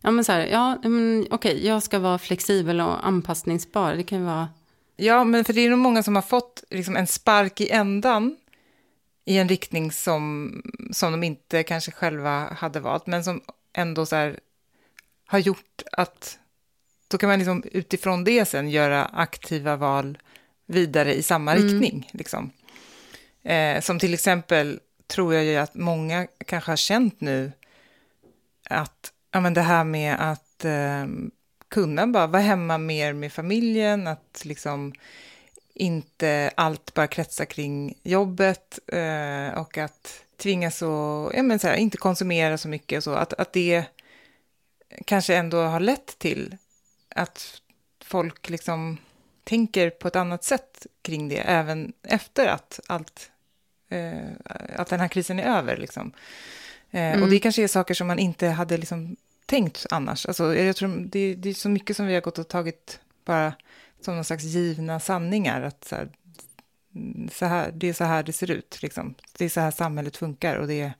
ja, 0.00 0.10
men 0.10 0.24
så 0.24 0.32
här, 0.32 0.46
ja, 0.46 0.78
men, 0.82 1.26
okej, 1.30 1.66
jag 1.66 1.82
ska 1.82 1.98
vara 1.98 2.18
flexibel 2.18 2.80
och 2.80 3.06
anpassningsbar. 3.06 3.94
Det 3.94 4.02
kan 4.02 4.18
ju 4.18 4.24
vara... 4.24 4.48
Ja, 4.96 5.24
men 5.24 5.44
för 5.44 5.52
det 5.52 5.60
är 5.60 5.70
nog 5.70 5.78
många 5.78 6.02
som 6.02 6.14
har 6.14 6.22
fått 6.22 6.64
liksom, 6.70 6.96
en 6.96 7.06
spark 7.06 7.60
i 7.60 7.70
ändan 7.70 8.36
i 9.24 9.38
en 9.38 9.48
riktning 9.48 9.92
som, 9.92 10.52
som 10.92 11.12
de 11.12 11.22
inte 11.22 11.62
kanske 11.62 11.90
själva 11.90 12.54
hade 12.58 12.80
valt, 12.80 13.06
men 13.06 13.24
som 13.24 13.40
ändå 13.72 14.06
så 14.06 14.16
här, 14.16 14.40
har 15.26 15.38
gjort 15.38 15.82
att 15.92 16.38
då 17.08 17.18
kan 17.18 17.28
man 17.28 17.38
liksom 17.38 17.64
utifrån 17.72 18.24
det 18.24 18.44
sen 18.44 18.70
göra 18.70 19.04
aktiva 19.04 19.76
val 19.76 20.18
vidare 20.66 21.14
i 21.14 21.22
samma 21.22 21.52
Mm. 21.54 21.64
riktning. 21.64 22.10
Liksom. 22.12 22.50
Eh, 23.42 23.80
som 23.80 23.98
till 23.98 24.14
exempel 24.14 24.80
tror 25.14 25.34
jag 25.34 25.44
ju 25.44 25.56
att 25.56 25.74
många 25.74 26.26
kanske 26.46 26.70
har 26.70 26.76
känt 26.76 27.20
nu 27.20 27.52
att 28.70 29.12
ja, 29.30 29.40
men 29.40 29.54
det 29.54 29.60
här 29.60 29.84
med 29.84 30.16
att 30.32 30.64
eh, 30.64 31.06
kunna 31.68 32.06
bara 32.06 32.26
vara 32.26 32.42
hemma 32.42 32.78
mer 32.78 33.12
med 33.12 33.32
familjen, 33.32 34.06
att 34.06 34.42
liksom 34.44 34.92
inte 35.74 36.50
allt 36.54 36.94
bara 36.94 37.06
kretsar 37.06 37.44
kring 37.44 37.98
jobbet 38.02 38.78
eh, 38.86 39.60
och 39.60 39.78
att 39.78 40.24
tvingas 40.36 40.82
att 40.82 41.34
ja, 41.34 41.42
men 41.42 41.58
så 41.58 41.68
här, 41.68 41.74
inte 41.74 41.96
konsumera 41.96 42.58
så 42.58 42.68
mycket 42.68 42.96
och 42.96 43.04
så, 43.04 43.14
att, 43.14 43.32
att 43.32 43.52
det 43.52 43.84
kanske 45.04 45.36
ändå 45.36 45.62
har 45.62 45.80
lett 45.80 46.18
till 46.18 46.56
att 47.08 47.60
folk 48.04 48.48
liksom 48.48 48.98
tänker 49.44 49.90
på 49.90 50.08
ett 50.08 50.16
annat 50.16 50.44
sätt 50.44 50.86
kring 51.02 51.28
det, 51.28 51.38
även 51.38 51.92
efter 52.02 52.46
att 52.46 52.80
allt, 52.86 53.30
eh, 53.94 54.80
att 54.80 54.88
den 54.88 55.00
här 55.00 55.08
krisen 55.08 55.38
är 55.38 55.58
över. 55.58 55.76
Liksom. 55.76 56.12
Eh, 56.90 57.00
Mm. 57.12 57.22
Och 57.22 57.28
det 57.30 57.38
kanske 57.38 57.62
är 57.62 57.68
saker 57.68 57.94
som 57.94 58.06
man 58.06 58.18
inte 58.18 58.46
hade 58.48 58.76
liksom 58.76 59.16
tänkt 59.46 59.86
annars. 59.90 60.26
Alltså, 60.26 60.54
jag 60.54 60.76
tror 60.76 61.06
det, 61.10 61.34
det 61.34 61.48
är 61.48 61.54
så 61.54 61.68
mycket 61.68 61.96
som 61.96 62.06
vi 62.06 62.14
har 62.14 62.20
gått 62.20 62.38
och 62.38 62.48
tagit 62.48 63.00
bara 63.24 63.52
som 64.00 64.14
någon 64.14 64.24
slags 64.24 64.44
givna 64.44 65.00
sanningar. 65.00 65.62
Att 65.62 65.84
så 65.84 65.96
här, 65.96 66.08
så 67.32 67.46
här, 67.46 67.72
det 67.74 67.88
är 67.88 67.92
så 67.92 68.04
här 68.04 68.22
det 68.22 68.32
ser 68.32 68.50
ut. 68.50 68.78
Liksom. 68.82 69.14
Det 69.38 69.44
är 69.44 69.48
så 69.48 69.60
här 69.60 69.70
samhället 69.70 70.16
funkar 70.16 70.56
och 70.56 70.66
det 70.66 70.80
är, 70.80 70.92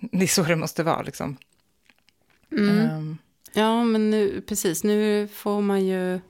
det 0.00 0.24
är 0.24 0.28
så 0.28 0.42
det 0.42 0.56
måste 0.56 0.82
vara. 0.82 1.02
Liksom. 1.02 1.36
Mm. 2.52 2.78
Ehm, 2.78 3.18
Ja, 3.52 3.84
men 3.84 4.10
nu, 4.10 4.40
precis. 4.40 4.84
Nu 4.84 5.28
får 5.28 5.60
man 5.60 5.86
ju 5.86 6.20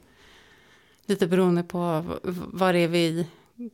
lite 1.06 1.26
beroende 1.26 1.62
på 1.62 2.04
vad 2.52 2.74
det 2.74 2.78
är 2.78 2.88
vi 2.88 3.26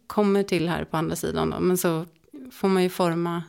kommer 0.07 0.43
till 0.43 0.69
här 0.69 0.85
på 0.85 0.97
andra 0.97 1.17
sidan. 1.17 1.51
Då. 1.51 1.61
Men 1.61 1.79
så 1.79 2.07
får 2.53 2.69
man 2.69 2.83
ju 2.83 2.89
forma, 2.89 3.43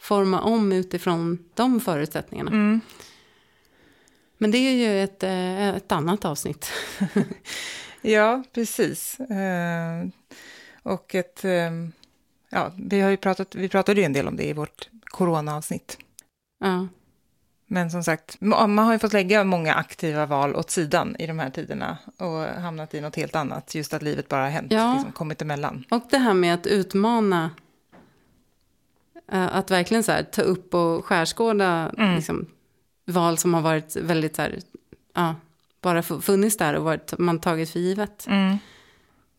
forma 0.00 0.40
om 0.40 0.72
utifrån 0.72 1.38
de 1.54 1.80
förutsättningarna. 1.80 2.50
mm. 2.50 2.80
Men 4.38 4.50
det 4.50 4.58
är 4.58 4.72
ju 4.72 5.02
ett, 5.04 5.22
eh, 5.22 5.68
ett 5.68 5.92
annat 5.92 6.24
avsnitt. 6.24 6.72
Ja, 8.02 8.42
precis. 8.52 9.20
Eh, 9.20 10.06
och 10.82 11.14
ett... 11.14 11.44
Eh, 11.44 11.70
ja, 12.48 12.72
vi, 12.76 13.00
har 13.00 13.10
ju 13.10 13.16
pratat, 13.16 13.54
vi 13.54 13.68
pratade 13.68 14.00
ju 14.00 14.04
en 14.04 14.12
del 14.12 14.28
om 14.28 14.36
det 14.36 14.44
i 14.44 14.52
vårt 14.52 14.88
coronaavsnitt. 15.04 15.98
Ja. 16.60 16.88
Men 17.72 17.90
som 17.90 18.04
sagt, 18.04 18.38
ma- 18.40 18.66
man 18.66 18.84
har 18.86 18.92
ju 18.92 18.98
fått 18.98 19.12
lägga 19.12 19.44
många 19.44 19.74
aktiva 19.74 20.26
val 20.26 20.56
åt 20.56 20.70
sidan 20.70 21.16
i 21.18 21.26
de 21.26 21.38
här 21.38 21.50
tiderna 21.50 21.98
och 22.16 22.40
hamnat 22.62 22.94
i 22.94 23.00
något 23.00 23.16
helt 23.16 23.36
annat. 23.36 23.74
Just 23.74 23.94
att 23.94 24.02
livet 24.02 24.28
bara 24.28 24.42
har 24.42 24.50
hänt, 24.50 24.72
Ja. 24.72 24.92
liksom, 24.94 25.12
kommit 25.12 25.42
emellan. 25.42 25.84
Och 25.90 26.02
det 26.10 26.18
här 26.18 26.34
med 26.34 26.54
att 26.54 26.66
utmana, 26.66 27.50
eh, 29.32 29.56
att 29.56 29.70
verkligen 29.70 30.02
så 30.02 30.12
här, 30.12 30.22
ta 30.22 30.42
upp 30.42 30.74
och 30.74 31.04
skärskåda 31.04 31.92
Mm. 31.98 32.14
liksom, 32.16 32.46
val 33.06 33.38
som 33.38 33.54
har 33.54 33.60
varit 33.60 33.96
väldigt 33.96 34.36
så 34.36 34.42
här, 34.42 34.58
ja, 35.14 35.34
bara 35.80 36.00
fu- 36.02 36.20
funnits 36.20 36.56
där 36.56 36.74
och 36.74 36.84
varit, 36.84 37.18
man 37.18 37.38
tagit 37.40 37.70
för 37.70 37.80
givet. 37.80 38.26
Mm. 38.28 38.58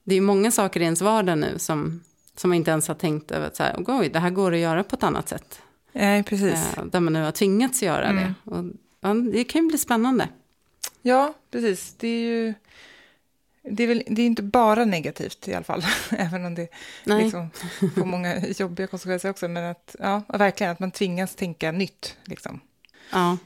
det 0.04 0.16
är 0.16 0.22
många 0.22 0.52
saker 0.52 0.80
i 0.80 0.84
ens 0.84 1.02
vardag 1.02 1.38
nu 1.38 1.60
som, 1.60 2.04
som 2.36 2.50
man 2.50 2.58
inte 2.58 2.72
ens 2.72 2.88
har 2.88 2.96
tänkt 2.96 3.32
över. 3.32 3.48
att 3.48 3.56
Så 3.56 3.64
här, 3.64 3.76
Oj, 3.88 4.10
det 4.10 4.20
här 4.20 4.30
går 4.30 4.54
att 4.54 4.60
göra 4.60 4.84
på 4.84 4.96
ett 4.96 5.04
annat 5.04 5.30
sätt. 5.30 5.62
Nej, 5.94 6.24
precis. 6.24 6.78
Eh, 6.78 6.86
där 6.86 7.00
man 7.00 7.14
nu 7.14 7.24
har 7.24 7.32
tvingats 7.32 7.84
göra 7.84 8.06
Mm. 8.08 8.24
det. 8.24 8.52
Och, 8.52 8.66
ja, 9.02 9.14
det 9.14 9.44
kan 9.44 9.62
ju 9.64 9.68
bli 9.68 9.78
spännande. 9.78 10.30
Ja, 11.02 11.34
precis. 11.52 11.96
Det 11.98 12.08
är 12.08 12.20
ju... 12.26 12.54
Det 13.64 13.84
är, 13.84 13.88
väl, 13.88 14.04
det 14.08 14.22
är 14.22 14.26
inte 14.26 14.44
bara 14.44 14.86
negativt 14.86 15.48
i 15.48 15.54
alla 15.54 15.64
fall, 15.64 15.84
även 16.10 16.46
om 16.46 16.56
det 16.56 16.68
Nej. 17.04 17.24
liksom 17.24 17.50
får 17.96 18.06
många 18.06 18.48
jobbiga 18.58 18.88
konsekvenser 18.88 19.30
också. 19.30 19.48
Men 19.48 19.72
att, 19.72 19.96
ja, 20.00 20.22
verkligen 20.28 20.72
att 20.72 20.80
man 20.80 20.92
tvingas 20.92 21.36
tänka 21.36 21.72
nytt. 21.72 22.18
Liksom. 22.26 22.60
Ja. 23.12 23.38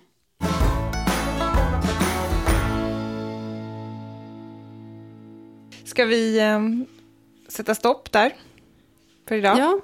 Ska 5.83 6.05
vi 6.05 6.39
eh, 6.39 6.59
sätta 7.47 7.75
stopp 7.75 8.11
där 8.11 8.33
för 9.27 9.35
idag? 9.35 9.57
ja, 9.57 9.79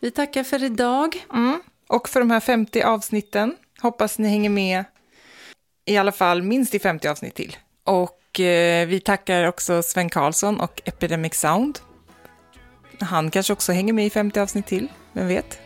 vi 0.00 0.10
tackar 0.10 0.44
för 0.44 0.64
idag. 0.64 1.26
Mm. 1.32 1.60
Och 1.90 2.08
för 2.08 2.20
de 2.20 2.30
här 2.30 2.40
50 2.40 2.82
avsnitten. 2.82 3.56
Hoppas 3.80 4.18
ni 4.18 4.28
hänger 4.28 4.50
med 4.50 4.84
i 5.84 5.96
alla 5.96 6.12
fall 6.12 6.42
minst 6.42 6.74
i 6.74 6.78
50 6.78 7.08
avsnitt 7.08 7.34
till. 7.34 7.56
Och 7.84 8.40
eh, 8.40 8.86
vi 8.86 9.00
tackar 9.00 9.44
också 9.44 9.82
Sven 9.82 10.08
Karlsson 10.08 10.60
och 10.60 10.82
Epidemic 10.84 11.34
Sound. 11.34 11.78
Han 13.00 13.30
kanske 13.30 13.52
också 13.52 13.72
hänger 13.72 13.92
med 13.92 14.06
i 14.06 14.10
50 14.10 14.40
avsnitt 14.40 14.66
till, 14.66 14.88
vem 15.12 15.28
vet? 15.28 15.58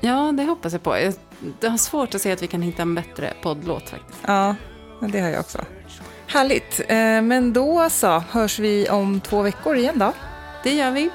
Ja, 0.00 0.32
det 0.32 0.44
hoppas 0.44 0.72
jag 0.72 0.82
på. 0.82 0.98
Jag 0.98 1.14
det 1.60 1.68
har 1.68 1.78
svårt 1.78 2.14
att 2.14 2.22
se 2.22 2.32
att 2.32 2.42
vi 2.42 2.46
kan 2.46 2.62
hitta 2.62 2.82
en 2.82 2.94
bättre 2.94 3.32
poddlåt 3.42 3.88
faktiskt. 3.88 4.18
Ja, 4.26 4.54
det 5.00 5.20
har 5.20 5.28
jag 5.28 5.40
också. 5.40 5.64
Härligt, 6.26 6.80
eh, 6.80 7.22
men 7.22 7.52
då 7.52 7.90
så 7.90 8.18
hörs 8.18 8.58
vi 8.58 8.88
om 8.88 9.20
två 9.20 9.42
veckor 9.42 9.76
igen 9.76 9.98
då. 9.98 10.12
Det 10.62 10.74
gör 10.74 10.90
vi. 10.90 11.10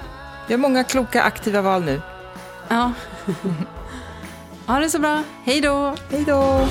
Vi 0.48 0.54
har 0.54 0.60
många 0.60 0.84
kloka 0.84 1.22
aktiva 1.24 1.62
val 1.62 1.84
nu. 1.84 2.02
Ja. 2.68 2.94
ha 4.68 4.80
det 4.80 4.90
så 4.90 5.00
bra. 5.00 5.24
Hej 5.44 5.62
då! 5.62 5.96
Hej 6.12 6.24
då! 6.28 6.68